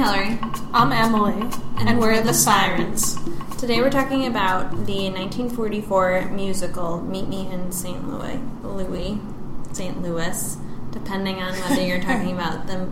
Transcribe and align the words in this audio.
Hillary. 0.00 0.38
I'm 0.72 0.92
Emily, 0.92 1.46
and, 1.76 2.00
we're 2.00 2.22
the 2.22 2.32
Sirens. 2.32 3.18
Today 3.58 3.82
we're 3.82 3.90
talking 3.90 4.28
about 4.28 4.70
the 4.86 5.10
1944 5.10 6.30
musical 6.30 7.02
Meet 7.02 7.28
Me 7.28 7.46
in 7.52 7.70
St. 7.70 8.08
Louis, 8.08 8.40
Louis, 8.62 9.18
St. 9.72 10.00
Louis, 10.00 10.56
depending 10.90 11.42
on 11.42 11.52
whether 11.52 11.82
you're 11.82 12.00
talking 12.00 12.32
about 12.32 12.66
the 12.66 12.88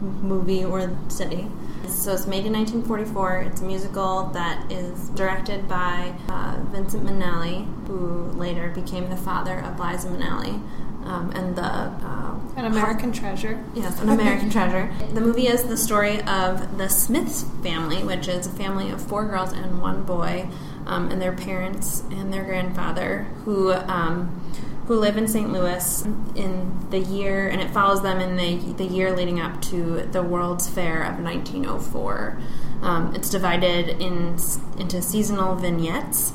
movie 0.00 0.64
or 0.64 0.86
the 0.86 1.10
city. 1.10 1.48
So 1.88 2.12
it's 2.12 2.28
made 2.28 2.46
in 2.46 2.52
1944. 2.52 3.38
It's 3.50 3.60
a 3.60 3.64
musical 3.64 4.26
that 4.26 4.70
is 4.70 5.08
directed 5.08 5.68
by 5.68 6.14
uh, 6.28 6.60
Vincent 6.70 7.04
Minnelli, 7.04 7.66
who 7.88 8.30
later 8.38 8.70
became 8.70 9.10
the 9.10 9.16
father 9.16 9.58
of 9.58 9.80
Liza 9.80 10.06
Minnelli. 10.06 10.62
Um, 11.04 11.32
and 11.34 11.56
the 11.56 11.62
uh, 11.62 12.27
An 12.58 12.64
American 12.64 13.12
treasure. 13.12 13.64
Yes, 13.72 14.00
an 14.00 14.08
American 14.08 14.50
treasure. 14.50 14.92
The 15.14 15.20
movie 15.20 15.46
is 15.46 15.62
the 15.62 15.76
story 15.76 16.20
of 16.22 16.76
the 16.76 16.88
Smiths 16.88 17.44
family, 17.62 18.02
which 18.02 18.26
is 18.26 18.48
a 18.48 18.50
family 18.50 18.90
of 18.90 19.00
four 19.00 19.26
girls 19.26 19.52
and 19.52 19.80
one 19.80 20.02
boy, 20.02 20.48
um, 20.84 21.08
and 21.12 21.22
their 21.22 21.32
parents 21.32 22.00
and 22.10 22.32
their 22.32 22.42
grandfather, 22.42 23.28
who 23.44 23.72
um, 23.72 24.42
who 24.88 24.96
live 24.96 25.16
in 25.16 25.28
St. 25.28 25.52
Louis 25.52 26.04
in 26.34 26.90
the 26.90 26.98
year, 26.98 27.46
and 27.46 27.60
it 27.60 27.70
follows 27.70 28.02
them 28.02 28.18
in 28.18 28.36
the 28.36 28.72
the 28.72 28.92
year 28.92 29.14
leading 29.14 29.38
up 29.38 29.62
to 29.62 30.02
the 30.10 30.24
World's 30.24 30.68
Fair 30.68 31.04
of 31.04 31.20
1904. 31.20 32.40
Um, 32.82 33.14
it's 33.14 33.30
divided 33.30 33.88
in 33.88 34.36
into 34.78 35.00
seasonal 35.00 35.54
vignettes, 35.54 36.32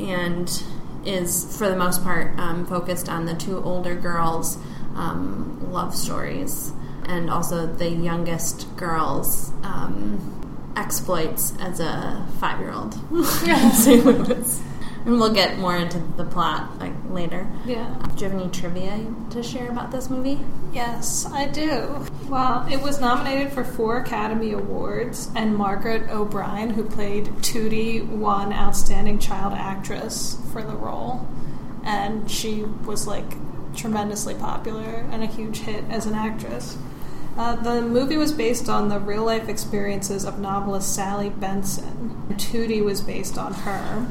and 0.00 0.64
is 1.04 1.56
for 1.56 1.68
the 1.68 1.76
most 1.76 2.02
part 2.02 2.36
um, 2.40 2.66
focused 2.66 3.08
on 3.08 3.26
the 3.26 3.34
two 3.34 3.62
older 3.62 3.94
girls' 3.94 4.58
um, 4.94 5.72
love 5.72 5.94
stories 5.94 6.72
and 7.06 7.30
also 7.30 7.66
the 7.66 7.88
youngest 7.88 8.74
girl's 8.76 9.50
um, 9.62 10.72
exploits 10.76 11.52
as 11.60 11.80
a 11.80 12.26
five 12.38 12.60
year 12.60 12.72
old. 12.72 12.94
and 15.04 15.18
we'll 15.18 15.32
get 15.32 15.58
more 15.58 15.76
into 15.76 15.98
the 16.16 16.24
plot 16.24 16.78
like 16.78 16.92
later. 17.10 17.50
Yeah. 17.64 17.94
Do 18.16 18.24
you 18.24 18.30
have 18.30 18.40
any 18.40 18.50
trivia 18.50 19.06
to 19.30 19.42
share 19.42 19.68
about 19.70 19.90
this 19.90 20.10
movie? 20.10 20.38
Yes, 20.72 21.26
I 21.26 21.46
do. 21.48 22.06
Well, 22.28 22.66
it 22.70 22.80
was 22.80 23.00
nominated 23.00 23.52
for 23.52 23.64
four 23.64 23.98
Academy 23.98 24.52
Awards, 24.52 25.30
and 25.34 25.56
Margaret 25.56 26.08
O'Brien, 26.10 26.70
who 26.70 26.84
played 26.84 27.26
Tootie, 27.42 28.06
won 28.06 28.52
Outstanding 28.52 29.18
Child 29.18 29.54
Actress 29.54 30.38
for 30.52 30.62
the 30.62 30.76
role. 30.76 31.26
And 31.82 32.30
she 32.30 32.62
was 32.62 33.06
like 33.06 33.34
tremendously 33.80 34.34
popular 34.34 35.06
and 35.10 35.22
a 35.22 35.26
huge 35.26 35.60
hit 35.60 35.84
as 35.88 36.06
an 36.06 36.14
actress. 36.14 36.76
Uh, 37.36 37.56
the 37.56 37.80
movie 37.80 38.16
was 38.16 38.32
based 38.32 38.68
on 38.68 38.88
the 38.88 38.98
real 38.98 39.24
life 39.24 39.48
experiences 39.48 40.24
of 40.24 40.38
novelist 40.38 40.94
Sally 40.94 41.30
Benson. 41.30 42.26
Tootie 42.32 42.84
was 42.84 43.00
based 43.00 43.38
on 43.38 43.54
her. 43.54 44.06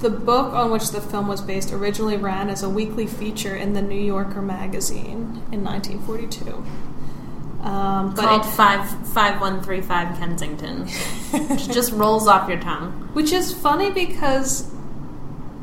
The 0.00 0.10
book 0.10 0.52
on 0.52 0.70
which 0.70 0.90
the 0.90 1.00
film 1.00 1.28
was 1.28 1.40
based 1.40 1.72
originally 1.72 2.16
ran 2.16 2.48
as 2.50 2.62
a 2.62 2.68
weekly 2.68 3.06
feature 3.06 3.54
in 3.54 3.72
the 3.74 3.82
New 3.82 4.00
Yorker 4.00 4.42
magazine 4.42 5.42
in 5.52 5.62
1942. 5.64 6.64
Um, 7.62 8.14
but 8.14 8.24
Called 8.24 8.44
it- 8.44 8.48
five 8.50 9.08
five 9.08 9.40
one 9.40 9.62
three 9.62 9.80
five 9.80 10.16
Kensington, 10.18 10.86
which 11.48 11.68
just 11.68 11.92
rolls 11.94 12.28
off 12.28 12.48
your 12.48 12.60
tongue. 12.60 12.92
Which 13.12 13.32
is 13.32 13.52
funny 13.52 13.90
because 13.90 14.70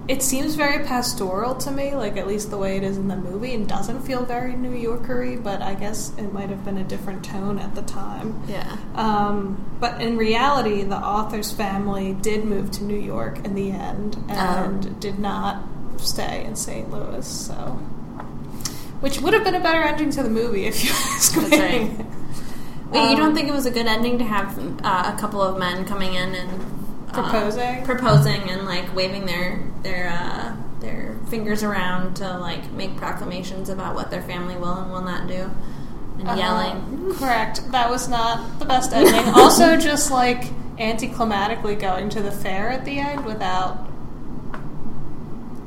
it 0.07 0.21
seems 0.21 0.55
very 0.55 0.83
pastoral 0.85 1.55
to 1.55 1.71
me, 1.71 1.95
like 1.95 2.17
at 2.17 2.27
least 2.27 2.49
the 2.49 2.57
way 2.57 2.75
it 2.77 2.83
is 2.83 2.97
in 2.97 3.07
the 3.07 3.15
movie, 3.15 3.53
and 3.53 3.67
doesn't 3.67 4.01
feel 4.01 4.25
very 4.25 4.53
New 4.55 4.73
Yorkery. 4.73 5.37
But 5.37 5.61
I 5.61 5.75
guess 5.75 6.11
it 6.17 6.33
might 6.33 6.49
have 6.49 6.65
been 6.65 6.77
a 6.77 6.83
different 6.83 7.23
tone 7.23 7.57
at 7.59 7.73
the 7.75 7.81
time. 7.83 8.41
Yeah. 8.47 8.75
Um, 8.95 9.63
but 9.79 10.01
in 10.01 10.17
reality, 10.17 10.83
the 10.83 10.97
author's 10.97 11.51
family 11.51 12.13
did 12.13 12.43
move 12.45 12.71
to 12.71 12.83
New 12.83 12.99
York 12.99 13.45
in 13.45 13.55
the 13.55 13.71
end 13.71 14.17
and 14.29 14.85
Oh. 14.85 14.89
did 14.99 15.19
not 15.19 15.63
stay 15.97 16.43
in 16.43 16.55
St. 16.55 16.91
Louis. 16.91 17.25
So, 17.25 17.53
which 18.99 19.21
would 19.21 19.33
have 19.33 19.43
been 19.43 19.55
a 19.55 19.59
better 19.59 19.81
ending 19.83 20.09
to 20.11 20.23
the 20.23 20.29
movie 20.29 20.65
if 20.65 20.83
you 20.83 20.89
ask 20.93 21.35
me. 21.37 21.43
Right. 21.57 21.91
Wait, 22.91 23.09
you 23.09 23.15
don't 23.15 23.29
Um, 23.29 23.35
think 23.35 23.47
it 23.47 23.53
was 23.53 23.65
a 23.65 23.71
good 23.71 23.87
ending 23.87 24.17
to 24.19 24.23
have 24.23 24.57
uh, 24.83 25.13
a 25.15 25.17
couple 25.19 25.41
of 25.41 25.57
men 25.57 25.83
coming 25.85 26.13
in 26.13 26.35
and 26.35 26.72
uh, 27.13 27.21
Proposing? 27.29 27.83
proposing, 27.85 28.49
and 28.49 28.65
like 28.65 28.93
waving 28.95 29.25
their 29.25 29.61
their 29.83 30.09
uh, 30.09 30.55
their 30.79 31.17
fingers 31.29 31.63
around 31.63 32.15
to 32.17 32.37
like 32.39 32.71
make 32.71 32.95
proclamations 32.97 33.69
about 33.69 33.95
what 33.95 34.09
their 34.11 34.23
family 34.23 34.55
will 34.55 34.73
and 34.73 34.91
will 34.91 35.01
not 35.01 35.27
do, 35.27 35.49
and 36.19 36.29
Uh, 36.29 36.33
yelling. 36.35 37.13
Correct. 37.15 37.71
That 37.71 37.89
was 37.89 38.07
not 38.07 38.59
the 38.59 38.65
best 38.65 38.93
ending. 38.93 39.33
also, 39.35 39.77
just 39.77 40.11
like 40.11 40.45
anticlimactically 40.77 41.79
going 41.79 42.09
to 42.09 42.21
the 42.21 42.31
fair 42.31 42.69
at 42.69 42.83
the 42.85 42.99
end 42.99 43.25
without 43.25 43.87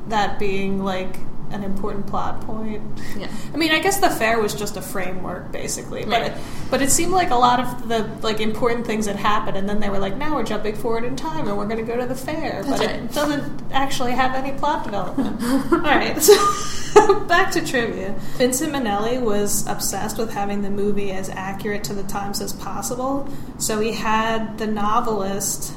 that 0.09 0.37
being 0.39 0.83
like 0.83 1.17
an 1.51 1.63
important 1.63 2.07
plot 2.07 2.41
point. 2.41 2.81
Yeah. 3.17 3.27
I 3.53 3.57
mean, 3.57 3.71
I 3.71 3.79
guess 3.79 3.99
the 3.99 4.09
fair 4.09 4.39
was 4.41 4.53
just 4.53 4.77
a 4.77 4.81
framework, 4.81 5.51
basically, 5.51 6.03
but 6.03 6.11
Right. 6.21 6.31
it, 6.31 6.37
but 6.69 6.81
it 6.81 6.91
seemed 6.91 7.11
like 7.13 7.29
a 7.31 7.35
lot 7.35 7.59
of 7.59 7.87
the 7.87 8.09
like 8.21 8.39
important 8.41 8.85
things 8.85 9.05
had 9.05 9.15
happened, 9.15 9.57
and 9.57 9.67
then 9.69 9.79
they 9.79 9.89
were 9.89 9.99
like, 9.99 10.17
"Now 10.17 10.35
we're 10.35 10.43
jumping 10.43 10.75
forward 10.75 11.03
in 11.03 11.15
time, 11.15 11.47
and 11.47 11.57
we're 11.57 11.65
going 11.67 11.85
to 11.85 11.91
go 11.91 11.97
to 11.97 12.05
the 12.05 12.15
fair," 12.15 12.63
That's 12.63 12.67
but 12.67 12.79
right. 12.87 12.95
it 13.03 13.13
doesn't 13.13 13.61
actually 13.71 14.11
have 14.13 14.35
any 14.35 14.57
plot 14.57 14.83
development. 14.83 15.41
All 15.71 15.79
right, 15.79 16.21
so 16.21 16.33
back 17.27 17.51
to 17.51 17.65
trivia. 17.65 18.13
Vincent 18.37 18.73
Minnelli 18.73 19.21
was 19.21 19.65
obsessed 19.67 20.17
with 20.17 20.33
having 20.33 20.61
the 20.61 20.69
movie 20.69 21.11
as 21.11 21.29
accurate 21.29 21.83
to 21.85 21.93
the 21.93 22.03
times 22.03 22.41
as 22.41 22.53
possible, 22.53 23.29
so 23.57 23.79
he 23.79 23.93
had 23.93 24.57
the 24.57 24.67
novelist 24.67 25.73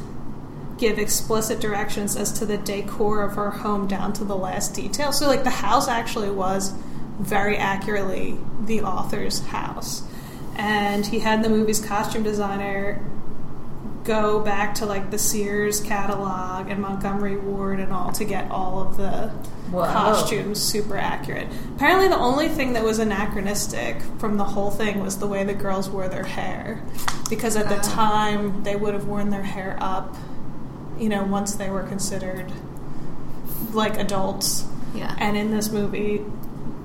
give 0.81 0.99
explicit 0.99 1.61
directions 1.61 2.17
as 2.17 2.33
to 2.33 2.47
the 2.47 2.57
decor 2.57 3.23
of 3.23 3.35
her 3.37 3.51
home 3.51 3.87
down 3.87 4.13
to 4.15 4.25
the 4.25 4.35
last 4.37 4.75
detail. 4.75 5.13
So, 5.13 5.29
like, 5.29 5.45
the 5.45 5.51
house 5.51 5.87
actually 5.87 6.31
was 6.31 6.73
very 7.21 7.57
accurately 7.59 8.39
the 8.65 8.81
author's 8.81 9.41
house. 9.47 10.03
And 10.57 11.07
he 11.07 11.19
had 11.19 11.45
the 11.45 11.51
movie's 11.51 11.81
costume 11.81 12.23
designer 12.23 13.05
go 14.05 14.41
back 14.41 14.75
to, 14.77 14.87
like, 14.87 15.11
the 15.11 15.19
Sears 15.19 15.81
catalog 15.81 16.71
and 16.71 16.81
Montgomery 16.81 17.37
Ward 17.37 17.79
and 17.79 17.93
all 17.93 18.11
to 18.13 18.25
get 18.25 18.51
all 18.51 18.81
of 18.81 18.97
the 18.97 19.29
Whoa. 19.71 19.85
costumes 19.85 20.61
super 20.61 20.97
accurate. 20.97 21.47
Apparently, 21.77 22.09
the 22.09 22.17
only 22.17 22.49
thing 22.49 22.73
that 22.73 22.83
was 22.83 22.99
anachronistic 22.99 24.01
from 24.19 24.39
the 24.39 24.45
whole 24.45 24.71
thing 24.71 25.01
was 25.05 25.19
the 25.19 25.27
way 25.27 25.45
the 25.45 25.53
girls 25.55 25.91
wore 25.91 26.09
their 26.09 26.25
hair. 26.25 26.83
Because 27.29 27.55
at 27.57 27.69
the 27.69 27.77
Ah. 27.77 27.83
time, 27.83 28.63
they 28.65 28.77
would 28.77 28.95
have 28.95 29.05
worn 29.07 29.29
their 29.29 29.43
hair 29.43 29.77
up 29.81 30.17
you 31.01 31.09
know, 31.09 31.25
once 31.25 31.55
they 31.55 31.71
were 31.71 31.83
considered 31.83 32.53
like 33.73 33.99
adults. 33.99 34.65
Yeah. 34.95 35.15
And 35.19 35.37
in 35.37 35.51
this 35.51 35.71
movie, 35.71 36.25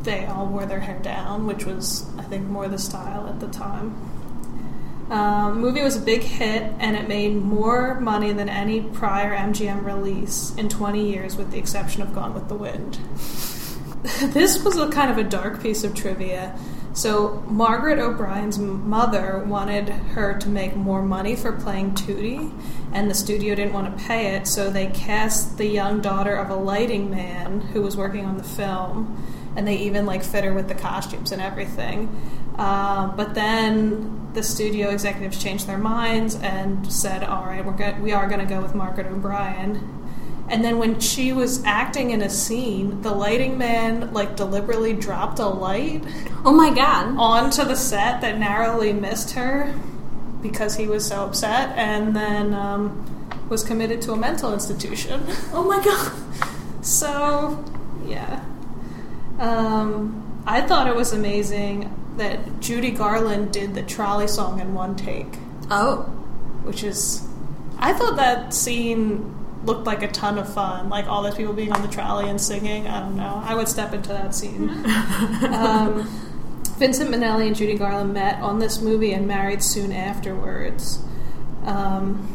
they 0.04 0.26
all 0.26 0.46
wore 0.46 0.66
their 0.66 0.80
hair 0.80 1.00
down, 1.00 1.46
which 1.46 1.66
was, 1.66 2.06
I 2.18 2.24
think, 2.24 2.48
more 2.48 2.68
the 2.68 2.78
style 2.78 3.28
at 3.28 3.40
the 3.40 3.48
time. 3.48 3.96
Um, 5.10 5.60
movie 5.60 5.84
was 5.84 5.96
a 5.96 6.02
big 6.02 6.22
hit, 6.22 6.72
and 6.80 6.96
it 6.96 7.08
made 7.08 7.36
more 7.36 8.00
money 8.00 8.32
than 8.34 8.50
any 8.50 8.82
prior 8.82 9.36
MGM 9.36 9.86
release 9.86 10.56
in 10.56 10.70
20 10.70 11.12
years, 11.12 11.36
with 11.36 11.52
the 11.52 11.60
exception 11.60 12.02
of 12.02 12.14
Gone 12.14 12.34
with 12.34 12.48
the 12.48 12.56
Wind. 12.56 12.96
this 14.34 14.64
was 14.64 14.78
a 14.78 14.90
kind 14.90 15.12
of 15.12 15.18
a 15.18 15.24
dark 15.24 15.62
piece 15.62 15.84
of 15.84 15.94
trivia. 15.94 16.58
So 16.94 17.44
Margaret 17.48 18.00
O'Brien's 18.00 18.58
mother 18.58 19.44
wanted 19.46 19.90
her 19.90 20.38
to 20.40 20.48
make 20.48 20.76
more 20.76 21.02
money 21.02 21.36
for 21.36 21.52
playing 21.52 21.92
Tootie, 21.92 22.52
and 22.96 23.12
the 23.12 23.14
studio 23.14 23.54
didn't 23.56 23.74
want 23.74 23.98
to 23.98 24.04
pay 24.06 24.36
it, 24.36 24.48
so 24.48 24.70
they 24.70 24.88
cast 24.88 25.58
the 25.58 25.68
young 25.68 26.00
daughter 26.00 26.34
of 26.34 26.50
a 26.50 26.56
lighting 26.56 27.10
man 27.12 27.60
who 27.60 27.82
was 27.82 27.98
working 27.98 28.26
on 28.26 28.38
the 28.38 28.44
film, 28.44 29.22
and 29.58 29.68
they 29.68 29.76
even 29.76 30.06
like 30.06 30.24
fit 30.24 30.46
her 30.46 30.54
with 30.54 30.70
the 30.70 30.76
costumes 30.76 31.34
and 31.34 31.42
everything. 31.42 32.08
Uh, 32.58 33.08
but 33.08 33.34
then 33.36 34.30
the 34.34 34.42
studio 34.42 34.90
executives 34.90 35.38
changed 35.44 35.68
their 35.68 35.78
minds 35.78 36.36
and 36.36 36.90
said, 36.92 37.22
"All 37.22 37.44
right, 37.46 37.66
we're 37.66 37.74
go- 37.74 37.98
we 38.02 38.14
are 38.14 38.28
going 38.28 38.40
to 38.40 38.46
go 38.46 38.62
with 38.62 38.74
Margaret 38.74 39.08
O'Brien." 39.08 39.92
And 40.48 40.64
then 40.64 40.78
when 40.78 41.00
she 41.00 41.34
was 41.34 41.64
acting 41.66 42.12
in 42.12 42.22
a 42.22 42.30
scene, 42.30 43.02
the 43.02 43.12
lighting 43.12 43.58
man 43.58 44.14
like 44.14 44.36
deliberately 44.38 44.94
dropped 44.94 45.40
a 45.40 45.48
light 45.48 46.04
Oh 46.46 46.54
my 46.54 46.70
god. 46.70 47.16
onto 47.18 47.64
the 47.66 47.76
set 47.76 48.22
that 48.22 48.38
narrowly 48.38 48.94
missed 48.94 49.32
her 49.32 49.74
because 50.50 50.76
he 50.76 50.88
was 50.88 51.06
so 51.06 51.26
upset, 51.26 51.76
and 51.78 52.16
then 52.16 52.54
um, 52.54 53.06
was 53.50 53.64
committed 53.64 54.02
to 54.04 54.12
a 54.12 54.16
mental 54.16 54.54
institution. 54.54 55.22
Oh 55.54 55.64
my 55.64 55.84
god. 55.84 56.12
so, 56.86 57.64
yeah. 58.06 58.44
Um, 59.40 60.44
I 60.46 60.62
thought 60.62 60.88
it 60.88 60.96
was 60.96 61.14
amazing 61.14 61.92
that 62.18 62.60
Judy 62.62 62.92
Garland 62.92 63.52
did 63.52 63.74
the 63.76 63.84
trolley 63.84 64.28
song 64.28 64.60
in 64.60 64.74
one 64.74 64.96
take, 64.96 65.34
Oh. 65.70 66.04
which 66.64 66.84
is. 66.84 67.28
I 67.78 67.92
thought 67.94 68.16
that 68.16 68.54
scene 68.54 69.34
looked 69.66 69.86
like 69.86 70.02
a 70.04 70.08
ton 70.08 70.38
of 70.38 70.52
fun. 70.54 70.90
Like 70.90 71.08
all 71.08 71.24
those 71.24 71.36
people 71.36 71.54
being 71.54 71.74
on 71.74 71.82
the 71.82 71.88
trolley 71.90 72.30
and 72.30 72.40
singing. 72.40 72.88
I 72.88 73.00
don't 73.02 73.18
know. 73.18 73.42
I 73.44 73.56
would 73.56 73.68
step 73.68 73.94
into 73.94 74.10
that 74.10 74.34
scene. 74.34 74.70
um, 75.52 76.08
Vincent 76.78 77.10
Minnelli 77.10 77.48
and 77.48 77.56
Judy 77.56 77.78
Garland 77.78 78.14
met 78.14 78.42
on 78.42 78.60
this 78.60 78.82
movie 78.82 79.14
and 79.14 79.28
married 79.28 79.64
soon 79.64 79.92
afterwards. 79.92 81.00
Um, 81.64 82.32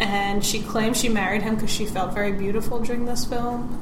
and 0.00 0.44
she 0.44 0.62
claims 0.62 0.98
she 0.98 1.08
married 1.08 1.42
him 1.42 1.56
because 1.56 1.70
she 1.70 1.84
felt 1.84 2.14
very 2.14 2.32
beautiful 2.32 2.78
during 2.80 3.04
this 3.04 3.24
film. 3.24 3.76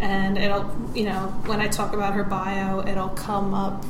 And 0.00 0.38
it'll, 0.38 0.74
you 0.94 1.04
know, 1.04 1.28
when 1.46 1.60
I 1.60 1.68
talk 1.68 1.92
about 1.92 2.14
her 2.14 2.24
bio, 2.24 2.80
it'll 2.86 3.10
come 3.10 3.52
up, 3.52 3.84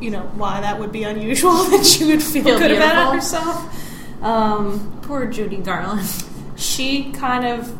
you 0.00 0.10
know, 0.10 0.22
why 0.34 0.60
that 0.60 0.80
would 0.80 0.92
be 0.92 1.02
unusual 1.04 1.52
that 1.70 1.84
she 1.84 2.04
would 2.06 2.22
feel, 2.22 2.44
Feel 2.44 2.58
good 2.58 2.70
about 2.72 3.12
beautiful. 3.12 3.12
it 3.12 3.14
herself. 3.16 4.22
Um, 4.22 4.98
Poor 5.02 5.26
Judy 5.26 5.56
Garland. 5.58 6.08
she 6.56 7.10
kind 7.12 7.44
of 7.44 7.76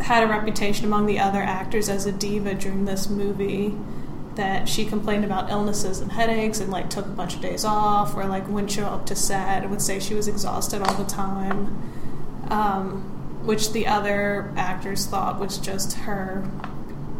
had 0.00 0.22
a 0.22 0.26
reputation 0.26 0.84
among 0.86 1.06
the 1.06 1.18
other 1.20 1.40
actors 1.40 1.88
as 1.88 2.06
a 2.06 2.12
diva 2.12 2.54
during 2.54 2.84
this 2.86 3.08
movie 3.08 3.74
that 4.36 4.68
she 4.68 4.84
complained 4.84 5.24
about 5.24 5.50
illnesses 5.50 6.00
and 6.00 6.12
headaches 6.12 6.60
and 6.60 6.70
like 6.70 6.88
took 6.88 7.06
a 7.06 7.10
bunch 7.10 7.34
of 7.34 7.40
days 7.40 7.64
off 7.64 8.14
or 8.14 8.24
like 8.26 8.46
wouldn't 8.48 8.70
show 8.70 8.84
up 8.86 9.06
to 9.06 9.16
set 9.16 9.62
and 9.62 9.70
would 9.70 9.82
say 9.82 9.98
she 9.98 10.14
was 10.14 10.28
exhausted 10.28 10.82
all 10.82 10.94
the 10.94 11.04
time 11.04 11.66
um, 12.50 13.00
which 13.44 13.72
the 13.72 13.86
other 13.86 14.52
actors 14.56 15.06
thought 15.06 15.40
was 15.40 15.58
just 15.58 15.94
her 15.94 16.48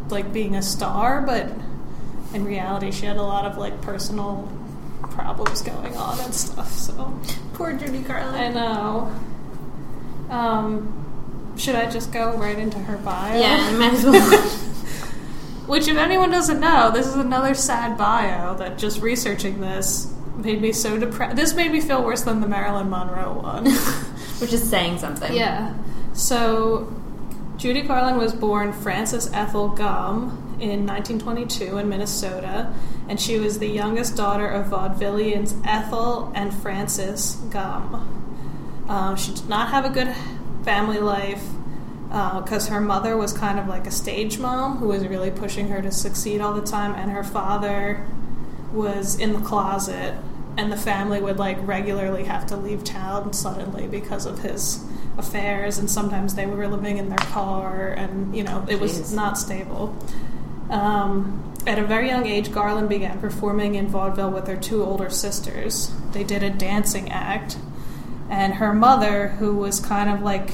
like 0.09 0.31
being 0.31 0.55
a 0.55 0.61
star 0.61 1.21
but 1.21 1.51
in 2.33 2.45
reality 2.45 2.91
she 2.91 3.05
had 3.05 3.17
a 3.17 3.21
lot 3.21 3.45
of 3.45 3.57
like 3.57 3.81
personal 3.81 4.47
problems 5.01 5.61
going 5.61 5.95
on 5.97 6.19
and 6.19 6.33
stuff 6.33 6.71
so 6.71 7.19
Poor 7.57 7.73
Judy 7.73 7.99
Garland. 7.99 8.37
I 8.37 8.49
know. 8.49 9.11
Um, 10.29 11.55
should 11.57 11.73
I 11.73 11.89
just 11.89 12.11
go 12.11 12.37
right 12.37 12.57
into 12.57 12.77
her 12.77 12.97
bio? 12.97 13.39
yeah, 13.39 13.71
might 13.71 13.93
as 13.93 14.05
well. 14.05 14.61
Which, 15.67 15.87
if 15.87 15.97
anyone 15.97 16.31
doesn't 16.31 16.59
know, 16.59 16.91
this 16.91 17.05
is 17.07 17.15
another 17.15 17.53
sad 17.53 17.97
bio 17.97 18.55
that 18.55 18.77
just 18.77 19.01
researching 19.01 19.59
this 19.59 20.13
made 20.37 20.61
me 20.61 20.71
so 20.71 20.97
depressed. 20.97 21.35
This 21.35 21.53
made 21.53 21.71
me 21.71 21.81
feel 21.81 22.03
worse 22.03 22.21
than 22.21 22.41
the 22.41 22.47
Marilyn 22.47 22.89
Monroe 22.89 23.33
one. 23.41 23.65
Which 24.39 24.53
is 24.53 24.67
saying 24.69 24.99
something. 24.99 25.33
yeah. 25.33 25.73
So, 26.13 26.91
Judy 27.57 27.81
Garland 27.81 28.17
was 28.17 28.33
born 28.33 28.71
Frances 28.71 29.31
Ethel 29.33 29.69
Gumm 29.71 30.31
in 30.59 30.85
1922 30.87 31.77
in 31.77 31.89
Minnesota, 31.89 32.73
and 33.09 33.19
she 33.19 33.39
was 33.39 33.59
the 33.59 33.67
youngest 33.67 34.15
daughter 34.15 34.47
of 34.47 34.67
vaudevillians 34.67 35.59
Ethel 35.65 36.31
and 36.33 36.53
Frances 36.53 37.35
Gumm. 37.49 38.05
Um, 38.89 39.15
she 39.15 39.33
did 39.33 39.49
not 39.49 39.69
have 39.69 39.85
a 39.85 39.89
good 39.89 40.15
family 40.63 40.99
life 40.99 41.43
because 42.07 42.69
her 42.69 42.79
mother 42.79 43.17
was 43.17 43.33
kind 43.33 43.59
of 43.59 43.67
like 43.67 43.85
a 43.85 43.91
stage 43.91 44.39
mom 44.39 44.77
who 44.77 44.87
was 44.87 45.05
really 45.07 45.31
pushing 45.31 45.67
her 45.67 45.81
to 45.81 45.91
succeed 45.91 46.41
all 46.41 46.53
the 46.53 46.65
time, 46.65 46.95
and 46.95 47.11
her 47.11 47.23
father 47.23 48.05
was 48.71 49.19
in 49.19 49.33
the 49.33 49.41
closet, 49.41 50.15
and 50.57 50.71
the 50.71 50.77
family 50.77 51.21
would 51.21 51.37
like 51.37 51.57
regularly 51.67 52.23
have 52.23 52.45
to 52.47 52.55
leave 52.55 52.83
town 52.83 53.33
suddenly 53.33 53.87
because 53.87 54.25
of 54.25 54.39
his 54.39 54.83
affairs, 55.17 55.77
and 55.77 55.89
sometimes 55.89 56.35
they 56.35 56.45
were 56.45 56.67
living 56.67 56.97
in 56.97 57.09
their 57.09 57.17
car, 57.17 57.89
and 57.89 58.35
you 58.35 58.43
know 58.43 58.65
it 58.69 58.79
was 58.79 58.99
Jeez. 58.99 59.13
not 59.13 59.37
stable. 59.37 59.95
Um, 60.69 61.43
at 61.65 61.79
a 61.79 61.83
very 61.83 62.07
young 62.07 62.25
age, 62.25 62.51
Garland 62.51 62.87
began 62.87 63.19
performing 63.19 63.75
in 63.75 63.87
vaudeville 63.87 64.31
with 64.31 64.47
her 64.47 64.55
two 64.55 64.83
older 64.83 65.09
sisters. 65.09 65.91
They 66.11 66.23
did 66.23 66.43
a 66.43 66.49
dancing 66.49 67.09
act, 67.09 67.57
and 68.29 68.55
her 68.55 68.73
mother, 68.73 69.29
who 69.39 69.55
was 69.55 69.79
kind 69.81 70.09
of 70.09 70.21
like 70.21 70.51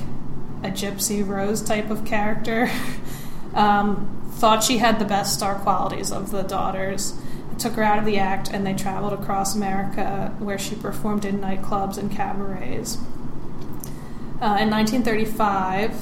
a 0.63 0.69
Gypsy 0.69 1.27
Rose 1.27 1.62
type 1.62 1.89
of 1.89 2.06
character, 2.06 2.71
um, 3.54 4.31
thought 4.33 4.63
she 4.63 4.77
had 4.77 5.00
the 5.00 5.06
best 5.06 5.33
star 5.33 5.56
qualities 5.56 6.12
of 6.12 6.31
the 6.31 6.44
daughters. 6.44 7.13
Took 7.60 7.74
her 7.74 7.83
out 7.83 8.00
of 8.00 8.06
the 8.06 8.18
act, 8.18 8.50
and 8.51 8.65
they 8.65 8.74
traveled 8.74 9.13
across 9.13 9.56
America, 9.56 10.36
where 10.39 10.57
she 10.57 10.75
performed 10.75 11.24
in 11.24 11.39
nightclubs 11.39 11.98
and 11.98 12.12
cabarets. 12.12 12.98
Uh, 14.42 14.57
in 14.60 14.69
1935, 14.69 15.95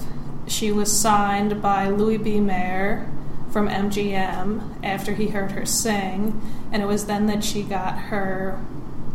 she 0.48 0.72
was 0.72 0.98
signed 0.98 1.62
by 1.62 1.90
Louis 1.90 2.18
B. 2.18 2.40
Mayer 2.40 3.12
from 3.52 3.68
MGM 3.68 4.84
after 4.84 5.14
he 5.14 5.28
heard 5.28 5.52
her 5.52 5.66
sing, 5.66 6.42
and 6.72 6.82
it 6.82 6.86
was 6.86 7.06
then 7.06 7.28
that 7.28 7.44
she 7.44 7.64
got 7.64 7.98
her 7.98 8.60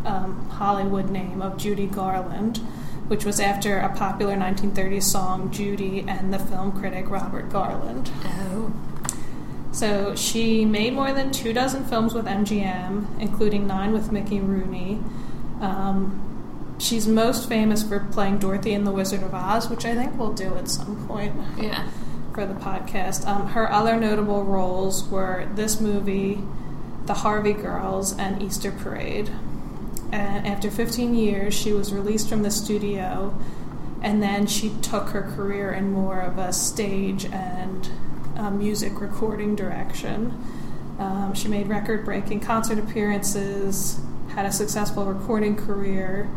um, 0.04 0.48
Hollywood 0.50 1.10
name 1.10 1.42
of 1.42 1.56
Judy 1.56 1.86
Garland, 1.86 2.60
which 3.08 3.24
was 3.24 3.38
after 3.40 3.78
a 3.78 3.88
popular 3.94 4.34
1930s 4.36 5.02
song, 5.04 5.50
Judy, 5.50 6.04
and 6.08 6.32
the 6.32 6.38
film 6.38 6.72
critic 6.72 7.08
Robert 7.08 7.50
Garland. 7.50 8.10
Oh. 8.24 8.72
So 9.72 10.14
she 10.14 10.64
made 10.64 10.94
more 10.94 11.12
than 11.12 11.30
two 11.30 11.52
dozen 11.52 11.84
films 11.84 12.14
with 12.14 12.24
MGM, 12.26 13.20
including 13.20 13.66
nine 13.66 13.92
with 13.92 14.10
Mickey 14.10 14.40
Rooney. 14.40 15.00
Um, 15.60 16.74
she's 16.78 17.06
most 17.06 17.48
famous 17.48 17.82
for 17.82 18.00
playing 18.00 18.38
Dorothy 18.38 18.72
in 18.72 18.84
The 18.84 18.90
Wizard 18.92 19.22
of 19.22 19.34
Oz, 19.34 19.68
which 19.68 19.84
I 19.84 19.94
think 19.94 20.18
we'll 20.18 20.32
do 20.32 20.54
at 20.56 20.68
some 20.68 21.06
point 21.06 21.34
Yeah. 21.58 21.88
for 22.34 22.46
the 22.46 22.54
podcast. 22.54 23.26
Um, 23.26 23.48
her 23.48 23.70
other 23.70 23.96
notable 23.96 24.44
roles 24.44 25.06
were 25.08 25.46
this 25.54 25.78
movie, 25.80 26.40
The 27.04 27.14
Harvey 27.14 27.52
Girls, 27.52 28.16
and 28.18 28.42
Easter 28.42 28.72
Parade. 28.72 29.30
And 30.16 30.46
after 30.46 30.70
15 30.70 31.14
years, 31.14 31.52
she 31.52 31.74
was 31.74 31.92
released 31.92 32.30
from 32.30 32.42
the 32.42 32.50
studio, 32.50 33.38
and 34.00 34.22
then 34.22 34.46
she 34.46 34.70
took 34.80 35.10
her 35.10 35.20
career 35.20 35.70
in 35.70 35.92
more 35.92 36.20
of 36.20 36.38
a 36.38 36.54
stage 36.54 37.26
and 37.26 37.90
uh, 38.34 38.48
music 38.48 38.98
recording 38.98 39.54
direction. 39.54 40.42
Um, 40.98 41.34
she 41.34 41.48
made 41.48 41.68
record 41.68 42.06
breaking 42.06 42.40
concert 42.40 42.78
appearances, 42.78 44.00
had 44.34 44.46
a 44.46 44.52
successful 44.52 45.04
recording 45.04 45.54
career, 45.54 46.30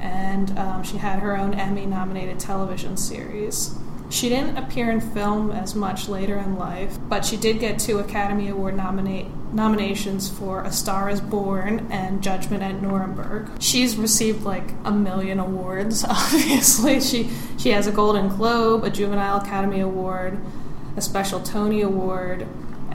and 0.00 0.58
um, 0.58 0.82
she 0.82 0.96
had 0.96 1.18
her 1.18 1.36
own 1.36 1.52
Emmy 1.52 1.84
nominated 1.84 2.40
television 2.40 2.96
series. 2.96 3.74
She 4.08 4.28
didn't 4.28 4.56
appear 4.56 4.90
in 4.90 5.00
film 5.00 5.50
as 5.50 5.74
much 5.74 6.08
later 6.08 6.36
in 6.36 6.56
life, 6.56 6.96
but 7.08 7.24
she 7.24 7.36
did 7.36 7.58
get 7.58 7.78
two 7.78 7.98
Academy 7.98 8.48
Award 8.48 8.76
nominate, 8.76 9.26
nominations 9.52 10.30
for 10.30 10.62
A 10.62 10.70
Star 10.70 11.10
is 11.10 11.20
Born 11.20 11.88
and 11.90 12.22
Judgment 12.22 12.62
at 12.62 12.80
Nuremberg. 12.80 13.50
She's 13.60 13.96
received 13.96 14.44
like 14.44 14.74
a 14.84 14.92
million 14.92 15.40
awards, 15.40 16.04
obviously. 16.08 17.00
She, 17.00 17.30
she 17.58 17.70
has 17.70 17.86
a 17.86 17.92
Golden 17.92 18.28
Globe, 18.28 18.84
a 18.84 18.90
Juvenile 18.90 19.38
Academy 19.38 19.80
Award, 19.80 20.38
a 20.96 21.00
special 21.00 21.40
Tony 21.40 21.82
Award, 21.82 22.46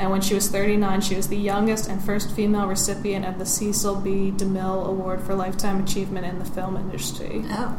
and 0.01 0.09
when 0.09 0.21
she 0.21 0.33
was 0.33 0.47
39, 0.49 1.01
she 1.01 1.15
was 1.15 1.27
the 1.27 1.37
youngest 1.37 1.87
and 1.87 2.03
first 2.03 2.31
female 2.31 2.65
recipient 2.65 3.23
of 3.23 3.37
the 3.37 3.45
Cecil 3.45 3.97
B. 3.97 4.31
DeMille 4.35 4.87
Award 4.87 5.21
for 5.21 5.35
Lifetime 5.35 5.83
Achievement 5.83 6.25
in 6.25 6.39
the 6.39 6.45
Film 6.45 6.75
Industry. 6.75 7.43
Oh. 7.49 7.77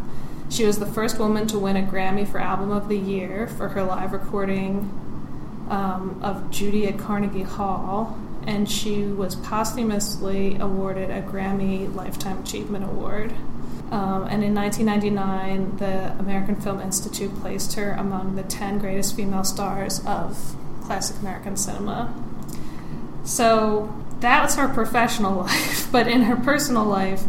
She 0.53 0.67
was 0.67 0.79
the 0.79 0.85
first 0.85 1.19
woman 1.19 1.47
to 1.47 1.59
win 1.59 1.79
a 1.79 1.83
Grammy 1.83 2.29
for 2.29 2.39
Album 2.39 2.73
of 2.73 2.91
the 2.91 2.99
Year 2.99 3.49
for 3.57 3.71
her 3.71 3.83
live 3.83 4.13
recording 4.13 4.81
um, 5.71 6.21
of 6.23 6.51
Judy 6.51 6.87
at 6.87 6.99
Carnegie 6.99 7.43
Hall, 7.43 8.19
and 8.47 8.71
she 8.71 9.05
was 9.05 9.35
posthumously 9.35 10.57
awarded 10.57 11.09
a 11.09 11.23
Grammy 11.23 11.93
Lifetime 11.95 12.43
Achievement 12.43 12.85
Award. 12.85 13.33
Um, 13.91 14.27
and 14.29 14.45
in 14.45 14.55
1999, 14.55 15.79
the 15.79 16.13
American 16.21 16.57
Film 16.57 16.83
Institute 16.83 17.35
placed 17.41 17.73
her 17.77 17.93
among 17.93 18.37
the 18.37 18.43
10 18.43 18.79
greatest 18.79 19.17
female 19.17 19.45
stars 19.45 20.05
of 20.05 20.55
classic 20.85 21.19
American 21.21 21.57
cinema. 21.57 22.13
So 23.25 23.91
that 24.21 24.43
was 24.43 24.57
her 24.57 24.69
professional 24.69 25.35
life, 25.47 25.91
but 25.91 26.07
in 26.07 26.25
her 26.25 26.37
personal 26.37 26.85
life, 26.85 27.25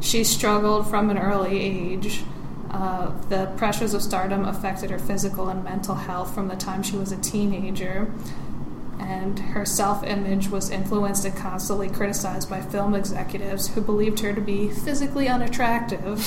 she 0.00 0.24
struggled 0.24 0.90
from 0.90 1.08
an 1.08 1.16
early 1.16 1.58
age. 1.58 2.22
Uh, 2.70 3.10
the 3.28 3.46
pressures 3.56 3.94
of 3.94 4.02
stardom 4.02 4.44
affected 4.44 4.90
her 4.90 4.98
physical 4.98 5.48
and 5.48 5.64
mental 5.64 5.96
health 5.96 6.32
from 6.32 6.46
the 6.46 6.54
time 6.54 6.82
she 6.82 6.96
was 6.96 7.10
a 7.10 7.16
teenager, 7.16 8.12
and 9.00 9.38
her 9.40 9.64
self 9.64 10.04
image 10.04 10.48
was 10.48 10.70
influenced 10.70 11.24
and 11.24 11.36
constantly 11.36 11.88
criticized 11.88 12.48
by 12.48 12.60
film 12.60 12.94
executives 12.94 13.68
who 13.74 13.80
believed 13.80 14.20
her 14.20 14.32
to 14.32 14.40
be 14.40 14.68
physically 14.68 15.26
unattractive 15.26 16.24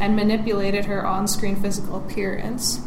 and 0.00 0.16
manipulated 0.16 0.86
her 0.86 1.06
on 1.06 1.28
screen 1.28 1.54
physical 1.54 1.96
appearance. 1.96 2.80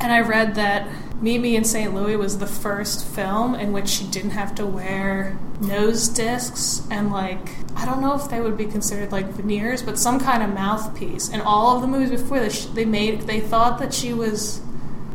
And 0.00 0.10
I 0.12 0.20
read 0.20 0.56
that 0.56 0.88
Meet 1.22 1.38
Me 1.40 1.54
in 1.54 1.62
St. 1.64 1.94
Louis 1.94 2.16
was 2.16 2.38
the 2.38 2.48
first 2.48 3.06
film 3.06 3.54
in 3.54 3.72
which 3.72 3.88
she 3.88 4.04
didn't 4.08 4.30
have 4.30 4.56
to 4.56 4.66
wear 4.66 5.38
nose 5.60 6.08
discs 6.08 6.82
and 6.90 7.12
like 7.12 7.50
I 7.76 7.84
don't 7.86 8.00
know 8.00 8.14
if 8.14 8.28
they 8.28 8.40
would 8.40 8.56
be 8.56 8.66
considered 8.66 9.12
like 9.12 9.26
veneers, 9.28 9.82
but 9.82 9.98
some 9.98 10.18
kind 10.18 10.42
of 10.42 10.50
mouthpiece. 10.52 11.30
And 11.30 11.40
all 11.40 11.76
of 11.76 11.80
the 11.82 11.86
movies 11.88 12.10
before 12.10 12.40
this, 12.40 12.66
they 12.66 12.84
made 12.84 13.22
they 13.22 13.40
thought 13.40 13.78
that 13.78 13.94
she 13.94 14.12
was 14.12 14.60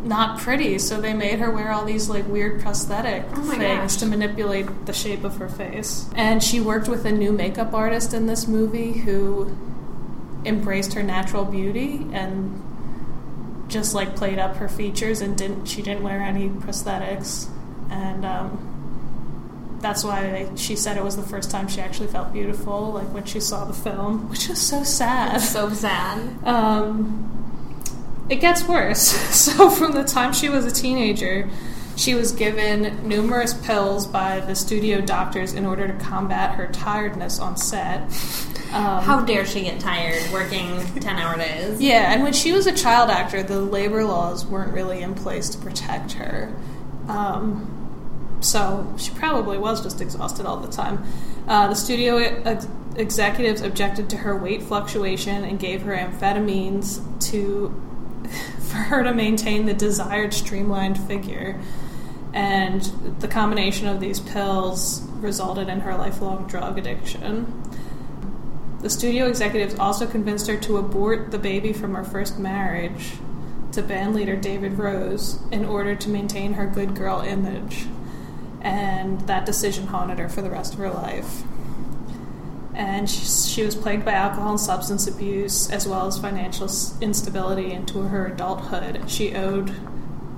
not 0.04 0.40
pretty, 0.40 0.80
so 0.80 1.02
they 1.02 1.14
made 1.14 1.40
her 1.40 1.52
wear 1.52 1.72
all 1.74 1.84
these 1.84 2.08
like 2.08 2.26
weird 2.28 2.62
prosthetic 2.62 3.26
Oh 3.36 3.42
things 3.52 3.94
gosh. 3.94 3.96
to 3.98 4.06
manipulate 4.06 4.86
the 4.86 4.94
shape 4.94 5.26
of 5.26 5.36
her 5.38 5.50
face. 5.50 6.10
And 6.16 6.42
she 6.42 6.62
worked 6.62 6.88
with 6.88 7.06
a 7.06 7.12
new 7.12 7.34
makeup 7.34 7.74
artist 7.74 8.14
in 8.14 8.28
this 8.28 8.48
movie 8.48 8.94
who 8.94 9.56
embraced 10.46 10.94
her 10.94 11.04
natural 11.04 11.44
beauty 11.44 12.08
and 12.14 12.64
just 13.67 13.93
like 13.93 14.15
played 14.15 14.39
up 14.39 14.55
her 14.57 14.69
features 14.69 15.21
and 15.21 15.38
didn't 15.38 15.65
she 15.65 15.81
didn't 15.81 16.03
wear 16.03 16.21
any 16.21 16.50
prosthetics 16.50 17.50
and 17.89 18.25
um, 18.25 18.77
that's 19.79 20.03
why 20.03 20.50
she 20.55 20.75
said 20.75 20.97
it 20.97 21.03
was 21.03 21.15
the 21.15 21.24
first 21.24 21.51
time 21.51 21.67
she 21.67 21.81
actually 21.81 22.07
felt 22.07 22.33
beautiful, 22.33 22.91
like 22.91 23.07
when 23.13 23.25
she 23.25 23.39
saw 23.39 23.65
the 23.65 23.74
film, 23.74 24.29
which 24.29 24.50
is 24.50 24.59
so 24.59 24.83
sad. 24.83 25.39
So 25.39 25.69
sad. 25.69 26.43
Um, 26.45 27.33
it 28.29 28.38
gets 28.38 28.67
worse. 28.67 29.15
So, 29.38 29.69
from 29.69 29.93
the 29.93 30.03
time 30.03 30.33
she 30.33 30.50
was 30.50 30.65
a 30.65 30.71
teenager, 30.71 31.50
she 31.95 32.15
was 32.15 32.31
given 32.31 33.07
numerous 33.07 33.53
pills 33.53 34.05
by 34.05 34.39
the 34.41 34.55
studio 34.55 35.00
doctors 35.00 35.53
in 35.53 35.65
order 35.65 35.88
to 35.88 35.93
combat 35.93 36.55
her 36.55 36.67
tiredness 36.67 37.39
on 37.39 37.55
set. 37.55 38.09
Um, 38.74 39.01
How 39.03 39.21
dare 39.21 39.45
she 39.45 39.62
get 39.62 39.79
tired 39.79 40.21
working 40.31 40.83
10 41.00 41.15
hour 41.15 41.38
days? 41.38 41.79
yeah, 41.81 42.12
and 42.13 42.24
when 42.24 42.33
she 42.33 42.51
was 42.51 42.67
a 42.67 42.74
child 42.74 43.09
actor, 43.09 43.41
the 43.41 43.59
labor 43.62 44.03
laws 44.03 44.45
weren't 44.45 44.74
really 44.74 45.01
in 45.01 45.15
place 45.15 45.50
to 45.50 45.57
protect 45.57 46.13
her. 46.13 46.53
Um, 47.07 47.74
so 48.41 48.93
she 48.97 49.12
probably 49.12 49.57
was 49.57 49.81
just 49.81 50.01
exhausted 50.01 50.45
all 50.45 50.57
the 50.57 50.71
time. 50.71 51.03
Uh, 51.47 51.67
the 51.67 51.75
studio 51.75 52.17
ex- 52.17 52.67
executives 52.97 53.62
objected 53.62 54.09
to 54.09 54.17
her 54.17 54.36
weight 54.38 54.62
fluctuation 54.63 55.43
and 55.45 55.59
gave 55.59 55.83
her 55.83 55.95
amphetamines 55.95 57.00
to 57.29 57.69
for 58.59 58.75
her 58.77 59.03
to 59.03 59.13
maintain 59.13 59.65
the 59.65 59.74
desired 59.74 60.33
streamlined 60.33 61.00
figure. 61.07 61.59
And 62.33 62.81
the 63.19 63.27
combination 63.29 63.88
of 63.88 64.00
these 64.01 64.19
pills 64.19 65.01
resulted 65.21 65.69
in 65.69 65.79
her 65.79 65.95
lifelong 65.95 66.47
drug 66.47 66.77
addiction. 66.77 67.63
The 68.81 68.89
studio 68.89 69.27
executives 69.27 69.75
also 69.75 70.05
convinced 70.05 70.48
her 70.48 70.57
to 70.57 70.77
abort 70.77 71.31
the 71.31 71.39
baby 71.39 71.74
from 71.74 71.96
her 71.96 72.03
first 72.03 72.38
marriage 72.38 73.13
to 73.72 73.81
bandleader 73.81 74.39
David 74.39 74.77
Rose 74.77 75.39
in 75.51 75.65
order 75.65 75.96
to 75.96 76.10
maintain 76.10 76.53
her 76.53 76.67
good 76.67 76.96
girl 76.96 77.22
image. 77.22 77.88
And 78.62 79.22
that 79.22 79.46
decision 79.46 79.88
haunted 79.88 80.19
her 80.19 80.29
for 80.29 80.41
the 80.41 80.50
rest 80.50 80.74
of 80.74 80.79
her 80.79 80.89
life. 80.89 81.43
And 82.75 83.10
she, 83.10 83.25
she 83.25 83.63
was 83.63 83.75
plagued 83.75 84.05
by 84.05 84.13
alcohol 84.13 84.51
and 84.51 84.60
substance 84.60 85.07
abuse, 85.07 85.69
as 85.72 85.88
well 85.88 86.05
as 86.05 86.19
financial 86.19 86.69
instability 87.01 87.72
into 87.72 88.01
her 88.03 88.27
adulthood. 88.27 89.10
She 89.10 89.34
owed 89.34 89.74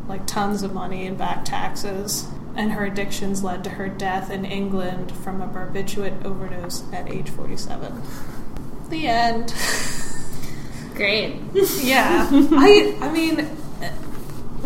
like 0.08 0.26
tons 0.26 0.64
of 0.64 0.74
money 0.74 1.06
in 1.06 1.16
back 1.16 1.44
taxes, 1.44 2.26
and 2.60 2.74
her 2.74 2.86
addictions 2.86 3.44
led 3.44 3.64
to 3.64 3.70
her 3.72 3.88
death 3.88 4.30
in 4.30 4.44
England 4.46 5.12
from 5.24 5.42
a 5.42 5.48
barbiturate 5.48 6.26
overdose 6.26 6.84
at 6.92 7.10
age 7.10 7.30
47. 7.30 8.02
The 8.90 9.08
end. 9.08 9.54
Great. 10.96 11.38
Yeah. 11.82 12.28
I 12.32 12.98
I 13.02 13.10
mean 13.12 13.46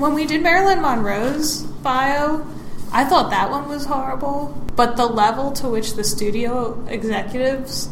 when 0.01 0.13
we 0.15 0.25
did 0.25 0.41
Marilyn 0.41 0.81
Monroe's 0.81 1.61
bio, 1.61 2.45
I 2.91 3.05
thought 3.05 3.29
that 3.29 3.51
one 3.51 3.69
was 3.69 3.85
horrible, 3.85 4.59
but 4.75 4.97
the 4.97 5.05
level 5.05 5.51
to 5.53 5.69
which 5.69 5.93
the 5.93 6.03
studio 6.03 6.83
executives 6.89 7.89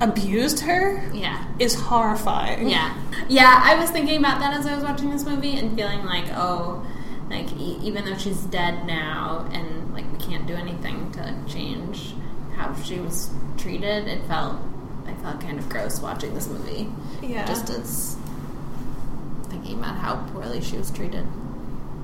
abused 0.00 0.60
her 0.60 1.04
Yeah. 1.12 1.44
is 1.58 1.74
horrifying. 1.74 2.68
Yeah. 2.70 2.94
Yeah, 3.28 3.60
I 3.62 3.74
was 3.78 3.90
thinking 3.90 4.18
about 4.18 4.40
that 4.40 4.54
as 4.54 4.64
I 4.66 4.74
was 4.74 4.82
watching 4.84 5.10
this 5.10 5.24
movie 5.24 5.58
and 5.58 5.76
feeling 5.76 6.04
like, 6.06 6.24
oh, 6.34 6.84
like 7.30 7.52
e- 7.58 7.78
even 7.82 8.04
though 8.04 8.16
she's 8.16 8.42
dead 8.44 8.86
now 8.86 9.48
and 9.52 9.92
like 9.94 10.10
we 10.12 10.18
can't 10.18 10.46
do 10.46 10.54
anything 10.54 11.10
to 11.12 11.34
change 11.48 12.14
how 12.56 12.74
she 12.82 12.98
was 12.98 13.30
treated, 13.56 14.08
it 14.08 14.24
felt 14.26 14.56
I 15.06 15.14
felt 15.14 15.40
kind 15.40 15.58
of 15.58 15.68
gross 15.68 16.00
watching 16.00 16.34
this 16.34 16.48
movie. 16.48 16.88
Yeah. 17.22 17.46
Just 17.46 17.70
as 17.70 18.16
thinking 19.44 19.78
about 19.78 19.96
how 19.96 20.16
poorly 20.32 20.60
she 20.60 20.76
was 20.76 20.90
treated. 20.90 21.26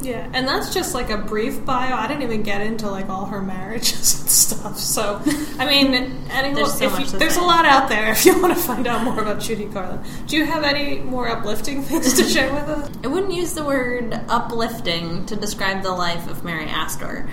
Yeah, 0.04 0.28
and 0.34 0.46
that's 0.46 0.74
just 0.74 0.94
like 0.94 1.10
a 1.10 1.16
brief 1.16 1.64
bio. 1.64 1.94
I 1.94 2.06
didn't 2.06 2.22
even 2.22 2.42
get 2.42 2.60
into 2.60 2.90
like 2.90 3.08
all 3.08 3.24
her 3.26 3.40
marriages 3.40 4.20
and 4.20 4.30
stuff. 4.30 4.78
So, 4.78 5.22
I 5.58 5.66
mean, 5.66 5.94
anyone, 6.30 6.54
There's 6.54 6.78
so 6.78 6.98
you, 6.98 7.06
there's 7.18 7.36
a 7.36 7.42
lot 7.42 7.64
out 7.64 7.88
there 7.88 8.10
if 8.12 8.26
you 8.26 8.40
want 8.40 8.54
to 8.54 8.60
find 8.60 8.86
out 8.86 9.02
more 9.02 9.18
about 9.18 9.40
Judy 9.40 9.64
Garland. 9.64 10.04
Do 10.26 10.36
you 10.36 10.44
have 10.44 10.62
any 10.62 10.98
more 10.98 11.28
uplifting 11.28 11.82
things 11.84 12.14
to 12.14 12.24
share 12.24 12.52
with 12.52 12.68
us? 12.68 12.90
I 13.02 13.06
wouldn't 13.06 13.32
use 13.32 13.54
the 13.54 13.64
word 13.64 14.12
uplifting 14.28 15.24
to 15.26 15.36
describe 15.36 15.82
the 15.82 15.92
life 15.92 16.28
of 16.28 16.44
Mary 16.44 16.66
Astor, 16.66 17.28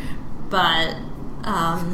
but 0.49 0.95
um, 1.43 1.91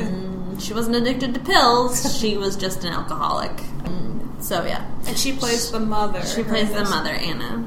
she 0.60 0.74
wasn't 0.74 0.96
addicted 0.96 1.34
to 1.34 1.40
pills. 1.40 2.20
She 2.20 2.38
was 2.38 2.56
just 2.56 2.84
an 2.84 2.94
alcoholic. 2.94 3.52
So 4.40 4.64
yeah, 4.66 4.86
And 5.08 5.18
she 5.18 5.34
plays 5.34 5.72
the 5.72 5.80
mother. 5.80 6.24
she 6.26 6.44
plays 6.44 6.72
the 6.72 6.84
mother 6.84 7.10
Anna. 7.10 7.64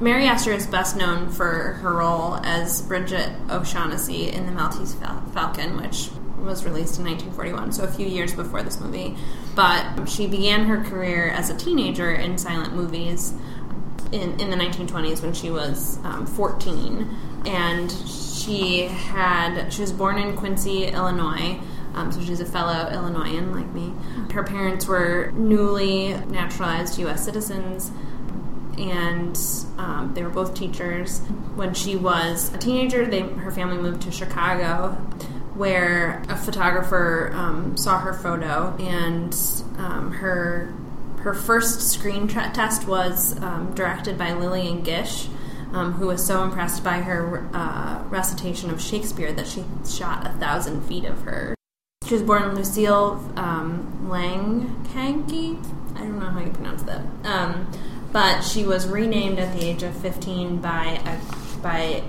Mary 0.00 0.24
Astor 0.24 0.52
is 0.52 0.66
best 0.66 0.96
known 0.96 1.28
for 1.30 1.74
her 1.82 1.92
role 1.94 2.36
as 2.42 2.80
Brigid 2.82 3.30
O'Shaughnessy 3.50 4.30
in 4.30 4.46
The 4.46 4.52
Maltese 4.52 4.94
Fal- 4.94 5.22
Falcon, 5.34 5.76
which 5.76 6.08
was 6.42 6.64
released 6.64 6.98
in 6.98 7.04
1941, 7.04 7.72
so 7.72 7.84
a 7.84 7.88
few 7.88 8.06
years 8.06 8.34
before 8.34 8.62
this 8.62 8.80
movie. 8.80 9.16
But 9.54 10.06
she 10.06 10.26
began 10.26 10.64
her 10.64 10.82
career 10.84 11.28
as 11.28 11.50
a 11.50 11.56
teenager 11.56 12.12
in 12.12 12.38
silent 12.38 12.74
movies 12.74 13.32
in, 14.12 14.38
in 14.40 14.50
the 14.50 14.56
1920s 14.56 15.22
when 15.22 15.32
she 15.34 15.50
was 15.50 15.98
um, 16.04 16.26
14. 16.26 17.08
And 17.46 17.90
she 17.92 18.82
had 18.82 19.70
she 19.72 19.80
was 19.82 19.92
born 19.92 20.18
in 20.18 20.34
Quincy, 20.36 20.84
Illinois. 20.86 21.60
Um, 21.96 22.12
so 22.12 22.20
she's 22.20 22.40
a 22.40 22.46
fellow 22.46 22.88
Illinoisan 22.90 23.52
like 23.52 23.72
me. 23.72 23.92
Her 24.32 24.44
parents 24.44 24.86
were 24.86 25.32
newly 25.34 26.14
naturalized 26.28 26.98
U.S. 26.98 27.24
citizens 27.24 27.90
and 28.78 29.38
um, 29.78 30.12
they 30.14 30.22
were 30.22 30.30
both 30.30 30.54
teachers. 30.54 31.20
When 31.54 31.74
she 31.74 31.96
was 31.96 32.52
a 32.54 32.58
teenager, 32.58 33.06
they, 33.06 33.20
her 33.20 33.50
family 33.50 33.78
moved 33.78 34.02
to 34.02 34.10
Chicago, 34.10 34.92
where 35.54 36.22
a 36.28 36.36
photographer 36.36 37.30
um, 37.34 37.76
saw 37.76 37.98
her 37.98 38.12
photo, 38.12 38.76
and 38.78 39.34
um, 39.78 40.12
her 40.12 40.74
her 41.20 41.34
first 41.34 41.90
screen 41.90 42.28
tra- 42.28 42.52
test 42.54 42.86
was 42.86 43.40
um, 43.42 43.74
directed 43.74 44.16
by 44.16 44.32
Lillian 44.32 44.82
Gish. 44.82 45.28
Um, 45.72 45.94
who 45.94 46.06
was 46.06 46.24
so 46.24 46.44
impressed 46.44 46.84
by 46.84 46.98
her 46.98 47.50
uh, 47.52 48.02
recitation 48.08 48.70
of 48.70 48.80
Shakespeare 48.80 49.32
that 49.32 49.48
she 49.48 49.64
shot 49.86 50.24
a 50.24 50.30
thousand 50.30 50.82
feet 50.82 51.04
of 51.04 51.20
her. 51.22 51.55
She 52.06 52.14
was 52.14 52.22
born 52.22 52.54
Lucille 52.54 53.20
um, 53.34 54.06
Langhanke. 54.08 55.58
I 55.96 55.98
don't 55.98 56.20
know 56.20 56.26
how 56.26 56.40
you 56.40 56.52
pronounce 56.52 56.82
that. 56.84 57.02
Um, 57.24 57.66
but 58.12 58.42
she 58.42 58.64
was 58.64 58.86
renamed 58.86 59.40
at 59.40 59.52
the 59.58 59.64
age 59.64 59.82
of 59.82 59.96
15 59.96 60.58
by 60.58 61.00
a, 61.04 61.62
by 61.62 62.04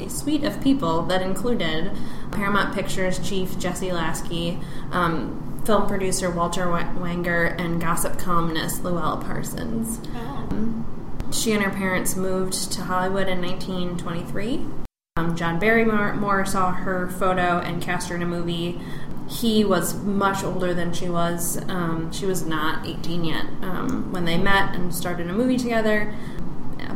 a 0.00 0.08
suite 0.08 0.44
of 0.44 0.58
people 0.62 1.02
that 1.02 1.20
included 1.20 1.92
Paramount 2.30 2.74
Pictures 2.74 3.18
chief 3.18 3.58
Jesse 3.58 3.92
Lasky, 3.92 4.58
um, 4.90 5.62
film 5.66 5.86
producer 5.86 6.30
Walter 6.30 6.64
Wanger, 6.64 7.54
and 7.60 7.78
gossip 7.78 8.18
columnist 8.18 8.82
Louella 8.82 9.22
Parsons. 9.22 9.98
Um, 10.16 11.28
she 11.30 11.52
and 11.52 11.62
her 11.62 11.70
parents 11.70 12.16
moved 12.16 12.72
to 12.72 12.82
Hollywood 12.82 13.28
in 13.28 13.42
1923. 13.42 14.66
Um, 15.16 15.36
John 15.36 15.58
Barrymore 15.58 16.46
saw 16.46 16.72
her 16.72 17.06
photo 17.06 17.58
and 17.58 17.82
cast 17.82 18.08
her 18.08 18.16
in 18.16 18.22
a 18.22 18.26
movie. 18.26 18.80
He 19.28 19.62
was 19.62 19.94
much 20.02 20.42
older 20.42 20.72
than 20.72 20.94
she 20.94 21.10
was. 21.10 21.60
Um, 21.68 22.10
she 22.10 22.24
was 22.24 22.46
not 22.46 22.86
18 22.86 23.22
yet 23.22 23.44
um, 23.60 24.10
when 24.10 24.24
they 24.24 24.38
met 24.38 24.74
and 24.74 24.94
started 24.94 25.28
a 25.28 25.34
movie 25.34 25.58
together. 25.58 26.14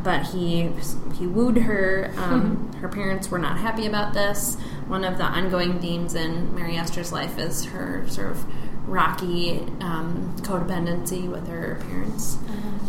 But 0.03 0.29
he 0.29 0.71
he 1.19 1.27
wooed 1.27 1.59
her. 1.59 2.11
Um, 2.17 2.73
her 2.81 2.89
parents 2.89 3.31
were 3.31 3.39
not 3.39 3.59
happy 3.59 3.87
about 3.87 4.15
this. 4.15 4.57
One 4.87 5.05
of 5.05 5.19
the 5.19 5.25
ongoing 5.25 5.81
themes 5.81 6.15
in 6.15 6.55
Mary 6.55 6.77
Astor's 6.77 7.13
life 7.13 7.39
is 7.39 7.65
her 7.67 8.07
sort 8.09 8.31
of 8.31 8.45
rocky 8.87 9.61
um, 9.81 10.35
codependency 10.43 11.29
with 11.29 11.49
her 11.49 11.77
parents. 11.89 12.39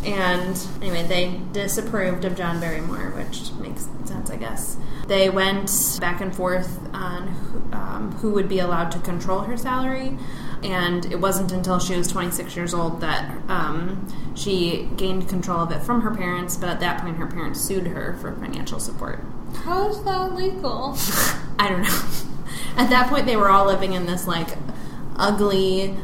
And 0.06 0.56
anyway, 0.82 1.04
they 1.04 1.42
disapproved 1.52 2.24
of 2.24 2.38
John 2.38 2.60
Barrymore, 2.60 3.12
which 3.16 3.52
makes 3.54 3.88
sense, 4.06 4.30
I 4.30 4.38
guess. 4.38 4.78
They 5.08 5.30
went 5.30 5.98
back 6.00 6.22
and 6.22 6.36
forth 6.36 6.80
on 6.94 7.28
who, 7.28 7.76
um, 7.76 8.12
who 8.22 8.32
would 8.32 8.48
be 8.48 8.60
allowed 8.60 8.92
to 8.92 9.00
control 9.00 9.40
her 9.42 9.58
salary, 9.58 10.16
and 10.64 11.06
it 11.12 11.20
wasn't 11.20 11.52
until 11.52 11.80
she 11.80 11.96
was 11.96 12.08
26 12.08 12.56
years 12.56 12.74
old 12.74 13.02
that 13.02 13.30
um, 13.50 14.08
she 14.36 14.88
gained 14.98 15.28
control 15.30 15.62
of 15.62 15.72
it 15.72 15.82
from 15.82 16.02
her 16.02 16.14
parents. 16.14 16.58
But 16.58 16.70
at 16.70 16.80
that 16.82 17.02
point, 17.02 17.18
her 17.18 17.28
parents 17.28 17.60
sued 17.60 17.88
her 17.88 18.16
for 18.22 18.34
financial 18.34 18.80
support. 18.80 19.20
How 19.64 19.90
is 19.90 20.04
that 20.04 20.34
legal? 20.34 20.98
I 21.60 21.70
don't 21.70 21.82
know. 21.82 22.02
At 22.78 22.90
that 22.90 23.10
point, 23.10 23.26
they 23.26 23.36
were 23.36 23.50
all 23.50 23.66
living 23.66 23.94
in 23.94 24.06
this 24.06 24.28
like 24.28 24.50
ugly, 25.16 25.96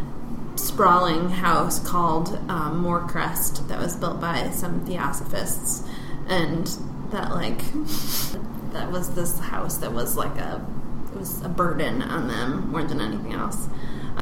sprawling 0.55 1.29
house 1.29 1.79
called 1.79 2.39
um, 2.49 2.79
Moorcrest 2.79 3.67
that 3.67 3.79
was 3.79 3.95
built 3.95 4.19
by 4.19 4.49
some 4.51 4.83
theosophists, 4.85 5.87
and 6.27 6.67
that 7.11 7.31
like 7.31 7.59
that 8.73 8.91
was 8.91 9.13
this 9.15 9.37
house 9.39 9.77
that 9.77 9.93
was 9.93 10.17
like 10.17 10.35
a 10.37 10.65
it 11.13 11.19
was 11.19 11.41
a 11.43 11.49
burden 11.49 12.01
on 12.01 12.27
them 12.27 12.71
more 12.71 12.83
than 12.83 12.99
anything 12.99 13.33
else. 13.33 13.67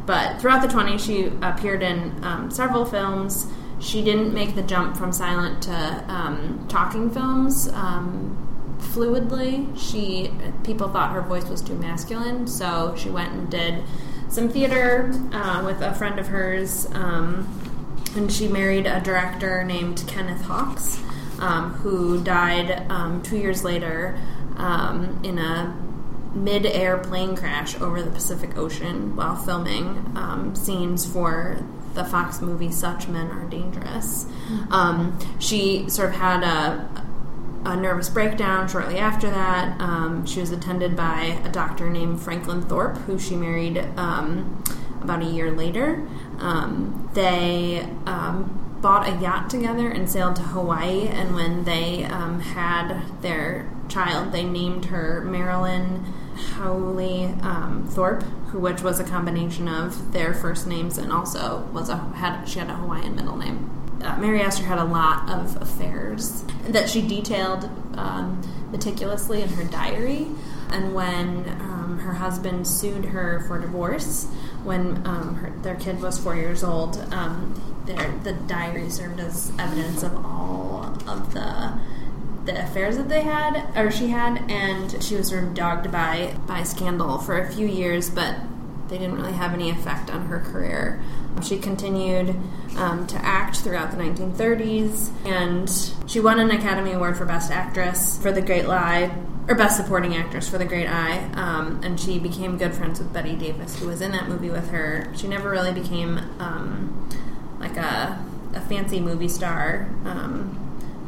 But 0.06 0.42
throughout 0.42 0.62
the 0.62 0.68
20s, 0.68 1.00
she 1.00 1.28
appeared 1.42 1.84
in 1.84 2.24
um, 2.24 2.52
several 2.52 2.86
films. 2.86 3.48
She 3.80 4.04
didn't 4.04 4.34
make 4.34 4.56
the 4.56 4.62
jump 4.62 4.98
from 4.98 5.12
silent 5.12 5.64
to 5.64 6.06
um, 6.08 6.66
talking 6.70 7.10
films. 7.10 7.68
Um, 7.70 8.41
fluidly. 8.82 9.78
She 9.78 10.32
people 10.64 10.90
thought 10.90 11.12
her 11.14 11.22
voice 11.22 11.46
was 11.46 11.62
too 11.62 11.76
masculine, 11.76 12.48
so 12.48 12.96
she 12.98 13.10
went 13.10 13.32
and 13.32 13.50
did 13.50 13.84
some 14.30 14.50
theater 14.50 15.12
uh, 15.32 15.62
with 15.66 15.82
a 15.82 15.94
friend 15.94 16.20
of 16.20 16.28
hers, 16.28 16.88
um, 16.94 17.48
and 18.16 18.32
she 18.32 18.48
married 18.48 18.86
a 18.86 19.02
director 19.02 19.64
named 19.64 20.04
Kenneth 20.08 20.42
Hawks, 20.42 21.00
um, 21.40 21.74
who 21.74 22.24
died 22.24 22.86
um, 22.90 23.22
two 23.22 23.38
years 23.38 23.64
later 23.64 24.18
um, 24.58 25.20
in 25.24 25.38
a 25.38 25.76
mid-air 26.34 26.98
plane 26.98 27.36
crash 27.36 27.80
over 27.82 28.02
the 28.02 28.12
Pacific 28.12 28.58
Ocean 28.58 29.16
while 29.18 29.36
filming 29.36 30.14
um, 30.16 30.56
scenes 30.56 31.06
for 31.06 31.58
the 31.94 32.06
Fox 32.06 32.42
movie 32.42 32.72
"Such 32.72 33.08
Men 33.10 33.28
Are 33.32 33.50
Dangerous." 33.50 34.26
Um, 34.70 35.20
she 35.40 35.90
sort 35.90 36.10
of 36.10 36.16
had 36.16 36.44
a, 36.44 37.06
a 37.66 37.76
nervous 37.76 38.10
breakdown 38.10 38.68
shortly 38.68 38.98
after 38.98 39.30
that. 39.30 39.80
Um, 39.80 40.26
she 40.26 40.40
was 40.40 40.52
attended 40.52 40.96
by 40.96 41.40
a 41.44 41.50
doctor 41.52 41.90
named 41.90 42.22
Franklin 42.22 42.62
Thorpe, 42.62 42.98
who 43.00 43.20
she 43.20 43.36
married 43.36 43.78
um, 43.98 44.64
about 45.02 45.22
a 45.22 45.26
year 45.26 45.52
later. 45.52 46.08
Um, 46.40 47.10
they 47.14 47.88
um, 48.06 48.80
bought 48.82 49.08
a 49.08 49.22
yacht 49.22 49.50
together 49.50 49.90
and 49.90 50.10
sailed 50.10 50.36
to 50.38 50.42
Hawaii. 50.42 51.08
And 51.08 51.36
when 51.36 51.64
they 51.64 52.04
um, 52.06 52.40
had 52.40 53.22
their 53.22 53.70
child, 53.88 54.32
they 54.32 54.44
named 54.44 54.86
her 54.86 55.22
Marilyn 55.22 56.06
Howley 56.56 57.26
um, 57.42 57.88
Thorpe, 57.90 58.24
who, 58.48 58.60
which 58.60 58.82
was 58.82 59.00
a 59.00 59.04
combination 59.04 59.68
of 59.68 60.14
their 60.14 60.34
first 60.34 60.66
names 60.66 60.98
and 60.98 61.12
also 61.12 61.68
was 61.72 61.90
a 61.90 61.98
had 61.98 62.46
she 62.46 62.60
had 62.60 62.70
a 62.70 62.76
Hawaiian 62.76 63.16
middle 63.16 63.38
name. 63.38 63.81
Uh, 64.02 64.18
Mary 64.18 64.42
Astor 64.42 64.64
had 64.64 64.80
a 64.80 64.84
lot 64.84 65.30
of 65.30 65.62
affairs 65.62 66.44
that 66.68 66.90
she 66.90 67.02
detailed 67.02 67.70
um, 67.98 68.42
meticulously 68.72 69.42
in 69.42 69.50
her 69.50 69.64
diary. 69.64 70.28
And 70.72 70.94
when 70.94 71.50
um, 71.60 72.00
her 72.00 72.14
husband 72.14 72.68
sued 72.68 73.06
her 73.06 73.44
for 73.48 73.60
divorce, 73.60 74.26
when 74.64 75.06
um, 75.06 75.36
her, 75.36 75.50
their 75.62 75.76
kid 75.76 76.02
was 76.02 76.18
four 76.18 76.36
years 76.36 76.64
old, 76.64 76.98
um, 77.12 77.54
their, 77.86 78.18
the 78.24 78.34
diary 78.34 78.90
served 78.90 79.20
as 79.20 79.52
evidence 79.60 80.04
of 80.04 80.16
all 80.26 80.98
of 81.08 81.34
the 81.34 81.74
the 82.46 82.64
affairs 82.64 82.98
that 82.98 83.08
they 83.08 83.22
had 83.22 83.72
or 83.76 83.92
she 83.92 84.08
had 84.08 84.50
and 84.50 85.04
she 85.04 85.16
was 85.16 85.28
sort 85.30 85.44
of 85.44 85.54
dogged 85.54 85.92
by 85.92 86.36
by 86.48 86.64
scandal 86.64 87.20
for 87.20 87.40
a 87.40 87.52
few 87.52 87.68
years 87.68 88.10
but 88.10 88.36
they 88.88 88.98
didn't 88.98 89.16
really 89.16 89.34
have 89.34 89.54
any 89.54 89.70
effect 89.70 90.10
on 90.10 90.26
her 90.26 90.40
career 90.40 91.00
she 91.44 91.58
continued 91.58 92.36
um, 92.78 93.06
to 93.08 93.18
act 93.18 93.58
throughout 93.58 93.92
the 93.92 93.98
1930s 93.98 95.12
and 95.26 96.10
she 96.10 96.20
won 96.20 96.40
an 96.40 96.52
academy 96.52 96.92
award 96.94 97.18
for 97.18 97.26
best 97.26 97.52
actress 97.52 98.18
for 98.22 98.32
the 98.32 98.42
great 98.42 98.66
lie 98.66 99.16
or 99.48 99.56
best 99.56 99.78
supporting 99.78 100.16
actress 100.16 100.48
for 100.48 100.58
the 100.58 100.66
great 100.66 100.88
lie 100.88 101.18
um, 101.34 101.82
and 101.84 102.00
she 102.00 102.20
became 102.20 102.58
good 102.58 102.74
friends 102.74 103.00
with 103.00 103.12
bette 103.12 103.36
davis 103.36 103.78
who 103.80 103.88
was 103.88 104.02
in 104.02 104.12
that 104.12 104.30
movie 104.30 104.50
with 104.50 104.70
her. 104.70 105.12
She 105.16 105.28
never 105.28 105.50
really 105.50 105.74
became 105.74 106.18
um, 106.40 107.10
like 107.60 107.78
a, 107.78 108.24
a 108.54 108.62
fancy 108.62 109.00
movie 109.00 109.28
star 109.28 109.90
um, 110.06 110.58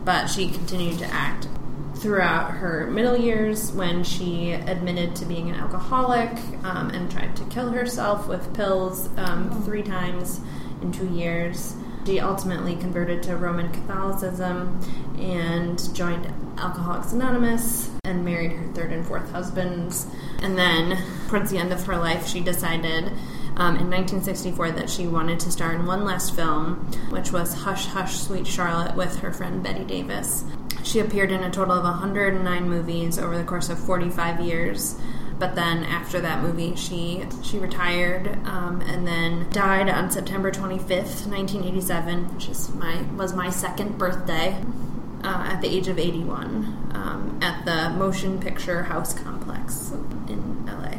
but 0.03 0.27
she 0.27 0.49
continued 0.49 0.99
to 0.99 1.05
act 1.05 1.47
throughout 2.03 2.51
her 2.51 2.85
middle 2.87 3.15
years 3.15 3.71
when 3.71 4.03
she 4.03 4.51
admitted 4.51 5.15
to 5.15 5.25
being 5.25 5.49
an 5.49 5.55
alcoholic 5.55 6.29
um, 6.65 6.89
and 6.89 7.09
tried 7.09 7.33
to 7.33 7.45
kill 7.45 7.69
herself 7.69 8.27
with 8.27 8.53
pills 8.53 9.07
um, 9.15 9.63
three 9.63 9.81
times 9.81 10.41
in 10.81 10.91
two 10.91 11.07
years. 11.07 11.77
She 12.05 12.19
ultimately 12.19 12.75
converted 12.75 13.23
to 13.23 13.37
Roman 13.37 13.71
Catholicism 13.71 14.81
and 15.17 15.95
joined 15.95 16.25
Alcoholics 16.57 17.13
Anonymous 17.13 17.89
and 18.03 18.25
married 18.25 18.51
her 18.51 18.67
third 18.73 18.91
and 18.91 19.07
fourth 19.07 19.31
husbands. 19.31 20.05
And 20.41 20.57
then, 20.57 21.01
towards 21.29 21.51
the 21.51 21.57
end 21.57 21.71
of 21.71 21.85
her 21.85 21.95
life, 21.95 22.27
she 22.27 22.41
decided 22.41 23.13
um, 23.55 23.77
in 23.77 23.89
1964 23.89 24.71
that 24.71 24.89
she 24.89 25.07
wanted 25.07 25.39
to 25.39 25.51
star 25.51 25.73
in 25.73 25.85
one 25.85 26.03
last 26.03 26.35
film, 26.35 26.75
which 27.11 27.31
was 27.31 27.53
Hush 27.53 27.85
Hush 27.85 28.17
Sweet 28.17 28.45
Charlotte 28.45 28.97
with 28.97 29.19
her 29.19 29.31
friend 29.31 29.63
Bette 29.63 29.85
Davis. 29.85 30.43
She 30.83 30.99
appeared 30.99 31.31
in 31.31 31.43
a 31.43 31.49
total 31.49 31.75
of 31.75 31.83
109 31.83 32.69
movies 32.69 33.17
over 33.17 33.37
the 33.37 33.43
course 33.43 33.69
of 33.69 33.79
45 33.79 34.41
years. 34.41 34.95
But 35.39 35.55
then 35.55 35.83
after 35.83 36.21
that 36.21 36.41
movie, 36.41 36.75
she 36.75 37.25
she 37.43 37.57
retired 37.57 38.27
um, 38.45 38.81
and 38.81 39.07
then 39.07 39.49
died 39.49 39.89
on 39.89 40.11
September 40.11 40.51
25th, 40.51 41.25
1987, 41.27 42.35
which 42.35 42.49
is 42.49 42.69
my 42.75 43.01
was 43.13 43.33
my 43.33 43.49
second 43.49 43.97
birthday. 43.97 44.63
Uh, 45.23 45.45
at 45.47 45.61
the 45.61 45.69
age 45.69 45.87
of 45.87 45.97
81 45.97 46.91
um, 46.91 47.39
at 47.41 47.63
the 47.63 47.97
Motion 47.97 48.41
Picture 48.41 48.83
House 48.83 49.13
Complex 49.13 49.91
in 50.27 50.65
LA 50.65 50.97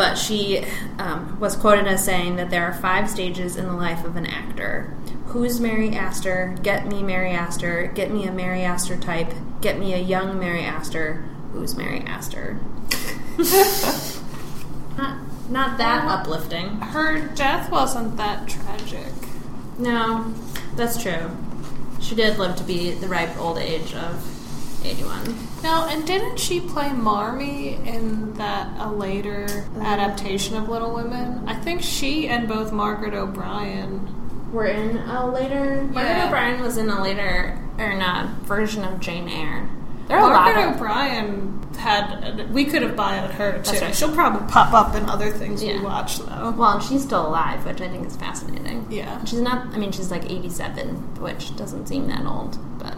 but 0.00 0.16
she 0.16 0.64
um, 0.98 1.38
was 1.40 1.56
quoted 1.56 1.86
as 1.86 2.02
saying 2.02 2.36
that 2.36 2.48
there 2.48 2.64
are 2.64 2.72
five 2.72 3.10
stages 3.10 3.56
in 3.56 3.66
the 3.66 3.74
life 3.74 4.02
of 4.02 4.16
an 4.16 4.24
actor. 4.24 4.96
Who's 5.30 5.60
Mary 5.60 5.90
Astor? 5.90 6.56
Get 6.64 6.88
me 6.88 7.04
Mary 7.04 7.30
Astor. 7.30 7.92
Get 7.94 8.10
me 8.10 8.26
a 8.26 8.32
Mary 8.32 8.62
Astor 8.62 8.96
type. 8.96 9.32
Get 9.60 9.78
me 9.78 9.94
a 9.94 9.98
young 9.98 10.40
Mary 10.40 10.64
Astor. 10.64 11.24
Who's 11.52 11.76
Mary 11.76 12.00
Astor? 12.00 12.58
not, 14.98 15.18
not 15.48 15.78
that 15.78 16.04
Well, 16.04 16.18
uplifting. 16.18 16.80
Her 16.80 17.28
death 17.28 17.70
wasn't 17.70 18.16
that 18.16 18.48
tragic. 18.48 19.12
No, 19.78 20.34
that's 20.74 21.00
true. 21.00 21.30
She 22.00 22.16
did 22.16 22.36
live 22.36 22.56
to 22.56 22.64
be 22.64 22.90
the 22.94 23.06
ripe 23.06 23.38
old 23.38 23.58
age 23.58 23.94
of 23.94 24.84
81. 24.84 25.36
No, 25.62 25.86
and 25.88 26.04
didn't 26.04 26.40
she 26.40 26.60
play 26.60 26.90
Marmee 26.90 27.78
in 27.86 28.34
that 28.34 28.68
a 28.80 28.90
later 28.90 29.46
mm. 29.46 29.84
adaptation 29.84 30.56
of 30.56 30.68
Little 30.68 30.92
Women? 30.92 31.48
I 31.48 31.54
think 31.54 31.82
she 31.82 32.26
and 32.26 32.48
both 32.48 32.72
Margaret 32.72 33.14
O'Brien. 33.14 34.19
We're 34.52 34.66
in 34.66 34.96
a 34.98 35.30
later. 35.30 35.82
Margaret 35.92 36.26
O'Brien 36.26 36.60
was 36.60 36.76
in 36.76 36.88
a 36.88 37.02
later, 37.02 37.58
or 37.78 37.90
in 37.90 38.00
a 38.02 38.36
version 38.42 38.84
of 38.84 39.00
Jane 39.00 39.28
Eyre. 39.28 39.68
There 40.08 40.18
are 40.18 40.28
a 40.30 40.32
lot 40.34 40.54
Margaret 40.54 40.74
O'Brien 40.74 41.62
had. 41.78 42.50
We 42.52 42.64
could 42.64 42.82
have 42.82 42.96
bought 42.96 43.30
her 43.32 43.62
too. 43.62 43.78
Right. 43.78 43.94
She'll 43.94 44.12
probably 44.12 44.46
pop 44.50 44.72
up 44.74 44.94
in 44.96 45.08
other 45.08 45.30
things 45.30 45.62
Yeah. 45.62 45.78
we 45.78 45.84
watch 45.84 46.18
though. 46.18 46.52
Well, 46.56 46.72
and 46.74 46.82
she's 46.82 47.02
still 47.04 47.26
alive, 47.28 47.64
which 47.64 47.80
I 47.80 47.88
think 47.88 48.06
is 48.06 48.16
fascinating. 48.16 48.86
Yeah. 48.90 49.24
She's 49.24 49.40
not, 49.40 49.68
I 49.68 49.78
mean, 49.78 49.92
she's 49.92 50.10
like 50.10 50.28
87, 50.28 51.20
which 51.20 51.54
doesn't 51.56 51.86
seem 51.86 52.08
that 52.08 52.26
old, 52.26 52.58
but. 52.78 52.96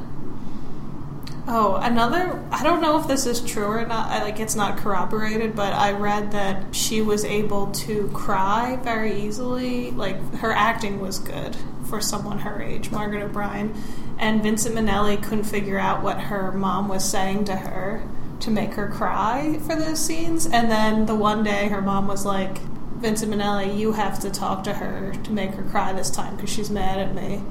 Oh, 1.48 1.74
another. 1.74 2.40
I 2.52 2.62
don't 2.62 2.81
know 2.81 3.00
if 3.00 3.09
this 3.09 3.26
is 3.26 3.40
true 3.40 3.64
or 3.64 3.85
not. 3.85 4.11
I, 4.11 4.22
like, 4.22 4.38
it's 4.38 4.55
not 4.55 4.78
corroborated, 4.78 5.57
but 5.57 5.72
I 5.72 5.90
read 5.92 6.31
that 6.33 6.74
she 6.74 7.02
was 7.02 7.24
able 7.24 7.72
to 7.72 8.09
cry 8.14 8.76
very 8.76 9.22
easily. 9.22 9.90
Like, 9.90 10.37
her 10.37 10.52
acting 10.52 11.00
was 11.00 11.18
good 11.18 11.57
for 11.88 12.00
someone 12.00 12.38
her 12.38 12.62
age, 12.62 12.92
Margaret 12.92 13.24
O'Brien. 13.24 13.74
And 14.18 14.40
Vincent 14.40 14.76
Minnelli 14.76 15.20
couldn't 15.20 15.44
figure 15.44 15.78
out 15.78 16.02
what 16.02 16.20
her 16.20 16.52
mom 16.52 16.87
was 16.87 17.05
saying 17.05 17.46
to 17.46 17.57
her 17.57 18.09
to 18.38 18.50
make 18.50 18.74
her 18.74 18.88
cry 18.88 19.59
for 19.66 19.74
those 19.74 19.98
scenes. 19.98 20.46
And 20.46 20.70
then 20.70 21.07
the 21.07 21.14
one 21.16 21.42
day 21.42 21.68
her 21.68 21.83
mom 21.83 22.07
was 22.07 22.24
like, 22.24 22.59
Vincent 23.02 23.33
Minnelli, 23.33 23.76
you 23.76 23.92
have 23.92 24.20
to 24.20 24.31
talk 24.31 24.62
to 24.62 24.74
her 24.74 25.12
to 25.24 25.33
make 25.33 25.50
her 25.55 25.64
cry 25.64 25.92
this 25.92 26.09
time 26.09 26.37
because 26.37 26.50
she's 26.50 26.70
mad 26.70 27.00
at 27.00 27.16
me. 27.16 27.42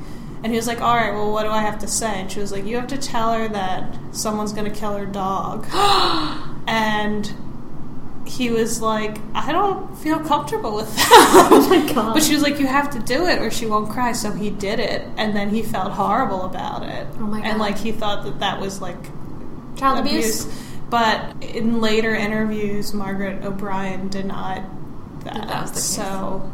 And 0.43 0.51
he 0.51 0.55
was 0.55 0.67
like, 0.67 0.81
All 0.81 0.95
right, 0.95 1.13
well, 1.13 1.31
what 1.31 1.43
do 1.43 1.49
I 1.49 1.61
have 1.61 1.79
to 1.79 1.87
say? 1.87 2.19
And 2.21 2.31
she 2.31 2.39
was 2.39 2.51
like, 2.51 2.65
You 2.65 2.75
have 2.77 2.87
to 2.87 2.97
tell 2.97 3.33
her 3.33 3.47
that 3.49 3.97
someone's 4.11 4.53
going 4.53 4.71
to 4.71 4.77
kill 4.77 4.97
her 4.97 5.05
dog. 5.05 5.67
and 6.67 7.33
he 8.25 8.49
was 8.49 8.81
like, 8.81 9.17
I 9.33 9.51
don't 9.51 9.95
feel 9.97 10.19
comfortable 10.19 10.75
with 10.75 10.95
that. 10.95 11.49
Oh 11.51 11.69
my 11.69 11.93
god. 11.93 12.13
But 12.13 12.23
she 12.23 12.33
was 12.33 12.43
like, 12.43 12.59
You 12.59 12.67
have 12.67 12.89
to 12.91 12.99
do 12.99 13.25
it 13.27 13.39
or 13.41 13.51
she 13.51 13.65
won't 13.65 13.89
cry. 13.89 14.13
So 14.13 14.31
he 14.31 14.49
did 14.49 14.79
it. 14.79 15.07
And 15.17 15.35
then 15.35 15.49
he 15.49 15.61
felt 15.61 15.91
horrible 15.91 16.43
about 16.43 16.83
it. 16.83 17.07
Oh 17.15 17.27
my 17.27 17.41
god! 17.41 17.47
And 17.47 17.59
like, 17.59 17.77
he 17.77 17.91
thought 17.91 18.23
that 18.23 18.39
that 18.39 18.59
was 18.59 18.81
like 18.81 18.97
Child 19.77 20.05
abuse? 20.05 20.45
But 20.89 21.41
in 21.41 21.81
later 21.81 22.13
interviews, 22.13 22.93
Margaret 22.93 23.43
O'Brien 23.45 24.09
denied 24.09 24.63
that. 25.23 25.33
That 25.33 25.47
that 25.47 25.61
was 25.61 25.71
the 25.71 25.75
case. 25.75 25.83
So, 25.85 26.51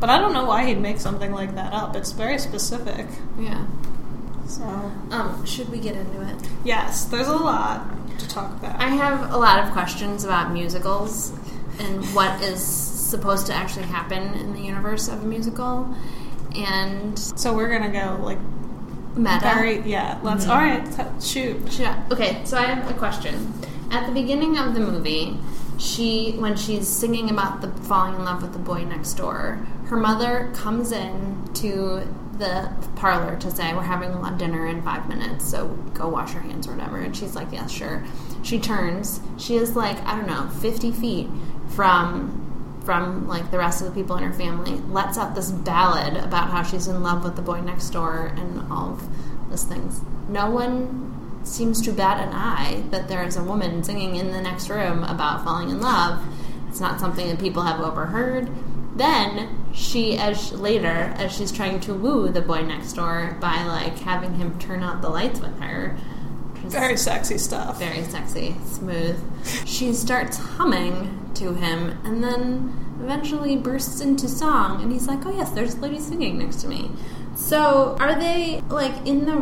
but 0.00 0.10
I 0.10 0.18
don't 0.18 0.32
know 0.32 0.44
why 0.44 0.64
he'd 0.66 0.78
make 0.80 0.98
something 1.00 1.32
like 1.32 1.54
that 1.54 1.72
up. 1.72 1.96
It's 1.96 2.12
very 2.12 2.38
specific. 2.38 3.06
Yeah. 3.38 3.64
So, 4.46 4.62
Um, 5.10 5.44
should 5.44 5.68
we 5.70 5.78
get 5.78 5.96
into 5.96 6.22
it? 6.22 6.48
yes, 6.64 7.04
there's 7.04 7.28
a 7.28 7.34
lot 7.36 7.82
to 8.18 8.28
talk 8.28 8.50
about. 8.52 8.80
I 8.80 8.88
have 8.88 9.32
a 9.32 9.36
lot 9.36 9.64
of 9.64 9.72
questions 9.72 10.24
about 10.24 10.52
musicals 10.52 11.32
and 11.80 12.04
what 12.14 12.40
is 12.42 12.62
supposed 12.64 13.46
to 13.48 13.54
actually 13.54 13.86
happen 13.86 14.34
in 14.34 14.52
the 14.54 14.60
universe 14.60 15.08
of 15.08 15.22
a 15.22 15.26
musical. 15.26 15.88
And 16.54 17.18
so 17.18 17.52
we're 17.54 17.68
gonna 17.70 17.90
go 17.92 18.22
like 18.22 18.38
meta. 19.16 19.40
very 19.42 19.80
yeah. 19.82 20.18
Let's 20.22 20.46
Mhm. 20.46 20.50
all 20.50 20.56
right. 20.58 21.22
shoot. 21.22 21.78
Yeah. 21.78 21.96
Okay, 22.12 22.40
so 22.44 22.56
I 22.56 22.62
have 22.62 22.88
a 22.90 22.94
question. 22.94 23.52
At 23.90 24.06
the 24.06 24.12
beginning 24.12 24.56
of 24.58 24.74
the 24.74 24.80
movie, 24.80 25.38
she 25.78 26.36
when 26.38 26.56
she's 26.56 26.88
singing 26.88 27.30
about 27.30 27.60
the 27.60 27.68
falling 27.82 28.14
in 28.14 28.24
love 28.24 28.42
with 28.42 28.52
the 28.52 28.58
boy 28.58 28.84
next 28.88 29.14
door, 29.14 29.58
her 29.86 29.96
mother 29.96 30.50
comes 30.54 30.92
in 30.92 31.48
to 31.54 32.02
the 32.38 32.70
parlor 32.96 33.36
to 33.36 33.50
say 33.50 33.72
we're 33.72 33.82
having 33.82 34.12
dinner 34.36 34.66
in 34.66 34.82
five 34.82 35.08
minutes, 35.08 35.48
so 35.48 35.68
go 35.94 36.08
wash 36.08 36.34
your 36.34 36.42
hands 36.42 36.68
or 36.68 36.72
whatever. 36.72 36.98
And 36.98 37.16
she's 37.16 37.34
like, 37.34 37.50
yes, 37.52 37.70
sure. 37.70 38.04
She 38.42 38.58
turns. 38.58 39.20
She 39.38 39.56
is 39.56 39.74
like 39.74 39.98
I 40.04 40.16
don't 40.16 40.26
know, 40.26 40.48
fifty 40.60 40.92
feet 40.92 41.28
from 41.68 42.42
from 42.84 43.26
like 43.26 43.50
the 43.50 43.58
rest 43.58 43.80
of 43.80 43.88
the 43.88 43.92
people 43.92 44.16
in 44.16 44.22
her 44.22 44.32
family. 44.32 44.72
Lets 44.92 45.18
out 45.18 45.34
this 45.34 45.50
ballad 45.50 46.16
about 46.16 46.50
how 46.50 46.62
she's 46.62 46.88
in 46.88 47.02
love 47.02 47.24
with 47.24 47.36
the 47.36 47.42
boy 47.42 47.60
next 47.60 47.90
door 47.90 48.32
and 48.36 48.70
all 48.70 48.92
of 48.92 49.48
those 49.50 49.64
things. 49.64 50.00
No 50.28 50.50
one 50.50 51.40
seems 51.44 51.80
to 51.82 51.92
bat 51.92 52.20
an 52.26 52.32
eye 52.34 52.82
that 52.90 53.08
there 53.08 53.24
is 53.24 53.36
a 53.36 53.42
woman 53.42 53.82
singing 53.82 54.16
in 54.16 54.32
the 54.32 54.40
next 54.40 54.68
room 54.68 55.04
about 55.04 55.44
falling 55.44 55.70
in 55.70 55.80
love. 55.80 56.22
It's 56.68 56.80
not 56.80 57.00
something 57.00 57.28
that 57.28 57.38
people 57.38 57.62
have 57.62 57.80
overheard. 57.80 58.50
Then 58.96 59.66
she, 59.74 60.16
as 60.16 60.52
later, 60.52 61.12
as 61.18 61.32
she's 61.36 61.52
trying 61.52 61.80
to 61.80 61.94
woo 61.94 62.28
the 62.30 62.40
boy 62.40 62.62
next 62.62 62.94
door 62.94 63.36
by 63.40 63.62
like 63.64 63.98
having 63.98 64.34
him 64.34 64.58
turn 64.58 64.82
out 64.82 65.02
the 65.02 65.08
lights 65.10 65.38
with 65.40 65.58
her, 65.60 65.96
Very 66.64 66.96
sexy 66.96 67.38
stuff. 67.38 67.78
very 67.78 68.02
sexy, 68.04 68.56
smooth. 68.64 69.18
She 69.66 69.92
starts 69.92 70.38
humming 70.38 71.30
to 71.34 71.52
him, 71.54 71.98
and 72.04 72.24
then 72.24 72.96
eventually 73.02 73.56
bursts 73.56 74.00
into 74.00 74.28
song. 74.28 74.82
And 74.82 74.90
he's 74.90 75.06
like, 75.06 75.24
"Oh 75.26 75.30
yes, 75.36 75.50
there's 75.50 75.74
a 75.74 75.80
lady 75.80 76.00
singing 76.00 76.38
next 76.38 76.56
to 76.62 76.68
me." 76.68 76.90
So, 77.36 77.96
are 78.00 78.18
they 78.18 78.62
like 78.70 78.94
in 79.06 79.26
the 79.26 79.36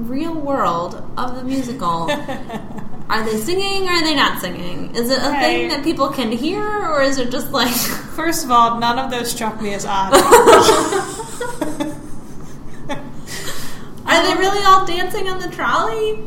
real 0.00 0.34
world 0.34 1.02
of 1.16 1.34
the 1.34 1.42
musical? 1.42 2.08
Are 3.10 3.24
they 3.24 3.38
singing 3.38 3.88
or 3.88 3.92
are 3.92 4.02
they 4.02 4.14
not 4.14 4.38
singing? 4.38 4.94
Is 4.94 5.08
it 5.10 5.18
a 5.18 5.30
thing 5.40 5.68
that 5.70 5.82
people 5.82 6.10
can 6.10 6.30
hear 6.30 6.62
or 6.62 7.00
is 7.00 7.16
it 7.16 7.30
just 7.30 7.50
like 7.52 7.74
First 8.18 8.44
of 8.44 8.50
all, 8.50 8.80
none 8.80 8.98
of 8.98 9.12
those 9.12 9.30
struck 9.30 9.62
me 9.62 9.74
as 9.74 9.86
odd. 9.86 10.12
Are 14.06 14.26
they 14.26 14.34
really 14.34 14.64
all 14.64 14.84
dancing 14.84 15.28
on 15.28 15.38
the 15.38 15.46
trolley? 15.54 16.26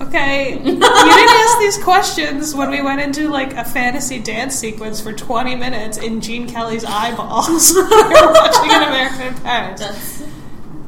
Okay, 0.00 0.52
you 0.52 0.58
didn't 0.58 0.84
ask 0.84 1.58
these 1.58 1.78
questions 1.82 2.54
when 2.54 2.70
we 2.70 2.80
went 2.80 3.00
into 3.00 3.28
like 3.28 3.54
a 3.54 3.64
fantasy 3.64 4.20
dance 4.20 4.54
sequence 4.54 5.00
for 5.00 5.12
20 5.12 5.56
minutes 5.56 5.98
in 5.98 6.20
Gene 6.20 6.48
Kelly's 6.48 6.84
eyeballs. 6.84 7.72
we 7.74 7.80
were 7.80 8.32
watching 8.32 8.70
an 8.70 8.84
American 8.84 9.34
in 9.34 9.34
Paris. 9.42 9.80
That's 9.80 10.22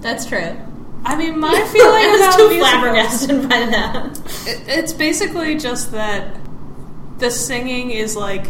that's 0.01 0.25
true. 0.25 0.57
I 1.05 1.17
mean, 1.17 1.41
my 1.41 1.49
I 1.53 1.67
feeling 1.67 2.13
was 2.13 2.21
about 2.21 2.37
too 2.39 2.49
flabbergasted 2.61 3.43
by 3.49 3.67
that. 3.73 4.21
it, 4.47 4.69
it's 4.69 4.93
basically 4.93 5.57
just 5.57 5.91
that 5.91 6.37
the 7.19 7.29
singing 7.29 7.91
is 7.91 8.15
like 8.15 8.47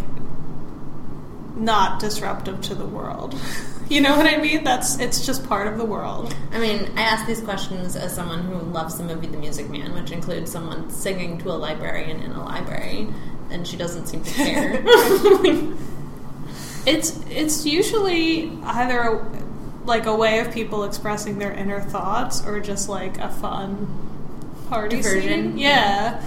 not 1.62 2.01
disruptive 2.01 2.61
to 2.62 2.75
the 2.75 2.87
world. 2.87 3.38
You 3.88 4.01
know 4.01 4.16
what 4.16 4.27
I 4.27 4.38
mean? 4.38 4.64
That's 4.64 4.98
it's 5.01 5.27
just 5.27 5.46
part 5.46 5.66
of 5.66 5.77
the 5.77 5.85
world. 5.85 6.35
I 6.51 6.59
mean, 6.59 6.90
I 6.96 7.03
ask 7.03 7.27
these 7.27 7.42
questions 7.42 7.94
as 7.94 8.14
someone 8.14 8.42
who 8.42 8.55
loves 8.55 8.96
the 8.96 9.05
movie 9.05 9.27
The 9.27 9.37
Music 9.37 9.68
Man, 9.68 9.92
which 9.92 10.12
includes 10.12 10.51
someone 10.51 10.88
singing 10.88 11.37
to 11.40 11.51
a 11.51 11.59
librarian 11.59 12.22
in 12.22 12.33
a 12.33 12.42
library, 12.42 13.09
and 13.51 13.66
she 13.66 13.77
doesn't 13.77 14.07
seem 14.07 14.22
to 14.22 14.33
care. 14.33 14.83
It's 16.85 17.20
it's 17.31 17.64
usually 17.64 18.51
either 18.64 19.01
a, 19.01 19.42
like 19.85 20.07
a 20.07 20.14
way 20.14 20.40
of 20.40 20.53
people 20.53 20.85
expressing 20.85 21.38
their 21.38 21.53
inner 21.53 21.81
thoughts 21.81 22.44
or 22.44 22.61
just 22.61 22.88
like 22.88 23.18
a 23.18 23.29
fun 23.29 23.87
party 24.68 24.96
Diversion, 24.96 25.53
scene. 25.53 25.59
Yeah. 25.59 26.22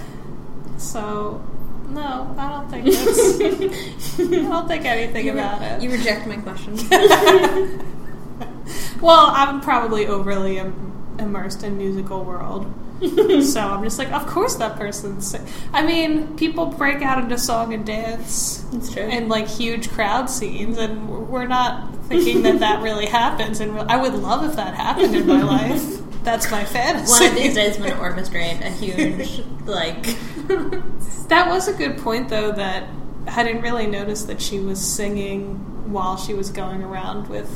So 0.78 1.44
no, 1.88 2.34
I 2.36 2.50
don't 2.50 2.70
think 2.70 2.86
that's. 2.86 3.40
I 4.20 4.26
don't 4.26 4.68
think 4.68 4.84
anything 4.84 5.28
about 5.28 5.62
it. 5.62 5.82
you 5.82 5.90
reject 5.90 6.26
my 6.26 6.36
question. 6.36 6.76
well, 9.00 9.30
I'm 9.32 9.60
probably 9.60 10.06
overly 10.06 10.58
Im- 10.58 11.16
immersed 11.18 11.62
in 11.62 11.78
musical 11.78 12.24
world. 12.24 12.72
so 13.00 13.60
I'm 13.60 13.84
just 13.84 13.98
like, 13.98 14.10
of 14.10 14.26
course 14.26 14.56
that 14.56 14.76
person's. 14.76 15.30
Sing-. 15.30 15.46
I 15.72 15.84
mean, 15.84 16.36
people 16.36 16.66
break 16.66 17.02
out 17.02 17.18
into 17.18 17.38
song 17.38 17.74
and 17.74 17.84
dance 17.84 18.64
true. 18.92 19.02
in 19.02 19.28
like 19.28 19.46
huge 19.46 19.90
crowd 19.90 20.30
scenes, 20.30 20.78
and 20.78 21.28
we're 21.28 21.46
not 21.46 21.94
thinking 22.06 22.42
that 22.42 22.60
that 22.60 22.82
really 22.82 23.06
happens. 23.06 23.60
And 23.60 23.78
I 23.80 23.96
would 23.96 24.14
love 24.14 24.44
if 24.44 24.56
that 24.56 24.74
happened 24.74 25.14
in 25.14 25.26
my 25.26 25.42
life. 25.42 25.82
That's 26.22 26.50
my 26.50 26.64
fantasy. 26.64 27.12
One 27.12 27.30
of 27.30 27.36
these 27.36 27.54
days, 27.54 27.76
I'm 27.76 27.82
going 27.82 27.94
to 27.94 28.00
orchestrate 28.00 28.60
a 28.60 28.70
huge, 28.70 29.42
like. 29.64 30.16
That 31.28 31.48
was 31.48 31.66
a 31.66 31.72
good 31.72 31.98
point, 31.98 32.28
though. 32.28 32.52
That 32.52 32.88
I 33.26 33.42
didn't 33.42 33.62
really 33.62 33.86
notice 33.86 34.24
that 34.24 34.40
she 34.40 34.60
was 34.60 34.80
singing 34.80 35.92
while 35.92 36.16
she 36.16 36.34
was 36.34 36.50
going 36.50 36.82
around 36.84 37.28
with 37.28 37.50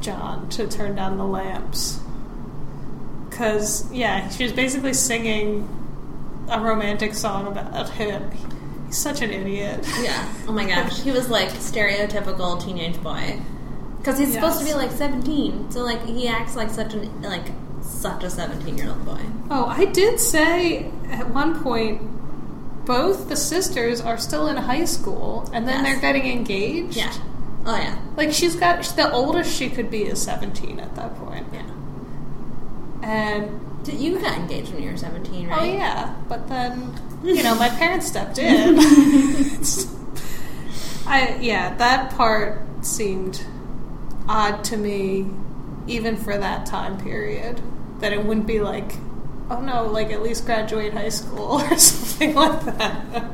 John 0.00 0.48
to 0.50 0.68
turn 0.68 0.94
down 0.94 1.18
the 1.18 1.24
lamps. 1.24 1.98
Because 3.28 3.90
yeah, 3.92 4.28
she 4.28 4.44
was 4.44 4.52
basically 4.52 4.94
singing 4.94 5.68
a 6.48 6.60
romantic 6.60 7.14
song 7.14 7.48
about 7.48 7.88
him. 7.90 8.30
He's 8.86 8.98
such 8.98 9.20
an 9.22 9.30
idiot. 9.30 9.84
yeah. 10.00 10.32
Oh 10.46 10.52
my 10.52 10.66
gosh. 10.66 11.00
He 11.00 11.10
was 11.10 11.28
like 11.28 11.48
stereotypical 11.48 12.62
teenage 12.64 13.02
boy. 13.02 13.40
Because 14.04 14.18
he's 14.18 14.34
supposed 14.34 14.58
to 14.58 14.66
be 14.66 14.74
like 14.74 14.90
17. 14.90 15.70
So, 15.70 15.80
like, 15.80 16.04
he 16.04 16.28
acts 16.28 16.54
like 16.56 16.68
such 16.68 16.92
an, 16.92 17.22
like, 17.22 17.46
such 17.84 18.24
a 18.24 18.30
17 18.30 18.76
year 18.78 18.88
old 18.88 19.04
boy. 19.04 19.20
Oh, 19.50 19.66
I 19.66 19.84
did 19.84 20.18
say 20.18 20.90
at 21.10 21.28
one 21.30 21.62
point 21.62 22.00
both 22.86 23.28
the 23.28 23.36
sisters 23.36 24.00
are 24.00 24.18
still 24.18 24.48
in 24.48 24.56
high 24.56 24.84
school, 24.84 25.48
and 25.54 25.66
then 25.66 25.84
Yes. 25.84 25.92
they're 25.92 26.00
getting 26.12 26.30
engaged. 26.30 26.96
Yeah. 26.96 27.12
Oh, 27.66 27.76
yeah. 27.76 27.96
Like 28.16 28.32
she's 28.32 28.56
got 28.56 28.82
the 28.96 29.10
oldest 29.10 29.56
she 29.56 29.70
could 29.70 29.90
be 29.90 30.02
is 30.04 30.20
seventeen 30.20 30.80
at 30.80 30.94
that 30.96 31.16
point, 31.18 31.46
Yeah. 31.52 31.62
and 33.02 33.60
Did- 33.84 34.00
You 34.00 34.18
got 34.18 34.38
engaged 34.38 34.72
when 34.72 34.82
you 34.82 34.90
were 34.92 34.96
17, 34.96 35.46
right? 35.48 35.58
oh 35.60 35.64
yeah, 35.64 36.14
but 36.28 36.48
then 36.48 36.94
you 37.22 37.42
know 37.42 37.54
my 37.54 37.68
parents 37.68 38.06
stepped 38.06 38.38
in. 38.38 38.78
I 41.06 41.36
yeah, 41.40 41.74
that 41.76 42.10
part 42.16 42.62
seemed 42.82 43.44
odd 44.28 44.64
to 44.64 44.76
me, 44.78 45.26
even 45.86 46.16
for 46.16 46.36
that 46.36 46.66
time 46.66 46.98
period. 46.98 47.60
That 48.00 48.12
it 48.12 48.24
wouldn't 48.24 48.46
be 48.46 48.60
like, 48.60 48.92
oh 49.50 49.60
no, 49.60 49.86
like 49.86 50.10
at 50.10 50.22
least 50.22 50.46
graduate 50.46 50.92
high 50.92 51.08
school 51.08 51.60
or 51.60 51.76
something 51.78 52.34
like 52.34 52.64
that. 52.64 53.26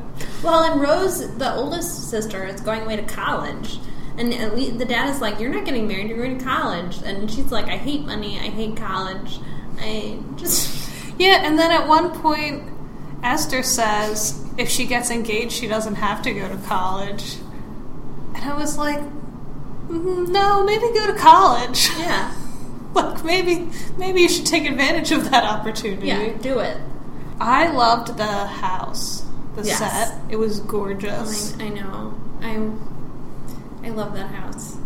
Well, 0.43 0.63
and 0.63 0.81
Rose, 0.81 1.35
the 1.37 1.53
oldest 1.53 2.09
sister, 2.09 2.45
is 2.45 2.61
going 2.61 2.81
away 2.81 2.95
to 2.95 3.03
college. 3.03 3.79
And 4.17 4.33
at 4.33 4.55
least 4.55 4.77
the 4.77 4.85
dad 4.85 5.09
is 5.09 5.21
like, 5.21 5.39
You're 5.39 5.53
not 5.53 5.65
getting 5.65 5.87
married, 5.87 6.09
you're 6.09 6.17
going 6.17 6.37
to 6.37 6.43
college. 6.43 6.97
And 7.03 7.29
she's 7.29 7.51
like, 7.51 7.65
I 7.65 7.77
hate 7.77 8.05
money, 8.05 8.37
I 8.37 8.49
hate 8.49 8.75
college. 8.77 9.39
I 9.79 10.19
just. 10.35 10.79
Yeah, 11.19 11.45
and 11.45 11.59
then 11.59 11.69
at 11.69 11.87
one 11.87 12.19
point, 12.19 12.63
Esther 13.21 13.61
says 13.61 14.43
if 14.57 14.69
she 14.69 14.87
gets 14.87 15.11
engaged, 15.11 15.51
she 15.51 15.67
doesn't 15.67 15.95
have 15.95 16.23
to 16.23 16.33
go 16.33 16.47
to 16.47 16.57
college. 16.65 17.35
And 18.33 18.43
I 18.43 18.55
was 18.57 18.77
like, 18.77 18.99
"Mm, 19.87 20.29
no, 20.29 20.63
maybe 20.63 20.81
go 20.93 21.05
to 21.05 21.13
college. 21.19 21.89
Yeah. 21.97 22.33
like 22.93 23.23
maybe, 23.23 23.69
maybe 23.97 24.21
you 24.21 24.29
should 24.29 24.45
take 24.45 24.65
advantage 24.65 25.11
of 25.11 25.29
that 25.31 25.43
opportunity. 25.43 26.07
Yeah, 26.07 26.33
do 26.41 26.59
it. 26.59 26.77
I 27.39 27.71
loved 27.71 28.17
the 28.17 28.23
house, 28.45 29.25
the 29.55 29.63
Yes. 29.63 29.79
set. 29.79 30.19
It 30.29 30.35
was 30.37 30.59
Oh 30.59 30.63
gorgeous. 30.65 31.57
my, 31.57 31.65
I 31.65 31.69
know. 31.69 32.13
I, 32.41 33.87
I 33.87 33.89
love 33.89 34.13
that 34.13 34.31
house. 34.31 34.77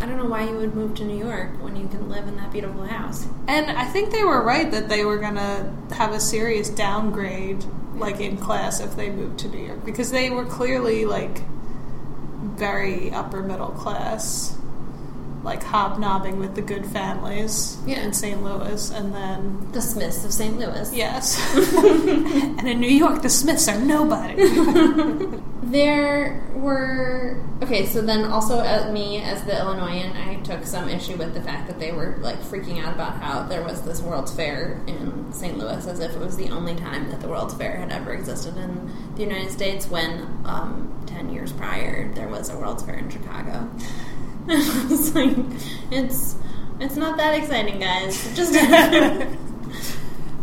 I 0.00 0.06
don't 0.06 0.18
know 0.18 0.26
why 0.26 0.42
you 0.48 0.56
would 0.56 0.74
move 0.74 0.94
to 0.96 1.04
New 1.04 1.16
York 1.16 1.50
when 1.62 1.76
you 1.76 1.88
can 1.88 2.10
live 2.10 2.28
in 2.28 2.36
that 2.36 2.52
beautiful 2.52 2.84
house. 2.84 3.26
And 3.48 3.70
I 3.70 3.84
think 3.86 4.10
they 4.10 4.22
were 4.24 4.42
right 4.42 4.70
that 4.70 4.88
they 4.90 5.04
were 5.04 5.16
gonna 5.16 5.72
have 5.92 6.12
a 6.12 6.20
serious 6.20 6.68
downgrade, 6.68 7.64
like 7.96 8.20
in 8.20 8.36
class, 8.36 8.80
if 8.80 8.96
they 8.96 9.08
moved 9.08 9.38
to 9.40 9.48
New 9.48 9.64
York, 9.64 9.82
because 9.84 10.10
they 10.10 10.28
were 10.28 10.44
clearly 10.44 11.06
like 11.06 11.42
very 12.56 13.10
upper 13.12 13.42
middle 13.42 13.68
class, 13.70 14.56
like 15.44 15.62
hobnobbing 15.62 16.38
with 16.38 16.54
the 16.54 16.62
good 16.62 16.86
families 16.86 17.76
Yeah. 17.86 18.00
in 18.00 18.12
St. 18.12 18.42
Louis, 18.42 18.90
and 18.90 19.14
then 19.14 19.68
The 19.72 19.80
Smiths 19.82 20.24
of 20.24 20.32
St. 20.32 20.58
Louis. 20.58 20.92
yes, 20.94 21.38
and 22.58 22.66
in 22.66 22.80
New 22.80 22.88
York, 22.88 23.22
the 23.22 23.28
Smiths 23.30 23.68
are 23.68 23.78
nobody. 23.78 24.34
There 25.64 26.46
were 26.54 27.42
okay, 27.62 27.86
so 27.86 28.02
then 28.02 28.26
also 28.26 28.60
at 28.60 28.92
me 28.92 29.22
as 29.22 29.42
the 29.44 29.58
Illinoisan, 29.58 30.14
I 30.14 30.36
took 30.42 30.64
some 30.64 30.88
issue 30.90 31.16
with 31.16 31.32
the 31.34 31.40
fact 31.40 31.66
that 31.68 31.80
they 31.80 31.90
were 31.90 32.16
like 32.20 32.38
freaking 32.40 32.84
out 32.84 32.92
about 32.94 33.14
how 33.20 33.44
there 33.44 33.64
was 33.64 33.80
this 33.82 34.00
World's 34.02 34.32
Fair 34.32 34.80
in 34.86 35.32
St. 35.32 35.56
Louis, 35.58 35.84
as 35.86 35.98
if 36.00 36.12
it 36.12 36.18
was 36.20 36.36
the 36.36 36.50
only 36.50 36.76
time 36.76 37.08
that 37.10 37.20
the 37.20 37.28
World's 37.28 37.54
Fair 37.54 37.76
had 37.78 37.90
ever 37.90 38.12
existed 38.12 38.56
in 38.58 38.92
the 39.16 39.22
United 39.22 39.50
States. 39.50 39.88
When 39.88 40.42
um, 40.44 41.02
ten 41.06 41.30
years 41.32 41.50
prior, 41.52 42.12
there 42.12 42.28
was 42.28 42.50
a 42.50 42.56
World's 42.58 42.82
Fair 42.82 42.96
in 42.98 43.08
Chicago. 43.08 43.68
I 44.48 44.86
was 44.90 45.14
like, 45.14 45.36
it's 45.90 46.36
it's 46.80 46.96
not 46.96 47.16
that 47.18 47.34
exciting, 47.38 47.78
guys. 47.80 48.34
Just 48.36 48.54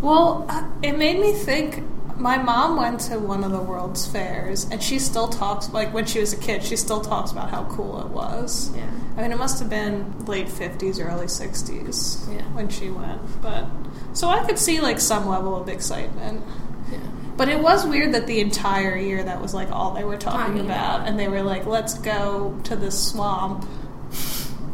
Well, 0.02 0.46
uh, 0.50 0.68
it 0.82 0.98
made 0.98 1.20
me 1.20 1.34
think 1.34 1.84
my 2.18 2.38
mom 2.38 2.78
went 2.78 3.00
to 3.02 3.20
one 3.20 3.44
of 3.44 3.52
the 3.52 3.60
World's 3.62 4.08
Fairs, 4.08 4.66
and 4.72 4.82
she 4.82 4.98
still 5.00 5.28
talks 5.28 5.70
like 5.70 5.94
when 5.94 6.06
she 6.06 6.20
was 6.20 6.34
a 6.34 6.38
kid. 6.38 6.64
She 6.64 6.76
still 6.76 7.02
talks 7.02 7.32
about 7.32 7.50
how 7.52 7.66
cool 7.66 8.00
it 8.02 8.08
was. 8.08 8.76
Yeah. 8.76 8.90
I 9.18 9.22
mean, 9.24 9.32
it 9.32 9.38
must 9.38 9.60
have 9.60 9.70
been 9.70 10.26
late 10.26 10.50
fifties, 10.50 11.00
early 11.00 11.28
sixties 11.28 12.28
Yeah. 12.32 12.42
when 12.54 12.70
she 12.70 12.90
went. 12.90 13.22
But 13.42 13.66
so 14.14 14.28
I 14.30 14.44
could 14.44 14.58
see 14.58 14.82
like 14.82 15.00
some 15.00 15.28
level 15.28 15.56
of 15.56 15.70
excitement. 15.70 16.44
Yeah. 16.92 16.98
But 17.38 17.48
it 17.50 17.60
was 17.62 17.86
weird 17.86 18.14
that 18.14 18.28
the 18.28 18.40
entire 18.40 18.96
year 18.98 19.24
that 19.24 19.40
was 19.42 19.54
like 19.54 19.72
all 19.72 19.92
they 19.94 20.04
were 20.04 20.18
talking 20.18 20.40
Talking 20.40 20.60
about, 20.66 20.96
about. 21.02 21.08
and 21.08 21.20
they 21.20 21.28
were 21.28 21.42
like, 21.44 21.66
"Let's 21.68 21.94
go 21.96 22.60
to 22.64 22.76
the 22.76 22.90
swamp. 22.92 23.68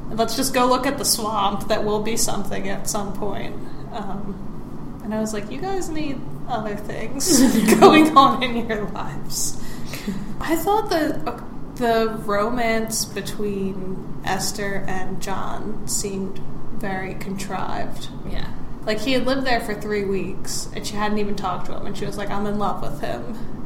Let's 0.09 0.35
just 0.35 0.53
go 0.53 0.65
look 0.65 0.87
at 0.87 0.97
the 0.97 1.05
swamp. 1.05 1.67
That 1.67 1.83
will 1.83 2.01
be 2.01 2.17
something 2.17 2.69
at 2.69 2.89
some 2.89 3.13
point." 3.13 3.55
Um, 3.91 5.01
and 5.03 5.13
I 5.13 5.19
was 5.19 5.33
like, 5.33 5.51
"You 5.51 5.59
guys 5.59 5.89
need 5.89 6.19
other 6.47 6.75
things 6.75 7.41
going 7.79 8.17
on 8.17 8.43
in 8.43 8.67
your 8.67 8.85
lives." 8.89 9.61
I 10.39 10.55
thought 10.55 10.89
the 10.89 11.43
the 11.75 12.09
romance 12.25 13.05
between 13.05 14.21
Esther 14.25 14.83
and 14.87 15.21
John 15.21 15.87
seemed 15.87 16.39
very 16.73 17.15
contrived. 17.15 18.09
Yeah. 18.29 18.47
Like 18.85 18.99
he 18.99 19.13
had 19.13 19.25
lived 19.25 19.45
there 19.45 19.59
for 19.59 19.73
three 19.73 20.05
weeks, 20.05 20.69
and 20.73 20.85
she 20.85 20.95
hadn't 20.95 21.17
even 21.17 21.35
talked 21.35 21.65
to 21.67 21.75
him, 21.75 21.85
and 21.85 21.97
she 21.97 22.05
was 22.05 22.17
like, 22.17 22.29
"I'm 22.29 22.45
in 22.45 22.57
love 22.57 22.81
with 22.81 23.01
him." 23.01 23.56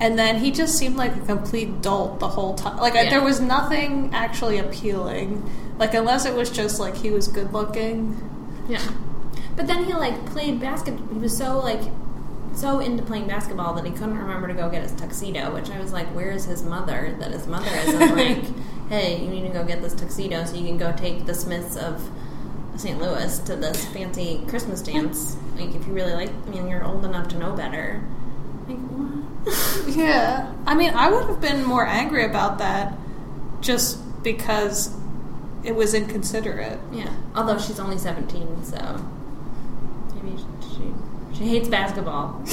And 0.00 0.16
then 0.18 0.36
he 0.38 0.50
just 0.52 0.78
seemed 0.78 0.96
like 0.96 1.16
a 1.16 1.20
complete 1.20 1.82
dolt 1.82 2.20
the 2.20 2.28
whole 2.28 2.54
time. 2.54 2.76
Like 2.78 2.94
I 2.94 3.02
Yeah. 3.02 3.10
there 3.10 3.22
was 3.22 3.40
nothing 3.40 4.10
actually 4.14 4.58
appealing, 4.58 5.48
like 5.78 5.92
unless 5.94 6.24
it 6.24 6.34
was 6.34 6.50
just 6.50 6.78
like 6.78 6.96
he 6.96 7.10
was 7.10 7.26
good 7.28 7.52
looking. 7.52 8.16
Yeah. 8.68 8.80
But 9.56 9.66
then 9.66 9.84
he 9.84 9.92
like 9.94 10.24
played 10.26 10.60
basketball. 10.60 11.06
He 11.14 11.18
was 11.18 11.36
so 11.36 11.58
like 11.58 11.80
so 12.54 12.78
into 12.80 13.02
playing 13.02 13.26
basketball 13.26 13.74
that 13.74 13.84
he 13.84 13.90
couldn't 13.92 14.18
remember 14.18 14.48
to 14.48 14.54
go 14.54 14.68
get 14.70 14.82
his 14.82 14.92
tuxedo. 14.92 15.52
Which 15.52 15.68
I 15.70 15.80
was 15.80 15.92
like, 15.92 16.06
where 16.14 16.30
is 16.30 16.44
his 16.44 16.62
mother? 16.62 17.16
That 17.18 17.32
his 17.32 17.46
mother 17.48 17.70
isn't 17.86 18.16
like, 18.16 18.44
hey, 18.88 19.20
you 19.20 19.28
need 19.28 19.42
to 19.42 19.52
go 19.52 19.64
get 19.64 19.82
this 19.82 19.94
tuxedo 19.94 20.44
so 20.44 20.54
you 20.56 20.64
can 20.66 20.78
go 20.78 20.92
take 20.92 21.26
the 21.26 21.34
Smiths 21.34 21.76
of 21.76 22.08
St. 22.76 23.00
Louis 23.00 23.38
to 23.40 23.56
this 23.56 23.84
fancy 23.86 24.44
Christmas 24.48 24.80
dance. 24.80 25.36
Like 25.58 25.74
if 25.74 25.88
you 25.88 25.92
really 25.92 26.12
like, 26.12 26.30
I 26.46 26.50
mean, 26.50 26.68
you're 26.68 26.84
old 26.84 27.04
enough 27.04 27.26
to 27.30 27.36
know 27.36 27.52
better. 27.52 28.00
Yeah, 29.88 30.52
I 30.66 30.74
mean, 30.74 30.90
I 30.94 31.10
would 31.10 31.24
have 31.26 31.40
been 31.40 31.64
more 31.64 31.86
angry 31.86 32.24
about 32.24 32.58
that, 32.58 32.96
just 33.60 33.98
because 34.22 34.94
it 35.64 35.74
was 35.74 35.94
inconsiderate. 35.94 36.78
yeah. 36.92 37.12
Although 37.34 37.58
she's 37.58 37.80
only 37.80 37.98
seventeen, 37.98 38.62
so 38.64 39.04
maybe 40.14 40.36
she 40.60 40.92
she 41.36 41.44
hates 41.48 41.68
basketball. 41.68 42.42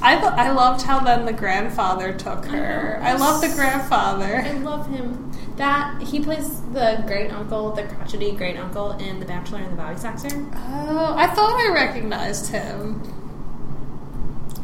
I 0.00 0.14
th- 0.16 0.32
I 0.32 0.50
loved 0.52 0.82
how 0.82 1.00
then 1.00 1.24
the 1.26 1.32
grandfather 1.32 2.12
took 2.12 2.44
her. 2.46 2.98
I, 3.02 3.14
know. 3.14 3.18
love 3.20 3.40
the 3.40 3.48
grandfather. 3.48 4.36
I 4.36 4.52
love 4.58 4.88
him. 4.88 5.32
That 5.56 6.00
he 6.02 6.20
plays 6.20 6.60
the 6.72 7.02
great 7.06 7.32
uncle, 7.32 7.72
the 7.72 7.82
crotchety 7.82 8.30
great 8.32 8.56
uncle 8.56 8.92
in 8.92 9.18
The 9.18 9.26
Bachelor 9.26 9.58
and 9.58 9.72
the 9.72 9.76
Bobby 9.76 9.96
Soxer. 9.96 10.48
Oh, 10.54 11.14
I 11.16 11.26
thought 11.26 11.50
I 11.58 11.72
recognized 11.74 12.48
him. 12.52 13.02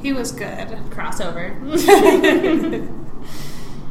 He 0.04 0.12
was 0.12 0.30
good. 0.30 0.68
Crossover. 0.90 1.50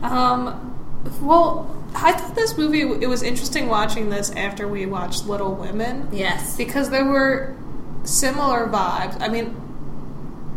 Um, 0.03 0.75
well, 1.21 1.73
I 1.95 2.11
thought 2.11 2.35
this 2.35 2.57
movie 2.57 2.81
it 2.81 3.07
was 3.07 3.23
interesting 3.23 3.67
watching 3.67 4.09
this 4.09 4.31
after 4.31 4.67
we 4.67 4.85
watched 4.85 5.25
Little 5.25 5.55
Women 5.55 6.09
yes. 6.11 6.57
because 6.57 6.89
there 6.89 7.05
were 7.05 7.55
similar 8.03 8.67
vibes. 8.67 9.19
I 9.21 9.29
mean, 9.29 9.55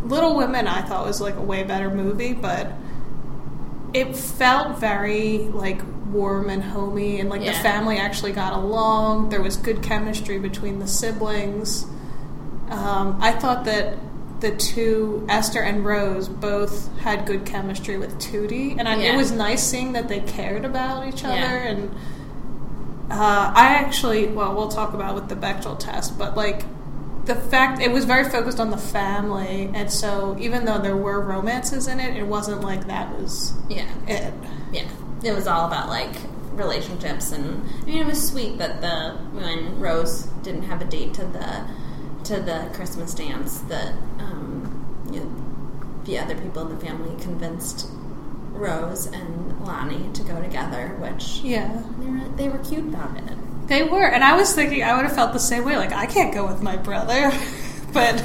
Little 0.04 0.36
Women 0.36 0.66
I 0.66 0.82
thought 0.82 1.06
was 1.06 1.20
like 1.20 1.36
a 1.36 1.40
way 1.40 1.62
better 1.62 1.90
movie, 1.90 2.32
but 2.32 2.72
it 3.94 4.16
felt 4.16 4.78
very 4.78 5.38
like 5.38 5.80
warm 6.08 6.50
and 6.50 6.62
homey 6.62 7.20
and 7.20 7.30
like 7.30 7.44
the 7.44 7.52
family 7.52 7.98
actually 7.98 8.32
got 8.32 8.52
along. 8.52 9.28
There 9.28 9.42
was 9.42 9.56
good 9.56 9.82
chemistry 9.82 10.38
between 10.38 10.80
the 10.80 10.88
siblings. 10.88 11.84
Um, 12.68 13.18
I 13.20 13.30
thought 13.30 13.64
that 13.66 13.96
the 14.40 14.54
two 14.56 15.24
Esther 15.28 15.60
and 15.60 15.84
Rose 15.84 16.28
both 16.28 16.94
had 16.98 17.26
good 17.26 17.46
chemistry 17.46 17.96
with 17.96 18.18
Tootie, 18.18 18.76
and 18.78 18.86
I, 18.88 18.96
it 19.00 19.16
was 19.16 19.32
nice 19.32 19.62
seeing 19.62 19.92
that 19.94 20.08
they 20.08 20.20
cared 20.20 20.64
about 20.64 21.06
each 21.08 21.24
other. 21.24 21.34
Yeah. 21.34 21.68
And 21.68 21.90
uh, 23.10 23.52
I 23.54 23.68
actually, 23.78 24.26
well, 24.26 24.54
we'll 24.54 24.68
talk 24.68 24.92
about 24.94 25.14
with 25.14 25.28
the 25.28 25.36
Bechdel 25.36 25.78
test, 25.78 26.18
but 26.18 26.36
like 26.36 26.64
the 27.24 27.34
fact 27.34 27.80
it 27.80 27.90
was 27.90 28.04
very 28.04 28.28
focused 28.28 28.60
on 28.60 28.70
the 28.70 28.76
family, 28.76 29.70
and 29.74 29.90
so 29.90 30.36
even 30.38 30.64
though 30.64 30.78
there 30.78 30.96
were 30.96 31.20
romances 31.20 31.88
in 31.88 31.98
it, 32.00 32.16
it 32.16 32.24
wasn't 32.26 32.60
like 32.60 32.86
that 32.88 33.18
was 33.18 33.52
Yeah. 33.68 33.88
it. 34.06 34.32
Yeah. 34.72 34.88
It 35.24 35.32
was 35.34 35.46
all 35.46 35.66
about 35.66 35.88
like 35.88 36.14
relationships 36.52 37.32
and 37.32 37.62
I 37.82 37.84
mean 37.84 37.98
it 37.98 38.06
was 38.06 38.26
sweet 38.30 38.56
that 38.58 38.80
the 38.80 39.14
when 39.38 39.78
Rose 39.78 40.22
didn't 40.42 40.62
have 40.62 40.80
a 40.80 40.86
date 40.86 41.12
to 41.14 41.22
the 41.26 41.66
to 42.26 42.40
the 42.40 42.70
Christmas 42.74 43.14
dance 43.14 43.58
that 43.68 43.92
um, 44.18 45.06
you 45.12 45.20
know, 45.20 46.02
the 46.04 46.18
other 46.18 46.34
people 46.36 46.62
in 46.68 46.76
the 46.78 46.84
family 46.84 47.20
convinced 47.22 47.88
Rose 48.52 49.06
and 49.06 49.64
Lonnie 49.66 50.10
to 50.14 50.22
go 50.22 50.40
together, 50.40 50.96
which 50.98 51.40
Yeah. 51.42 51.82
they 51.98 52.06
were 52.10 52.28
they 52.36 52.48
were 52.48 52.58
cute 52.58 52.84
about 52.92 53.16
it. 53.16 53.68
They 53.68 53.82
were, 53.82 54.06
and 54.06 54.22
I 54.22 54.36
was 54.36 54.52
thinking 54.54 54.82
I 54.84 54.94
would 54.96 55.04
have 55.04 55.14
felt 55.14 55.32
the 55.32 55.38
same 55.40 55.64
way. 55.64 55.76
Like 55.76 55.92
I 55.92 56.06
can't 56.06 56.32
go 56.32 56.46
with 56.46 56.62
my 56.62 56.76
brother, 56.76 57.32
but 57.92 58.22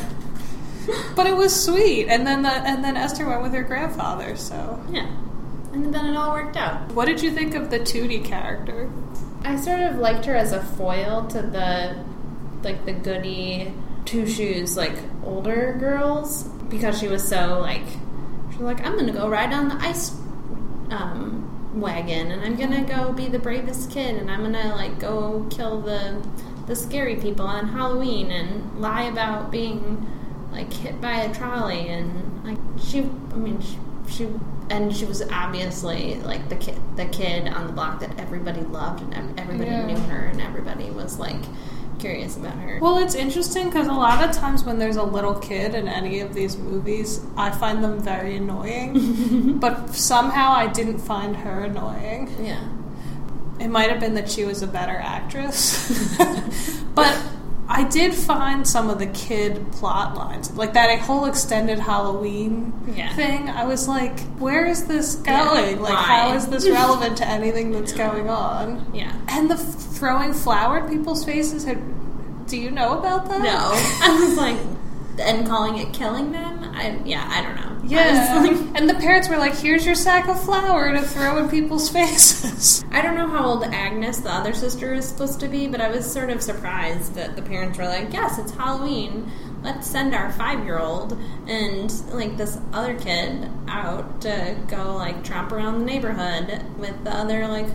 but 1.16 1.28
it 1.28 1.36
was 1.36 1.54
sweet. 1.66 2.08
And 2.08 2.26
then 2.26 2.42
the, 2.44 2.50
and 2.52 2.84
then 2.84 2.96
Esther 2.98 3.26
went 3.28 3.42
with 3.44 3.54
her 3.54 3.64
grandfather. 3.64 4.36
So, 4.36 4.80
Yeah. 4.92 5.08
And 5.74 5.94
then 5.94 6.06
it 6.08 6.18
all 6.18 6.32
worked 6.34 6.58
out. 6.58 6.92
what 6.94 7.06
did 7.06 7.22
you 7.22 7.32
think 7.32 7.56
of 7.56 7.70
the 7.70 7.80
Tootie 7.80 8.24
character? 8.24 8.90
I 9.44 9.56
sort 9.56 9.80
of 9.80 9.98
liked 9.98 10.26
her 10.26 10.36
as 10.36 10.52
a 10.52 10.62
foil 10.62 11.26
to 11.28 11.42
the 11.42 12.04
like 12.64 12.86
the 12.86 12.94
goody 12.94 13.74
two 14.06 14.26
shoes 14.28 14.76
like 14.78 14.98
older 15.24 15.76
girls 15.80 16.44
because 16.70 17.00
she 17.00 17.08
was 17.08 17.28
so 17.28 17.60
like 17.60 17.86
she 18.52 18.58
was 18.58 18.62
like 18.62 18.86
I'm 18.86 18.98
gonna 18.98 19.14
go 19.14 19.30
ride 19.30 19.54
on 19.54 19.70
the 19.70 19.76
ice 19.76 20.12
um, 20.90 21.80
wagon 21.80 22.32
and 22.32 22.42
I'm 22.44 22.56
gonna 22.56 22.84
go 22.84 23.14
be 23.14 23.28
the 23.28 23.40
bravest 23.40 23.92
kid 23.92 24.16
and 24.18 24.30
I'm 24.30 24.42
gonna 24.42 24.76
like 24.76 25.00
go 25.00 25.46
kill 25.50 25.82
the 25.82 26.22
the 26.68 26.76
scary 26.76 27.16
people 27.16 27.46
on 27.46 27.68
Halloween 27.70 28.32
and 28.32 28.80
lie 28.82 29.04
about 29.04 29.52
being 29.52 30.06
like 30.52 30.72
hit 30.72 31.00
by 31.02 31.22
a 31.22 31.34
trolley 31.34 31.88
and 31.88 32.44
like 32.46 32.58
she 32.84 33.00
I 33.00 33.36
mean 33.36 33.62
she, 33.62 33.78
she 34.10 34.28
and 34.70 34.94
she 34.96 35.06
was 35.06 35.22
obviously 35.32 36.16
like 36.22 36.50
the 36.50 36.56
kid 36.56 36.78
the 36.98 37.06
kid 37.06 37.48
on 37.48 37.68
the 37.68 37.74
block 37.74 38.00
that 38.02 38.20
everybody 38.20 38.62
loved 38.62 39.02
and 39.14 39.40
everybody 39.40 39.70
Yeah. 39.70 39.86
knew 39.86 39.98
her 39.98 40.26
and 40.26 40.42
everybody 40.42 40.90
was 40.92 41.20
like 41.20 41.42
curious 42.02 42.36
about 42.36 42.56
her. 42.56 42.80
Well, 42.82 42.98
it's 42.98 43.16
interesting 43.16 43.68
because 43.70 43.88
a 43.88 43.94
lot 43.94 44.28
of 44.28 44.36
times 44.36 44.64
when 44.64 44.80
there's 44.80 44.98
a 44.98 45.04
little 45.04 45.36
kid 45.36 45.76
in 45.76 45.88
any 45.88 46.20
of 46.20 46.34
these 46.34 46.58
movies, 46.58 47.22
I 47.38 47.52
find 47.52 47.84
them 47.84 48.00
very 48.00 48.36
annoying. 48.36 49.60
but 49.60 49.92
somehow 49.96 50.52
I 50.52 50.68
didn't 50.68 50.98
find 51.00 51.36
her 51.38 51.64
annoying. 51.64 52.34
yeah. 52.40 52.68
It 53.60 53.68
might 53.68 53.92
have 53.92 54.00
been 54.00 54.16
that 54.16 54.28
she 54.28 54.44
was 54.44 54.64
a 54.64 54.68
better 54.68 54.98
actress. 54.98 56.18
but 56.96 57.16
I 57.74 57.84
did 57.90 58.14
find 58.14 58.68
some 58.68 58.90
of 58.90 59.00
the 59.00 59.08
kid 59.08 59.72
plot 59.72 60.16
lines, 60.16 60.52
like 60.56 60.74
that 60.74 61.00
whole 61.00 61.26
extended 61.26 61.80
Halloween 61.80 62.74
Yeah. 62.96 63.14
thing. 63.16 63.50
I 63.50 63.66
was 63.66 63.88
like, 63.88 64.20
where 64.40 64.66
is 64.66 64.86
this 64.86 65.20
Yeah, 65.26 65.46
going? 65.46 65.80
like, 65.82 65.94
why? 65.94 66.02
how 66.02 66.34
is 66.34 66.48
this 66.48 66.68
relevant 66.70 67.18
to 67.18 67.28
anything 67.28 67.72
that's 67.72 67.94
going 67.94 68.30
on? 68.30 68.86
Yeah. 68.94 69.12
And 69.30 69.50
the 69.50 69.56
f- 69.56 69.62
throwing 69.62 70.34
flour 70.34 70.80
at 70.80 70.90
people's 70.90 71.24
faces 71.24 71.64
had. 71.64 71.78
Do 72.48 72.58
you 72.58 72.72
know 72.72 73.00
about 73.00 73.30
that? 73.30 73.42
No. 73.42 73.52
I 74.04 74.20
was 74.28 74.36
like 74.38 74.58
and 75.20 75.46
calling 75.48 75.78
it 75.78 75.94
killing 75.94 76.32
them? 76.32 76.64
I 76.64 77.00
yeah, 77.06 77.28
I 77.30 77.42
don't 77.42 77.56
know. 77.56 77.68
Yeah. 77.84 78.40
Like, 78.42 78.52
and 78.80 78.90
the 78.90 78.94
parents 78.96 79.28
were 79.28 79.38
like, 79.38 79.56
here's 79.58 79.86
your 79.86 79.96
sack 79.96 80.28
of 80.28 80.42
flour 80.44 80.92
to 80.94 81.02
throw 81.02 81.38
in 81.38 81.50
people's 81.50 81.90
faces. 81.98 82.84
I 82.92 83.02
don't 83.02 83.16
know 83.16 83.28
how 83.28 83.44
old 83.46 83.64
Agnes, 83.64 84.20
the 84.20 84.32
other 84.32 84.54
sister, 84.54 84.94
is 84.94 85.08
supposed 85.08 85.40
to 85.42 85.48
be, 85.48 85.68
but 85.68 85.82
I 85.82 85.90
was 85.90 86.10
sort 86.12 86.30
of 86.30 86.42
surprised 86.42 87.16
that 87.16 87.36
the 87.36 87.42
parents 87.42 87.78
were 87.78 87.86
like, 87.86 88.14
"Yes, 88.14 88.38
it's 88.38 88.52
Halloween. 88.52 89.32
Let's 89.64 89.88
send 89.88 90.16
our 90.16 90.32
five-year-old 90.32 91.18
and 91.48 91.92
like 92.14 92.36
this 92.38 92.58
other 92.74 92.98
kid 92.98 93.48
out 93.68 94.22
to 94.22 94.56
go 94.68 94.96
like 94.96 95.24
tromp 95.24 95.52
around 95.52 95.80
the 95.80 95.86
neighborhood 95.86 96.64
with 96.78 97.04
the 97.04 97.12
other 97.16 97.48
like 97.48 97.68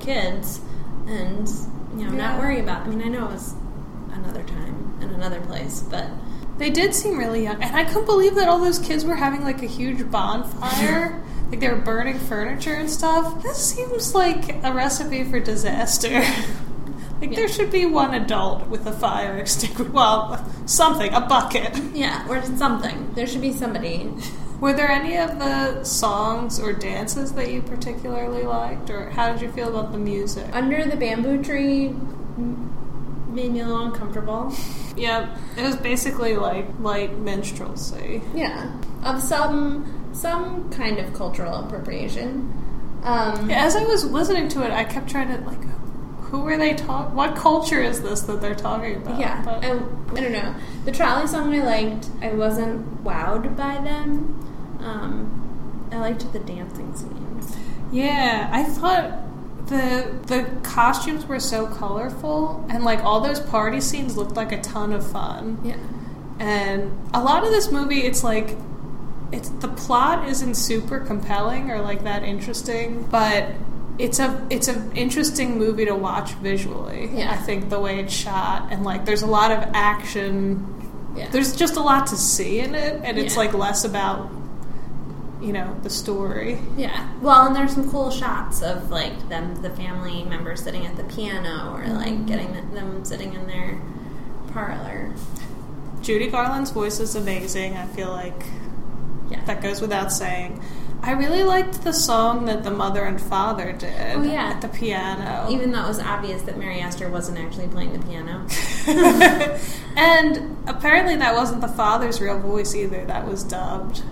kids, 0.00 0.60
and 1.06 1.48
you 1.96 2.04
know 2.06 2.10
not 2.12 2.16
Yeah. 2.34 2.38
worry 2.38 2.60
about." 2.60 2.82
I 2.86 2.88
mean, 2.90 3.02
I 3.02 3.08
know 3.08 3.26
it 3.26 3.32
was 3.32 3.54
another 4.12 4.42
time 4.44 4.98
and 5.00 5.10
another 5.12 5.40
place, 5.40 5.80
but 5.90 6.06
They 6.58 6.70
did 6.70 6.94
seem 6.94 7.18
really 7.18 7.42
young, 7.44 7.62
and 7.62 7.74
I 7.76 7.84
couldn't 7.84 8.06
believe 8.06 8.34
that 8.36 8.48
all 8.48 8.58
those 8.60 8.78
kids 8.78 9.04
were 9.04 9.16
having 9.16 9.42
like 9.42 9.62
a 9.62 9.66
huge 9.66 10.08
bonfire. 10.10 11.22
like 11.50 11.60
they 11.60 11.68
were 11.68 11.76
burning 11.76 12.18
furniture 12.18 12.74
and 12.74 12.88
stuff. 12.88 13.42
This 13.42 13.58
seems 13.58 14.14
like 14.14 14.64
a 14.64 14.72
recipe 14.72 15.24
for 15.24 15.40
disaster. 15.40 16.22
Like 17.20 17.30
Yeah. 17.30 17.36
there 17.36 17.48
should 17.48 17.70
be 17.70 17.86
one 17.86 18.12
adult 18.12 18.66
with 18.68 18.86
a 18.86 18.92
fire 18.92 19.38
extinguisher. 19.38 19.88
Well, 19.90 20.44
something, 20.66 21.14
a 21.14 21.20
bucket. 21.20 21.72
Yeah, 21.94 22.26
or 22.28 22.42
something. 22.42 23.12
There 23.14 23.26
should 23.26 23.40
be 23.40 23.52
somebody. 23.52 24.12
Were 24.60 24.72
there 24.72 24.90
any 24.90 25.16
of 25.16 25.38
the 25.38 25.84
songs 25.84 26.58
or 26.58 26.72
dances 26.72 27.32
that 27.34 27.52
you 27.52 27.62
particularly 27.62 28.42
liked, 28.42 28.90
or 28.90 29.10
how 29.10 29.32
did 29.32 29.42
you 29.42 29.50
feel 29.52 29.68
about 29.68 29.92
the 29.92 29.98
music? 29.98 30.44
Under 30.52 30.84
the 30.84 30.96
bamboo 30.96 31.42
tree 31.42 31.94
made 33.34 33.52
me 33.52 33.60
a 33.60 33.66
little 33.66 33.82
uncomfortable. 33.86 34.52
Yeah, 34.96 35.36
it 35.56 35.62
was 35.62 35.76
basically 35.76 36.36
like 36.36 36.66
light 36.78 37.18
minstrelsy. 37.18 38.22
Yeah, 38.34 38.72
of 39.04 39.20
some 39.22 40.10
some 40.12 40.70
kind 40.70 40.98
of 40.98 41.12
cultural 41.14 41.54
appropriation. 41.64 42.52
Um, 43.02 43.50
As 43.50 43.76
I 43.76 43.84
was 43.84 44.04
listening 44.04 44.48
to 44.50 44.62
it, 44.64 44.70
I 44.70 44.84
kept 44.84 45.10
trying 45.10 45.28
to 45.28 45.44
like, 45.44 45.62
who 46.30 46.46
are 46.48 46.56
they 46.56 46.72
talking? 46.74 47.14
What 47.14 47.34
culture 47.36 47.82
is 47.82 48.00
this 48.02 48.22
that 48.22 48.40
they're 48.40 48.54
talking 48.54 48.96
about? 48.96 49.18
Yeah, 49.18 49.42
But- 49.44 49.64
I, 49.64 49.72
I 49.72 50.20
don't 50.22 50.32
know. 50.32 50.54
The 50.84 50.92
trolley 50.92 51.26
song 51.26 51.52
I 51.54 51.62
liked. 51.64 52.08
I 52.22 52.32
wasn't 52.32 53.04
wowed 53.04 53.56
by 53.56 53.74
them. 53.82 54.40
Um, 54.80 55.88
I 55.92 55.98
liked 55.98 56.32
the 56.32 56.38
dancing 56.38 56.94
scene. 56.96 57.40
Yeah, 57.92 58.48
I 58.52 58.62
thought 58.64 59.23
the 59.66 60.10
the 60.26 60.44
costumes 60.62 61.24
were 61.26 61.40
so 61.40 61.66
colorful 61.66 62.64
and 62.68 62.84
like 62.84 63.00
all 63.02 63.20
those 63.20 63.40
party 63.40 63.80
scenes 63.80 64.16
looked 64.16 64.36
like 64.36 64.52
a 64.52 64.60
ton 64.60 64.92
of 64.92 65.06
fun. 65.10 65.58
Yeah, 65.64 65.76
And 66.38 66.92
a 67.14 67.22
lot 67.22 67.44
of 67.44 67.50
this 67.50 67.70
movie 67.70 68.00
it's 68.02 68.22
like 68.22 68.56
it's 69.32 69.48
the 69.48 69.68
plot 69.68 70.28
isn't 70.28 70.54
super 70.54 71.00
compelling 71.00 71.70
or 71.70 71.80
like 71.80 72.04
that 72.04 72.22
interesting, 72.22 73.04
but 73.10 73.48
it's 73.98 74.18
a 74.18 74.46
it's 74.50 74.68
an 74.68 74.92
interesting 74.96 75.56
movie 75.58 75.86
to 75.86 75.94
watch 75.94 76.32
visually. 76.34 77.08
Yeah. 77.14 77.30
I 77.32 77.36
think 77.36 77.70
the 77.70 77.80
way 77.80 78.00
it's 78.00 78.12
shot 78.12 78.68
and 78.70 78.84
like 78.84 79.04
there's 79.06 79.22
a 79.22 79.26
lot 79.26 79.50
of 79.50 79.60
action. 79.74 81.12
yeah. 81.16 81.28
There's 81.30 81.56
just 81.56 81.76
a 81.76 81.80
lot 81.80 82.08
to 82.08 82.16
see 82.16 82.58
in 82.60 82.74
it 82.74 83.00
and 83.02 83.18
it's 83.18 83.34
Yeah. 83.34 83.40
like 83.40 83.54
less 83.54 83.84
about 83.84 84.30
you 85.44 85.52
know, 85.52 85.78
the 85.82 85.90
story. 85.90 86.58
Yeah. 86.76 87.08
Well, 87.20 87.46
and 87.46 87.54
there's 87.54 87.74
some 87.74 87.90
cool 87.90 88.10
shots 88.10 88.62
of 88.62 88.90
like 88.90 89.28
them, 89.28 89.54
the 89.62 89.70
family 89.70 90.24
members 90.24 90.62
sitting 90.62 90.86
at 90.86 90.96
the 90.96 91.04
piano, 91.04 91.74
or 91.74 91.86
like 91.86 92.12
mm-hmm. 92.14 92.26
getting 92.26 92.52
them, 92.52 92.72
them 92.74 93.04
sitting 93.04 93.34
in 93.34 93.46
their 93.46 93.80
parlor. 94.52 95.12
Judy 96.00 96.28
Garland's 96.28 96.70
voice 96.70 97.00
is 97.00 97.14
amazing. 97.14 97.76
I 97.76 97.86
feel 97.86 98.10
like 98.10 98.44
Yeah. 99.30 99.44
that 99.44 99.62
goes 99.62 99.80
without 99.80 100.12
saying. 100.12 100.62
I 101.02 101.12
really 101.12 101.44
liked 101.44 101.84
the 101.84 101.92
song 101.92 102.46
that 102.46 102.64
the 102.64 102.70
mother 102.70 103.04
and 103.04 103.20
father 103.20 103.72
did 103.72 104.16
Oh, 104.16 104.22
yeah. 104.22 104.52
at 104.54 104.62
the 104.62 104.68
piano. 104.68 105.46
Even 105.50 105.70
though 105.72 105.84
it 105.84 105.88
was 105.88 105.98
obvious 105.98 106.40
that 106.42 106.56
Mary 106.56 106.80
Astor 106.80 107.10
wasn't 107.10 107.38
actually 107.38 107.68
playing 107.68 107.92
the 107.92 107.98
piano. 108.06 108.46
and 109.96 110.56
apparently 110.66 111.16
that 111.16 111.34
wasn't 111.34 111.60
the 111.60 111.68
father's 111.68 112.22
real 112.22 112.38
voice 112.38 112.74
either. 112.74 113.04
That 113.04 113.26
was 113.26 113.44
dubbed. 113.44 114.02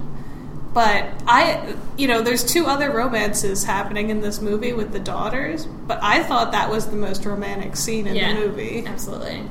But 0.72 1.10
I, 1.26 1.74
you 1.98 2.08
know, 2.08 2.22
there's 2.22 2.42
two 2.42 2.66
other 2.66 2.90
romances 2.90 3.64
happening 3.64 4.08
in 4.08 4.22
this 4.22 4.40
movie 4.40 4.72
with 4.72 4.92
the 4.92 5.00
daughters, 5.00 5.66
but 5.66 5.98
I 6.02 6.22
thought 6.22 6.52
that 6.52 6.70
was 6.70 6.86
the 6.86 6.96
most 6.96 7.26
romantic 7.26 7.76
scene 7.76 8.06
in 8.06 8.14
yeah. 8.14 8.32
the 8.32 8.40
movie. 8.40 8.84
Absolutely. 8.86 9.42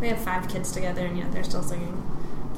They 0.00 0.08
have 0.08 0.20
five 0.20 0.48
kids 0.48 0.70
together, 0.70 1.04
and 1.04 1.18
yet 1.18 1.32
they're 1.32 1.44
still 1.44 1.64
singing 1.64 2.00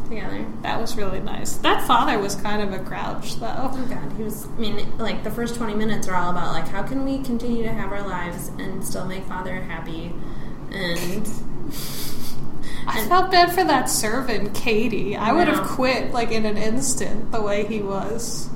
together. 0.09 0.45
That 0.63 0.79
was 0.81 0.97
really 0.97 1.21
nice. 1.21 1.57
That 1.57 1.87
father 1.87 2.19
was 2.19 2.35
kind 2.35 2.63
of 2.63 2.79
a 2.79 2.85
grouch, 2.85 3.37
though. 3.37 3.55
Oh 3.59 3.87
god, 3.89 4.13
he 4.17 4.23
was. 4.23 4.47
I 4.47 4.61
mean, 4.61 4.99
like 4.99 5.25
the 5.25 5.31
first 5.31 5.57
twenty 5.57 5.75
minutes 5.75 6.07
are 6.07 6.15
all 6.15 6.31
about 6.31 6.53
like 6.53 6.69
how 6.69 6.83
can 6.83 7.05
we 7.05 7.23
continue 7.23 7.63
to 7.63 7.73
have 7.73 7.93
our 7.93 8.07
lives 8.07 8.49
and 8.59 8.85
still 8.85 9.07
make 9.07 9.25
father 9.25 9.63
happy, 9.63 10.13
and 10.71 11.27
I 12.87 13.07
felt 13.07 13.31
bad 13.31 13.53
for 13.53 13.65
that 13.65 13.89
servant, 13.89 14.55
Katie. 14.55 15.17
I 15.17 15.33
would 15.33 15.49
have 15.49 15.67
quit 15.67 16.13
like 16.13 16.31
in 16.31 16.45
an 16.47 16.57
instant 16.57 17.31
the 17.33 17.41
way 17.43 17.65
he 17.67 17.81
was. 17.81 18.49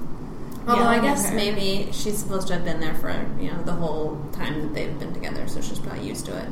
although 0.68 0.82
I 0.84 0.98
guess 1.00 1.28
her. 1.28 1.34
maybe 1.36 1.90
she's 1.92 2.18
supposed 2.18 2.48
to 2.48 2.54
have 2.54 2.64
been 2.64 2.80
there 2.80 2.94
for 2.94 3.10
you 3.40 3.50
know 3.52 3.62
the 3.62 3.72
whole 3.72 4.18
time 4.32 4.60
that 4.62 4.74
they've 4.74 4.98
been 4.98 5.12
together, 5.14 5.46
so 5.48 5.60
she's 5.60 5.78
probably 5.78 6.06
used 6.08 6.26
to 6.26 6.36
it. 6.36 6.48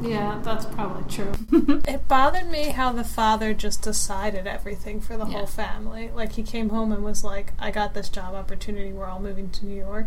Yeah, 0.00 0.38
that's 0.44 0.64
probably 0.66 1.10
true. 1.12 1.32
it 1.88 2.06
bothered 2.06 2.48
me 2.48 2.66
how 2.70 2.92
the 2.92 3.02
father 3.02 3.52
just 3.52 3.82
decided 3.82 4.46
everything 4.46 5.00
for 5.00 5.16
the 5.16 5.26
Yeah. 5.26 5.38
whole 5.38 5.46
family. 5.46 6.10
Like 6.14 6.32
he 6.32 6.42
came 6.44 6.68
home 6.68 6.92
and 6.92 7.02
was 7.02 7.24
like, 7.24 7.52
"I 7.58 7.70
got 7.72 7.94
this 7.94 8.08
job 8.08 8.34
opportunity. 8.34 8.92
We're 8.92 9.06
all 9.06 9.18
moving 9.20 9.50
to 9.50 9.66
New 9.66 9.76
York." 9.76 10.06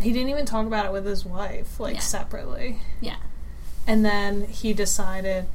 He 0.00 0.12
didn't 0.12 0.30
even 0.30 0.46
talk 0.46 0.66
about 0.66 0.86
it 0.86 0.92
with 0.92 1.04
his 1.04 1.26
wife, 1.26 1.78
like 1.78 1.96
Yeah. 1.96 2.00
separately. 2.00 2.80
Yeah, 3.02 3.16
And 3.86 4.04
then 4.04 4.42
he 4.46 4.72
decided 4.72 5.46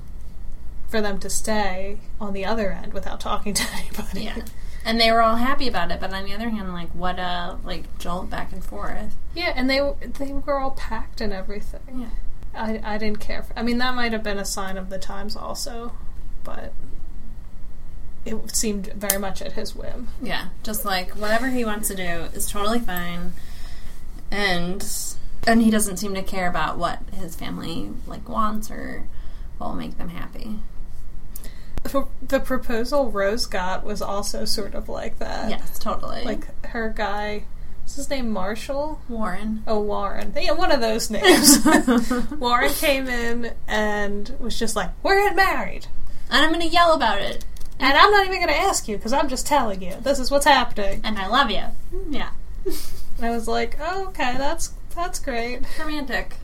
for 0.87 1.01
them 1.01 1.19
to 1.19 1.29
stay 1.29 1.99
on 2.19 2.33
the 2.33 2.45
other 2.45 2.71
end 2.71 2.93
without 2.93 3.19
talking 3.19 3.53
to 3.53 3.63
anybody. 3.75 4.23
yeah, 4.23 4.43
and 4.83 4.99
they 4.99 5.11
were 5.11 5.21
all 5.21 5.37
happy 5.37 5.67
about 5.67 5.91
it. 5.91 5.99
But 5.99 6.13
on 6.13 6.25
the 6.25 6.33
other 6.33 6.49
hand, 6.49 6.73
like 6.73 6.89
what 6.89 7.17
a 7.19 7.57
like 7.63 7.97
jolt 7.97 8.29
back 8.29 8.51
and 8.51 8.63
forth. 8.63 9.15
Yeah, 9.33 9.53
and 9.55 9.69
they 9.69 9.79
they 10.19 10.33
were 10.33 10.59
all 10.59 10.71
packed 10.71 11.21
and 11.21 11.33
everything. 11.33 11.81
Yeah. 12.01 12.09
I, 12.53 12.79
I 12.83 12.97
didn't 12.97 13.19
care. 13.19 13.43
For, 13.43 13.57
I 13.59 13.63
mean, 13.63 13.79
that 13.79 13.95
might 13.95 14.13
have 14.13 14.23
been 14.23 14.37
a 14.37 14.45
sign 14.45 14.77
of 14.77 14.89
the 14.89 14.97
times 14.97 15.35
also, 15.35 15.91
but 16.43 16.71
it 18.25 18.55
seemed 18.55 18.93
very 18.93 19.19
much 19.19 19.41
at 19.41 19.53
his 19.53 19.75
whim. 19.75 20.07
Yeah, 20.21 20.49
just 20.63 20.85
like 20.85 21.11
whatever 21.11 21.49
he 21.49 21.65
wants 21.65 21.89
to 21.89 21.95
do 21.95 22.03
is 22.33 22.49
totally 22.49 22.79
fine, 22.79 23.33
and 24.31 24.81
and 25.47 25.61
he 25.61 25.69
doesn't 25.71 25.97
seem 25.97 26.13
to 26.15 26.23
care 26.23 26.47
about 26.47 26.77
what 26.77 26.99
his 27.13 27.35
family 27.35 27.91
like 28.07 28.27
wants 28.27 28.69
or 28.71 29.05
what 29.57 29.67
will 29.67 29.75
make 29.75 29.97
them 29.97 30.09
happy. 30.09 30.59
The- 32.27 32.39
proposal 32.39 33.11
Rose 33.11 33.45
got 33.45 33.83
was 33.83 34.01
also 34.01 34.43
sort 34.45 34.73
of 34.73 34.89
like 34.89 35.19
that. 35.19 35.49
Yes, 35.49 35.77
totally. 35.77 36.23
Like 36.23 36.65
her 36.65 36.89
guy, 36.89 37.43
what's 37.81 37.95
his 37.95 38.09
name? 38.09 38.31
Marshall? 38.31 39.01
Warren. 39.07 39.63
Oh, 39.67 39.79
Warren. 39.79 40.33
Yeah, 40.35 40.53
one 40.53 40.71
of 40.71 40.81
those 40.81 41.11
names. 41.11 41.59
Warren 42.39 42.73
came 42.73 43.07
in 43.07 43.53
and 43.67 44.35
was 44.39 44.57
just 44.57 44.75
like, 44.75 44.89
We're 45.03 45.15
getting 45.21 45.35
married. 45.35 45.87
And 46.31 46.43
I'm 46.43 46.51
gonna 46.51 46.65
yell 46.65 46.93
about 46.93 47.21
it. 47.21 47.45
And 47.79 47.97
I'm 47.97 48.11
not 48.11 48.25
even 48.25 48.37
going 48.39 48.47
to 48.53 48.57
ask 48.57 48.87
you 48.87 48.95
because 48.95 49.11
I'm 49.13 49.27
just 49.27 49.45
telling 49.45 49.81
you. 49.81 49.95
This 50.01 50.19
is 50.19 50.31
what's 50.31 50.45
happening. 50.45 51.01
And 51.03 51.19
I 51.19 51.27
love 51.27 51.51
you. 51.51 51.63
Mm-hmm. 51.93 52.13
Yeah. 52.13 52.29
And 53.17 53.27
I 53.27 53.29
was 53.29 53.47
like, 53.47 53.77
oh, 53.79 54.07
okay, 54.07 54.35
that's 54.37 54.73
that's 54.95 55.19
great. 55.19 55.61
Romantic. 55.79 56.37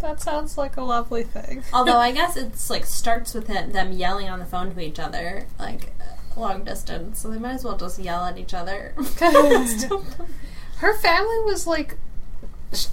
That 0.00 0.20
sounds 0.20 0.58
like 0.58 0.76
a 0.76 0.82
lovely 0.82 1.22
thing. 1.22 1.64
Although 1.72 1.96
I 1.96 2.12
guess 2.12 2.36
it's 2.36 2.68
like 2.68 2.84
starts 2.84 3.32
with 3.32 3.46
them 3.46 3.92
yelling 3.92 4.28
on 4.28 4.38
the 4.38 4.44
phone 4.44 4.74
to 4.74 4.80
each 4.80 4.98
other, 4.98 5.46
like 5.58 5.92
long 6.36 6.64
distance. 6.64 7.20
So 7.20 7.30
they 7.30 7.38
might 7.38 7.54
as 7.54 7.64
well 7.64 7.76
just 7.76 7.98
yell 7.98 8.24
at 8.24 8.36
each 8.36 8.54
other. 8.54 8.94
Her 10.78 10.94
family 10.98 11.40
was 11.44 11.66
like 11.66 11.96
sh- 12.72 12.86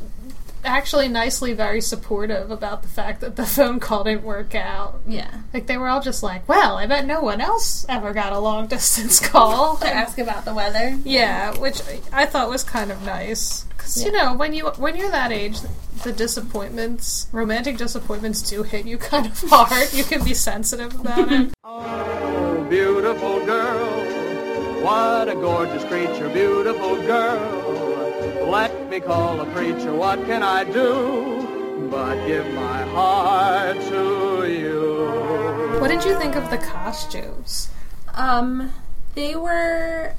actually 0.63 1.07
nicely 1.07 1.53
very 1.53 1.81
supportive 1.81 2.51
about 2.51 2.81
the 2.81 2.87
fact 2.87 3.21
that 3.21 3.35
the 3.35 3.45
phone 3.57 3.79
call 3.79 4.03
didn't 4.03 4.23
work 4.23 4.55
out. 4.55 5.01
yeah. 5.07 5.41
Like 5.53 5.67
they 5.67 5.77
were 5.77 5.87
all 5.89 6.01
just 6.01 6.23
like, 6.23 6.47
"Well, 6.47 6.77
I 6.77 6.85
bet 6.87 7.05
no 7.05 7.21
one 7.21 7.41
else 7.41 7.85
ever 7.89 8.13
got 8.13 8.33
a 8.33 8.39
long 8.39 8.67
distance 8.75 9.19
call." 9.19 9.77
To 9.81 9.87
ask 9.87 10.17
about 10.19 10.45
the 10.45 10.53
weather. 10.53 10.97
yeah, 11.03 11.57
which 11.57 11.81
I 12.13 12.25
thought 12.25 12.49
was 12.49 12.63
kind 12.63 12.91
of 12.91 13.01
nice 13.05 13.63
because 13.65 14.03
you 14.05 14.11
know 14.11 14.33
when 14.35 14.53
you 14.53 14.67
when 14.77 14.95
you're 14.95 15.11
that 15.11 15.31
age, 15.31 15.59
the 16.03 16.11
disappointments, 16.13 17.27
romantic 17.31 17.77
disappointments, 17.77 18.41
do 18.49 18.63
hit 18.63 18.85
you 18.85 18.97
kind 18.97 19.25
of 19.25 19.39
hard. 19.49 19.91
You 19.93 20.03
can 20.03 20.23
be 20.23 20.33
sensitive 20.33 20.93
about 20.99 21.31
it. 21.31 21.49
Oh, 21.63 22.65
beautiful 22.69 23.43
girl, 23.45 24.83
what 24.83 25.27
a 25.29 25.33
gorgeous 25.35 25.83
creature, 25.85 26.29
beautiful 26.29 26.95
girl. 27.07 28.47
Let 28.49 28.80
me 28.91 28.99
call 28.99 29.39
a 29.39 29.45
preacher, 29.53 29.93
what 29.93 30.19
can 30.25 30.43
I 30.43 30.65
do 30.65 31.87
but 31.89 32.27
give 32.27 32.45
my 32.53 32.81
heart 32.87 33.77
to 33.83 34.45
you? 34.51 35.79
What 35.79 35.87
did 35.87 36.03
you 36.03 36.19
think 36.19 36.35
of 36.35 36.49
the 36.49 36.57
costumes? 36.57 37.69
Um, 38.13 38.73
they 39.15 39.33
were, 39.33 40.15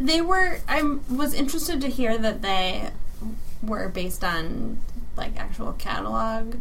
they 0.00 0.22
were. 0.22 0.60
I 0.66 0.96
was 1.10 1.34
interested 1.34 1.82
to 1.82 1.88
hear 1.88 2.16
that 2.16 2.40
they 2.40 2.88
were 3.62 3.90
based 3.90 4.24
on 4.24 4.78
like 5.14 5.38
actual 5.38 5.74
catalog 5.74 6.56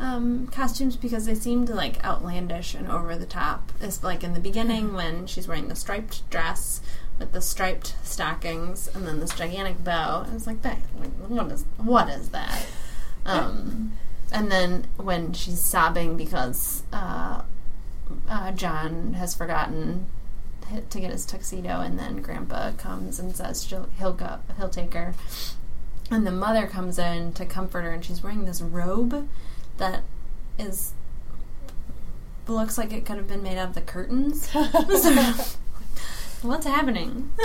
um, 0.00 0.48
costumes 0.48 0.96
because 0.96 1.26
they 1.26 1.36
seemed 1.36 1.68
like 1.68 2.04
outlandish 2.04 2.74
and 2.74 2.88
over 2.88 3.14
the 3.14 3.24
top. 3.24 3.70
It's 3.80 4.02
like 4.02 4.24
in 4.24 4.34
the 4.34 4.40
beginning 4.40 4.94
when 4.94 5.28
she's 5.28 5.46
wearing 5.46 5.68
the 5.68 5.76
striped 5.76 6.28
dress 6.28 6.80
with 7.20 7.30
the 7.32 7.40
striped 7.40 7.94
stockings 8.02 8.88
and 8.88 9.06
then 9.06 9.20
this 9.20 9.32
gigantic 9.34 9.84
bow. 9.84 10.22
And 10.22 10.34
it's 10.34 10.46
like, 10.46 10.62
that, 10.62 10.78
what 11.28 11.52
is 11.52 11.64
what 11.76 12.08
is 12.08 12.30
that? 12.30 12.66
Um, 13.24 13.92
and 14.32 14.50
then 14.50 14.86
when 14.96 15.32
she's 15.32 15.60
sobbing 15.60 16.16
because 16.16 16.82
uh, 16.92 17.42
uh, 18.28 18.52
John 18.52 19.12
has 19.14 19.34
forgotten 19.34 20.06
to 20.88 21.00
get 21.00 21.10
his 21.10 21.26
tuxedo, 21.26 21.80
and 21.80 21.98
then 21.98 22.22
Grandpa 22.22 22.72
comes 22.72 23.18
and 23.18 23.34
says 23.34 23.64
she'll, 23.64 23.88
he'll 23.98 24.12
go, 24.12 24.38
he'll 24.56 24.68
take 24.68 24.94
her, 24.94 25.14
And 26.10 26.24
the 26.26 26.30
mother 26.30 26.68
comes 26.68 26.98
in 26.98 27.32
to 27.34 27.44
comfort 27.44 27.82
her, 27.82 27.90
and 27.90 28.04
she's 28.04 28.22
wearing 28.22 28.44
this 28.44 28.62
robe 28.62 29.28
that 29.78 30.02
is 30.58 30.92
looks 32.46 32.76
like 32.76 32.92
it 32.92 33.04
could 33.04 33.16
have 33.16 33.28
been 33.28 33.42
made 33.42 33.58
out 33.58 33.68
of 33.68 33.74
the 33.74 33.80
curtains. 33.80 34.48
What's 36.42 36.66
happening? 36.66 37.32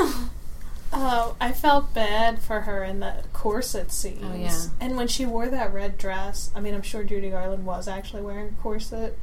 Oh, 0.98 1.36
I 1.42 1.52
felt 1.52 1.94
bad 1.94 2.40
for 2.40 2.62
her 2.62 2.82
in 2.82 3.02
the 3.02 3.16
corset 3.34 3.88
oh, 3.90 3.92
scenes. 3.92 4.24
Oh, 4.24 4.34
yeah. 4.34 4.66
And 4.80 4.96
when 4.96 5.10
she 5.10 5.26
wore 5.26 5.48
that 5.48 5.74
red 5.74 5.98
dress, 5.98 6.52
I 6.56 6.62
mean, 6.62 6.74
I'm 6.74 6.82
sure 6.82 7.04
Judy 7.04 7.32
Garland 7.32 7.66
was 7.66 7.90
actually 7.90 8.22
wearing 8.22 8.48
a 8.58 8.62
corset 8.62 9.18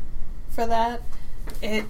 for 0.50 0.66
that. 0.66 1.00
It, 1.62 1.86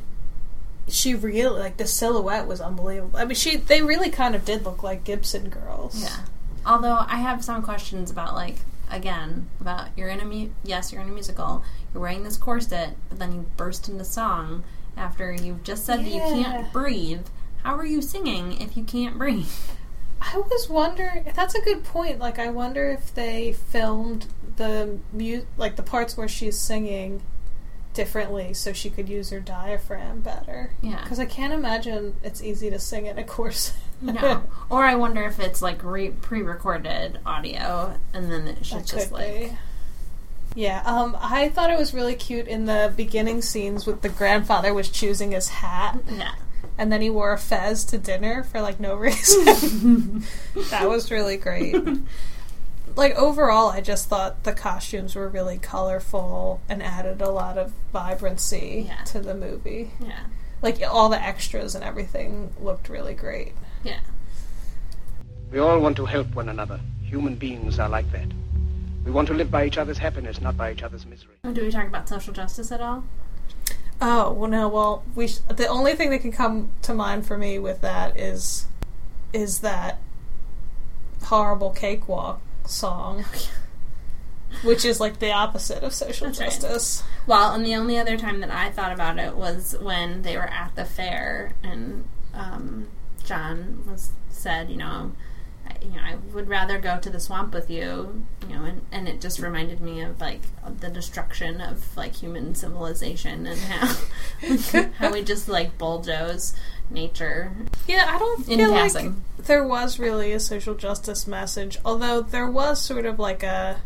she 0.88 1.16
really 1.16 1.58
like 1.58 1.78
the 1.78 1.86
silhouette 1.86 2.46
was 2.46 2.60
unbelievable. 2.60 3.18
I 3.18 3.24
mean, 3.24 3.34
she 3.34 3.56
they 3.56 3.82
really 3.82 4.10
kind 4.10 4.36
of 4.36 4.44
did 4.44 4.64
look 4.64 4.84
like 4.84 5.02
Gibson 5.02 5.48
girls. 5.48 6.00
Yeah. 6.00 6.26
Although 6.64 7.04
I 7.08 7.16
have 7.16 7.44
some 7.44 7.62
questions 7.62 8.10
about 8.10 8.34
like 8.34 8.58
again 8.90 9.48
about 9.60 9.88
you're 9.96 10.08
in 10.08 10.20
a 10.20 10.24
mu- 10.24 10.50
yes 10.64 10.92
you're 10.92 11.00
in 11.00 11.08
a 11.08 11.12
musical 11.12 11.64
you're 11.94 12.02
wearing 12.02 12.24
this 12.24 12.36
corset 12.36 12.90
but 13.08 13.18
then 13.18 13.32
you 13.32 13.46
burst 13.56 13.88
into 13.88 14.04
song 14.04 14.62
after 14.98 15.32
you've 15.32 15.62
just 15.62 15.86
said 15.86 16.00
that 16.00 16.08
you 16.08 16.20
can't 16.20 16.72
breathe. 16.72 17.26
How 17.62 17.76
are 17.76 17.86
you 17.86 18.02
singing 18.02 18.60
if 18.60 18.76
you 18.76 18.84
can't 18.84 19.18
breathe? 19.18 19.46
I 20.20 20.36
was 20.38 20.68
wondering. 20.68 21.32
That's 21.34 21.54
a 21.54 21.60
good 21.60 21.84
point. 21.84 22.18
Like, 22.18 22.38
I 22.38 22.48
wonder 22.48 22.88
if 22.88 23.12
they 23.14 23.52
filmed 23.52 24.26
the 24.56 24.98
mu- 25.12 25.46
like 25.56 25.76
the 25.76 25.82
parts 25.82 26.16
where 26.16 26.28
she's 26.28 26.58
singing 26.58 27.22
differently 27.94 28.54
so 28.54 28.72
she 28.72 28.88
could 28.88 29.08
use 29.08 29.30
her 29.30 29.40
diaphragm 29.40 30.20
better. 30.20 30.72
Yeah. 30.80 31.02
Because 31.02 31.18
I 31.18 31.26
can't 31.26 31.52
imagine 31.52 32.14
it's 32.22 32.42
easy 32.42 32.70
to 32.70 32.78
sing 32.78 33.06
in 33.06 33.18
a 33.18 33.24
corset. 33.24 33.76
No. 34.02 34.42
or 34.68 34.82
I 34.82 34.96
wonder 34.96 35.22
if 35.22 35.38
it's 35.38 35.62
like 35.62 35.84
re- 35.84 36.10
pre-recorded 36.10 37.20
audio 37.24 37.96
and 38.12 38.32
then 38.32 38.48
it 38.48 38.66
should 38.66 38.78
That 38.78 38.86
just 38.86 39.12
like 39.12 39.28
be. 39.28 39.52
Yeah, 40.56 40.82
um, 40.84 41.16
I 41.20 41.50
thought 41.50 41.70
it 41.70 41.78
was 41.78 41.94
really 41.94 42.16
cute 42.16 42.48
in 42.48 42.64
the 42.66 42.92
beginning 42.96 43.42
scenes 43.42 43.86
with 43.86 44.02
the 44.02 44.08
grandfather 44.08 44.74
was 44.74 44.88
choosing 44.88 45.30
his 45.30 45.48
hat, 45.50 46.00
yeah. 46.10 46.32
And 46.78 46.90
then 46.92 47.00
he 47.02 47.10
wore 47.10 47.32
a 47.32 47.38
fez 47.38 47.84
to 47.86 47.98
dinner 47.98 48.42
for 48.42 48.60
like 48.60 48.80
no 48.80 48.94
reason. 49.06 50.24
that 50.70 50.88
was 50.88 51.10
really 51.10 51.36
great. 51.36 51.76
Like 52.94 53.14
overall, 53.14 53.70
I 53.70 53.80
just 53.80 54.10
thought 54.10 54.42
the 54.42 54.52
costumes 54.52 55.14
were 55.14 55.26
really 55.26 55.56
colorful 55.56 56.60
and 56.68 56.82
added 56.82 57.22
a 57.22 57.30
lot 57.30 57.56
of 57.56 57.72
vibrancy 57.90 58.84
Yeah. 58.88 59.02
to 59.04 59.20
the 59.20 59.34
movie. 59.34 59.92
Yeah. 59.98 60.24
Like 60.60 60.82
all 60.86 61.08
the 61.08 61.18
extras 61.18 61.74
and 61.74 61.82
everything 61.82 62.52
looked 62.60 62.90
really 62.90 63.14
great. 63.14 63.54
Yeah. 63.82 64.00
We 65.50 65.58
all 65.58 65.78
want 65.80 65.96
to 65.96 66.04
help 66.04 66.34
one 66.34 66.50
another. 66.50 66.80
Human 67.02 67.34
beings 67.34 67.78
are 67.78 67.88
like 67.88 68.12
that. 68.12 68.26
We 69.06 69.10
want 69.10 69.26
to 69.28 69.34
live 69.34 69.50
by 69.50 69.64
each 69.64 69.78
other's 69.78 69.96
happiness, 69.96 70.42
not 70.42 70.58
by 70.58 70.70
each 70.70 70.82
other's 70.82 71.06
misery. 71.06 71.36
Do 71.50 71.62
we 71.62 71.70
talk 71.70 71.86
about 71.86 72.10
social 72.10 72.34
justice 72.34 72.70
at 72.72 72.82
all? 72.82 73.04
Oh 74.04 74.32
well, 74.32 74.50
no. 74.50 74.68
Well, 74.68 75.04
we 75.14 75.28
sh- 75.28 75.38
the 75.48 75.68
only 75.68 75.94
thing 75.94 76.10
that 76.10 76.18
can 76.18 76.32
come 76.32 76.70
to 76.82 76.92
mind 76.92 77.24
for 77.24 77.38
me 77.38 77.60
with 77.60 77.80
that 77.82 78.18
is 78.18 78.66
is 79.32 79.60
that 79.60 80.00
horrible 81.24 81.70
cakewalk 81.70 82.40
song, 82.66 83.24
which 84.64 84.84
is 84.84 84.98
like 84.98 85.20
the 85.20 85.30
opposite 85.30 85.84
of 85.84 85.94
social 85.94 86.26
That's 86.26 86.40
right. 86.40 86.50
justice. 86.50 87.04
Well, 87.28 87.52
and 87.54 87.64
the 87.64 87.76
only 87.76 87.96
other 87.96 88.16
time 88.16 88.40
that 88.40 88.50
I 88.50 88.70
thought 88.70 88.90
about 88.90 89.20
it 89.20 89.36
was 89.36 89.76
when 89.80 90.22
they 90.22 90.36
were 90.36 90.50
at 90.50 90.74
the 90.74 90.84
fair 90.84 91.54
and 91.62 92.04
um, 92.34 92.88
John 93.24 93.84
was 93.86 94.10
said, 94.30 94.68
you 94.68 94.76
know, 94.78 95.12
you 95.84 95.90
know, 95.92 96.02
I 96.02 96.16
would 96.34 96.48
rather 96.48 96.78
go 96.78 96.98
to 96.98 97.10
the 97.10 97.20
swamp 97.20 97.52
with 97.54 97.70
you, 97.70 98.24
you 98.48 98.56
know, 98.56 98.64
and, 98.64 98.82
and 98.92 99.08
it 99.08 99.20
just 99.20 99.38
reminded 99.40 99.80
me 99.80 100.00
of 100.02 100.20
like 100.20 100.40
of 100.64 100.80
the 100.80 100.88
destruction 100.88 101.60
of 101.60 101.96
like 101.96 102.14
human 102.16 102.54
civilization 102.54 103.46
and 103.46 103.58
how 103.60 103.94
how 104.98 105.12
we 105.12 105.22
just 105.22 105.48
like 105.48 105.76
bulldoze 105.78 106.54
nature 106.90 107.52
Yeah, 107.86 108.06
I 108.08 108.18
don't 108.18 108.48
in 108.48 108.58
feel 108.58 108.72
passing. 108.72 109.22
like 109.38 109.46
there 109.46 109.66
was 109.66 109.98
really 109.98 110.32
a 110.32 110.40
social 110.40 110.74
justice 110.74 111.26
message, 111.26 111.78
although 111.84 112.20
there 112.22 112.50
was 112.50 112.80
sort 112.80 113.06
of 113.06 113.18
like 113.18 113.42
a 113.42 113.80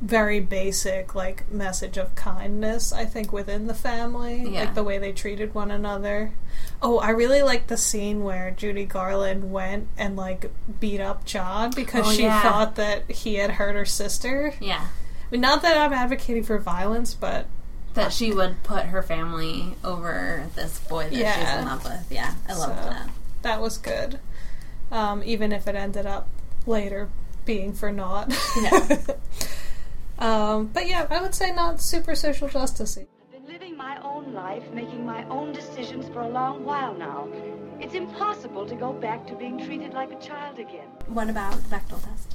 very 0.00 0.38
basic 0.38 1.14
like 1.16 1.50
message 1.50 1.96
of 1.96 2.14
kindness 2.14 2.92
i 2.92 3.04
think 3.04 3.32
within 3.32 3.66
the 3.66 3.74
family 3.74 4.44
Yeah. 4.48 4.60
like 4.60 4.74
the 4.76 4.84
way 4.84 4.98
they 4.98 5.10
treated 5.10 5.54
one 5.54 5.72
another 5.72 6.32
oh 6.80 6.98
i 7.00 7.10
really 7.10 7.42
like 7.42 7.66
the 7.66 7.76
scene 7.76 8.22
where 8.22 8.52
judy 8.52 8.84
garland 8.84 9.50
went 9.50 9.88
and 9.98 10.14
like 10.14 10.52
beat 10.78 11.00
up 11.00 11.24
john 11.24 11.72
because 11.74 12.06
Oh, 12.06 12.12
she 12.12 12.22
yeah. 12.22 12.40
thought 12.42 12.76
that 12.76 13.10
he 13.10 13.34
had 13.36 13.50
hurt 13.52 13.74
her 13.74 13.84
sister 13.84 14.54
Yeah. 14.60 14.86
I 14.86 15.30
mean, 15.32 15.40
not 15.40 15.62
that 15.62 15.76
i'm 15.76 15.92
advocating 15.92 16.44
for 16.44 16.58
violence 16.58 17.14
but 17.14 17.46
That 17.94 18.12
she 18.12 18.32
would 18.32 18.62
put 18.62 18.84
her 18.86 19.02
family 19.02 19.74
over 19.82 20.46
this 20.54 20.78
boy 20.78 21.08
that 21.10 21.12
she's 21.12 21.58
in 21.58 21.64
love 21.64 21.82
with. 21.84 22.06
Yeah, 22.08 22.34
I 22.48 22.52
loved 22.54 22.78
So- 22.84 22.88
that. 22.90 23.08
that 23.42 23.60
was 23.60 23.78
good 23.78 24.20
um, 24.92 25.22
even 25.24 25.50
if 25.50 25.66
it 25.66 25.74
ended 25.74 26.06
up 26.06 26.28
later 26.66 27.08
being 27.44 27.72
for 27.72 27.90
naught 27.90 28.32
Yeah. 28.62 28.98
um, 30.18 30.66
but 30.66 30.88
yeah 30.88 31.06
i 31.10 31.20
would 31.20 31.34
say 31.34 31.50
not 31.50 31.80
super 31.80 32.14
social 32.14 32.48
justice 32.48 32.98
I've 32.98 33.30
been 33.30 33.46
living 33.52 33.76
my 33.76 34.00
own 34.02 34.32
life, 34.34 34.64
making 34.72 35.06
my 35.06 35.24
own 35.28 35.52
decisions 35.52 36.08
for 36.12 36.20
a 36.20 36.28
long 36.28 36.64
while 36.64 36.94
now. 36.94 37.28
It's 37.80 37.94
impossible 37.94 38.66
to 38.66 38.74
go 38.74 38.92
back 38.92 39.26
to 39.28 39.34
being 39.34 39.64
treated 39.64 39.92
like 39.94 40.10
a 40.12 40.18
child 40.18 40.58
again. 40.58 40.88
What 41.06 41.28
about 41.30 41.52
the 41.54 41.68
Bechdel 41.76 42.02
test? 42.04 42.34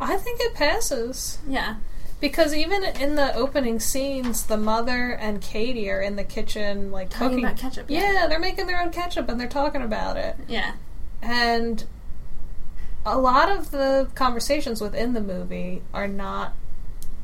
i 0.00 0.16
think 0.16 0.40
it 0.40 0.54
passes 0.54 1.38
Yeah. 1.48 1.76
Because 2.20 2.52
even 2.52 2.82
in 2.82 3.14
the 3.14 3.32
opening 3.34 3.78
scenes, 3.78 4.44
the 4.46 4.56
mother 4.56 5.12
and 5.12 5.40
Katie 5.40 5.88
are 5.88 6.00
in 6.00 6.16
the 6.16 6.24
kitchen, 6.24 6.90
like 6.90 7.10
Talking 7.10 7.28
cooking 7.28 7.44
about 7.44 7.56
ketchup, 7.58 7.88
yeah. 7.88 8.12
Yeah, 8.12 8.26
they're 8.26 8.40
making 8.40 8.66
their 8.66 8.80
own 8.82 8.90
ketchup 8.90 9.28
and 9.28 9.38
they're 9.38 9.46
talking 9.48 9.82
about 9.82 10.16
it. 10.16 10.36
Yeah. 10.48 10.72
And 11.22 11.84
a 13.06 13.16
lot 13.16 13.50
of 13.50 13.70
the 13.70 14.08
conversations 14.16 14.80
within 14.80 15.12
the 15.12 15.20
movie 15.20 15.82
are 15.94 16.08
not 16.08 16.54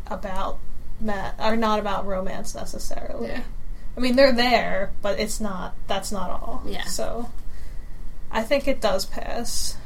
about 0.06 0.58
ma- 1.00 1.32
are 1.38 1.56
not 1.56 1.78
about 1.78 2.06
romance 2.06 2.54
necessarily. 2.54 3.28
Yeah. 3.28 3.42
I 3.96 4.00
mean, 4.00 4.16
they're 4.16 4.32
there, 4.32 4.92
but 5.02 5.20
it's 5.20 5.40
not. 5.40 5.76
That's 5.86 6.10
not 6.10 6.30
all. 6.30 6.62
Yeah. 6.66 6.84
So, 6.84 7.30
I 8.30 8.42
think 8.42 8.66
it 8.66 8.80
does 8.80 9.06
pass. 9.06 9.76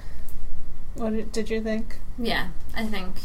What 0.95 1.13
did, 1.13 1.33
did 1.33 1.51
you 1.51 1.61
think? 1.61 1.99
Yeah. 2.19 2.49
I 2.75 2.87
think 2.87 3.17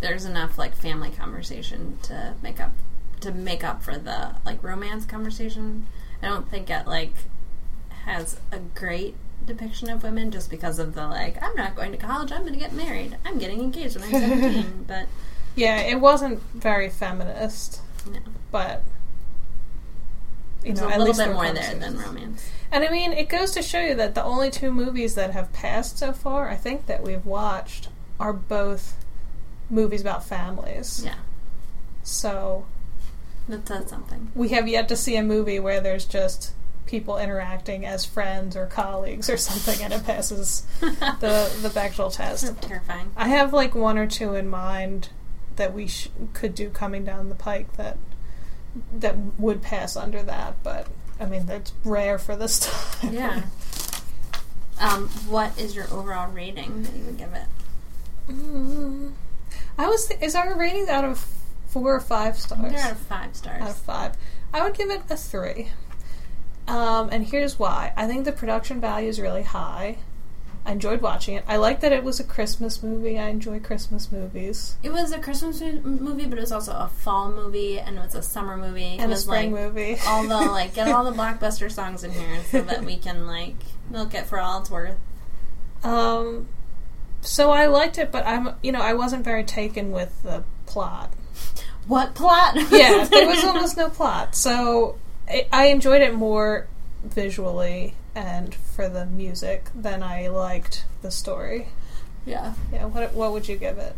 there's 0.00 0.24
enough 0.24 0.58
like 0.58 0.76
family 0.76 1.10
conversation 1.10 1.98
to 2.02 2.34
make 2.42 2.60
up 2.60 2.72
to 3.20 3.32
make 3.32 3.64
up 3.64 3.82
for 3.82 3.98
the 3.98 4.36
like 4.44 4.62
romance 4.62 5.04
conversation. 5.04 5.86
I 6.22 6.28
don't 6.28 6.48
think 6.48 6.70
it 6.70 6.86
like 6.86 7.14
has 8.04 8.40
a 8.52 8.58
great 8.58 9.16
depiction 9.44 9.90
of 9.90 10.02
women 10.02 10.30
just 10.30 10.50
because 10.50 10.78
of 10.78 10.94
the 10.94 11.06
like 11.06 11.42
I'm 11.42 11.54
not 11.56 11.74
going 11.74 11.92
to 11.92 11.98
college, 11.98 12.32
I'm 12.32 12.42
going 12.42 12.52
to 12.54 12.58
get 12.58 12.72
married. 12.72 13.16
I'm 13.24 13.38
getting 13.38 13.60
engaged 13.60 13.96
when 13.96 14.04
I'm 14.04 14.10
17, 14.10 14.84
but 14.86 15.06
Yeah, 15.58 15.80
it 15.80 16.00
wasn't 16.00 16.40
very 16.54 16.88
feminist, 16.88 17.80
no. 18.10 18.18
but 18.52 18.82
you 20.64 20.72
know, 20.74 20.86
a 20.88 20.98
little 20.98 21.14
bit 21.14 21.32
more 21.32 21.52
there 21.52 21.74
than 21.74 21.98
romance. 21.98 22.50
And 22.70 22.84
I 22.84 22.90
mean, 22.90 23.12
it 23.12 23.28
goes 23.28 23.50
to 23.52 23.62
show 23.62 23.80
you 23.80 23.94
that 23.94 24.14
the 24.14 24.22
only 24.22 24.50
two 24.50 24.70
movies 24.70 25.14
that 25.14 25.32
have 25.32 25.52
passed 25.52 25.98
so 25.98 26.12
far, 26.12 26.48
I 26.48 26.56
think 26.56 26.86
that 26.86 27.02
we've 27.02 27.24
watched, 27.24 27.88
are 28.20 28.32
both 28.32 28.96
movies 29.70 30.00
about 30.00 30.24
families. 30.24 31.02
Yeah. 31.04 31.14
So 32.02 32.66
That 33.48 33.66
says 33.66 33.88
something. 33.88 34.30
we 34.34 34.48
have 34.50 34.68
yet 34.68 34.88
to 34.88 34.96
see 34.96 35.16
a 35.16 35.22
movie 35.22 35.58
where 35.60 35.80
there's 35.80 36.04
just 36.04 36.52
people 36.86 37.18
interacting 37.18 37.84
as 37.84 38.04
friends 38.04 38.56
or 38.56 38.66
colleagues 38.66 39.28
or 39.30 39.36
something, 39.48 39.82
and 39.82 39.92
it 39.92 40.04
passes 40.04 40.66
the 40.80 41.50
the 41.62 41.70
Bechdel 41.70 42.12
test. 42.14 42.60
Terrifying. 42.62 43.10
I 43.16 43.28
have 43.28 43.52
like 43.52 43.74
one 43.74 43.96
or 43.98 44.06
two 44.06 44.34
in 44.34 44.48
mind 44.48 45.08
that 45.58 45.74
we 45.74 45.86
sh- 45.86 46.08
could 46.32 46.54
do 46.54 46.70
coming 46.70 47.04
down 47.04 47.28
the 47.28 47.34
pike 47.36 47.74
that 47.76 47.96
that 48.92 49.16
would 49.38 49.60
pass 49.62 49.96
under 49.96 50.22
that, 50.22 50.54
but 50.64 50.88
I 51.20 51.26
mean 51.26 51.46
that's 51.46 51.72
rare 51.84 52.18
for 52.18 52.34
this 52.34 52.60
time. 53.00 53.12
Yeah. 53.14 53.42
Um, 54.80 55.08
what 55.28 55.58
is 55.58 55.74
your 55.76 55.86
overall 55.92 56.30
rating 56.30 56.82
that 56.84 56.94
you 56.94 57.04
would 57.04 57.18
give 57.18 57.32
it? 57.34 57.46
Mm. 58.30 59.12
I 59.76 59.86
was. 59.88 60.06
Th- 60.06 60.20
is 60.22 60.34
our 60.34 60.56
rating 60.56 60.88
out 60.88 61.04
of 61.04 61.26
four 61.66 61.94
or 61.94 62.00
five 62.00 62.38
stars? 62.38 62.72
Out 62.74 62.92
of 62.92 62.98
five 62.98 63.34
stars. 63.34 63.62
out 63.62 63.70
of 63.70 63.76
five. 63.76 64.12
I 64.52 64.62
would 64.62 64.74
give 64.74 64.90
it 64.90 65.02
a 65.10 65.16
three. 65.16 65.70
Um, 66.68 67.08
and 67.10 67.26
here's 67.26 67.58
why. 67.58 67.92
I 67.96 68.06
think 68.06 68.24
the 68.24 68.32
production 68.32 68.80
value 68.80 69.08
is 69.08 69.18
really 69.20 69.42
high. 69.42 69.98
I 70.68 70.72
enjoyed 70.72 71.00
watching 71.00 71.34
it. 71.34 71.44
I 71.48 71.56
like 71.56 71.80
that 71.80 71.92
it 71.92 72.04
was 72.04 72.20
a 72.20 72.24
Christmas 72.24 72.82
movie. 72.82 73.18
I 73.18 73.28
enjoy 73.28 73.58
Christmas 73.58 74.12
movies 74.12 74.76
It 74.82 74.92
was 74.92 75.12
a 75.12 75.18
Christmas 75.18 75.62
mo- 75.62 75.80
movie, 75.82 76.26
but 76.26 76.36
it 76.36 76.42
was 76.42 76.52
also 76.52 76.72
a 76.72 76.88
fall 76.88 77.32
movie, 77.32 77.80
and 77.80 77.96
it 77.96 78.00
was 78.02 78.14
a 78.14 78.22
summer 78.22 78.54
movie. 78.54 78.96
it 78.96 79.00
and 79.00 79.06
a 79.06 79.14
was 79.14 79.22
spring 79.22 79.50
like 79.50 79.62
movie. 79.62 79.96
all 80.06 80.24
the 80.24 80.36
like 80.52 80.74
get 80.74 80.88
all 80.88 81.04
the 81.10 81.12
blockbuster 81.12 81.72
songs 81.72 82.04
in 82.04 82.10
here 82.10 82.42
so 82.50 82.60
that 82.60 82.84
we 82.84 82.98
can 82.98 83.26
like 83.26 83.54
milk 83.88 84.12
it 84.12 84.26
for 84.26 84.38
all 84.38 84.60
it's 84.60 84.70
worth. 84.70 84.96
Um, 85.82 86.48
so 87.22 87.50
I 87.50 87.64
liked 87.64 87.96
it, 87.96 88.12
but 88.12 88.26
I'm 88.26 88.50
you 88.62 88.70
know 88.70 88.82
I 88.82 88.92
wasn't 88.92 89.24
very 89.24 89.44
taken 89.44 89.90
with 89.90 90.22
the 90.22 90.44
plot. 90.66 91.12
What 91.86 92.14
plot? 92.14 92.56
Yeah, 92.70 93.04
there 93.10 93.26
was 93.26 93.42
almost 93.42 93.78
no 93.78 93.88
plot, 93.88 94.34
so 94.34 94.98
I, 95.26 95.48
I 95.50 95.66
enjoyed 95.68 96.02
it 96.02 96.12
more 96.12 96.68
visually 97.02 97.94
and 98.18 98.54
for 98.54 98.88
the 98.88 99.06
music 99.06 99.68
than 99.74 100.02
I 100.02 100.28
liked 100.28 100.84
the 101.02 101.10
story. 101.10 101.68
yeah. 102.26 102.54
Yeah, 102.72 102.86
what 102.86 103.14
what 103.14 103.32
would 103.32 103.48
you 103.48 103.56
give 103.56 103.78
it? 103.78 103.94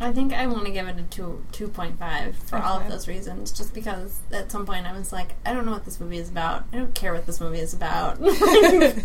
I 0.00 0.12
think 0.12 0.32
I 0.32 0.46
want 0.46 0.64
to 0.66 0.70
give 0.70 0.86
it 0.86 0.96
a 0.98 1.02
two 1.02 1.44
two 1.50 1.68
point 1.68 1.98
five 1.98 2.36
for 2.36 2.58
all 2.58 2.78
of 2.80 2.88
those 2.88 3.08
reasons. 3.08 3.50
Just 3.50 3.74
because 3.74 4.20
at 4.32 4.52
some 4.52 4.64
point 4.66 4.86
I 4.86 4.92
was 4.92 5.12
like, 5.12 5.34
I 5.44 5.52
don't 5.52 5.64
know 5.66 5.72
what 5.72 5.84
this 5.84 5.98
movie 5.98 6.18
is 6.18 6.28
about. 6.28 6.64
I 6.72 6.76
don't 6.76 6.94
care 6.94 7.12
what 7.14 7.26
this 7.26 7.40
movie 7.40 7.58
is 7.60 7.74
about. 7.74 8.20
this 8.20 9.02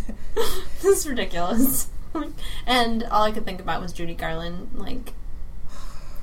is 0.83 1.07
ridiculous. 1.07 1.87
and 2.67 3.03
all 3.05 3.23
I 3.23 3.31
could 3.31 3.45
think 3.45 3.59
about 3.61 3.81
was 3.81 3.91
Judy 3.93 4.13
Garland, 4.13 4.69
like 4.75 5.13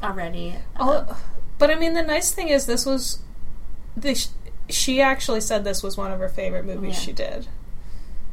already. 0.03 0.57
Uh, 0.77 1.05
Oh, 1.09 1.23
but 1.59 1.71
I 1.71 1.75
mean, 1.75 1.95
the 1.95 2.03
nice 2.03 2.31
thing 2.33 2.49
is 2.49 2.67
this 2.67 2.87
was 2.87 3.21
this. 3.97 4.31
She 4.69 5.01
actually 5.01 5.41
said 5.41 5.65
this 5.65 5.83
was 5.83 5.97
one 5.97 6.13
of 6.13 6.21
her 6.21 6.29
favorite 6.29 6.65
movies 6.65 6.95
Yeah. 6.95 7.01
she 7.01 7.13
did. 7.13 7.49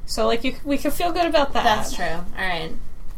So 0.07 0.25
like 0.25 0.43
you, 0.43 0.55
we 0.63 0.77
can 0.79 0.89
feel 0.91 1.11
good 1.11 1.25
about 1.27 1.53
that. 1.53 1.63
that's 1.63 1.93
true. 1.93 2.05
All 2.05 2.23
right, 2.37 2.71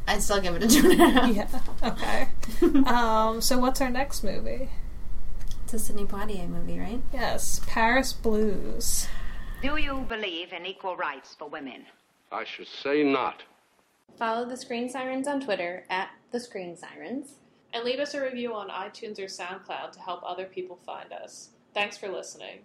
I 0.08 0.20
still 0.20 0.42
give 0.42 0.56
it 0.56 0.64
a 0.64 0.68
two 0.68 0.90
and 0.92 1.02
a 1.02 1.10
half. 1.10 1.30
Yeah. 1.36 1.48
Okay. 1.92 2.28
um. 2.90 3.40
So 3.42 3.58
what's 3.60 3.80
our 3.80 3.90
next 3.90 4.24
movie? 4.24 4.70
It's 5.64 5.74
a 5.76 5.80
Sidney 5.80 6.06
Poitier 6.06 6.50
movie, 6.50 6.80
right? 6.80 7.00
Yes, 7.14 7.62
Paris 7.68 8.12
Blues. 8.12 9.08
Do 9.62 9.78
you 9.78 10.04
believe 10.10 10.52
in 10.52 10.66
equal 10.66 10.98
rights 10.98 11.36
for 11.38 11.48
women? 11.48 11.86
I 12.32 12.44
should 12.44 12.68
say 12.68 13.04
not. 13.04 13.44
Follow 14.18 14.50
the 14.50 14.58
Screen 14.58 14.90
Sirens 14.90 15.28
on 15.28 15.40
Twitter 15.42 15.84
at 15.90 16.10
the 16.32 16.40
Screen 16.40 16.76
Sirens. 16.76 17.36
And 17.72 17.84
leave 17.86 18.00
us 18.00 18.16
a 18.16 18.22
review 18.22 18.54
on 18.56 18.70
iTunes 18.70 19.20
or 19.20 19.26
SoundCloud 19.26 19.92
to 19.92 20.00
help 20.00 20.22
other 20.26 20.46
people 20.46 20.76
find 20.76 21.14
us. 21.14 21.50
Thanks 21.76 21.98
for 21.98 22.08
listening. 22.10 22.60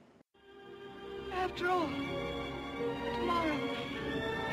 After 1.31 1.69
all, 1.69 1.89
tomorrow 3.19 3.59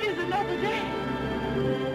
is 0.03 0.17
another 0.17 0.57
day. 0.57 1.90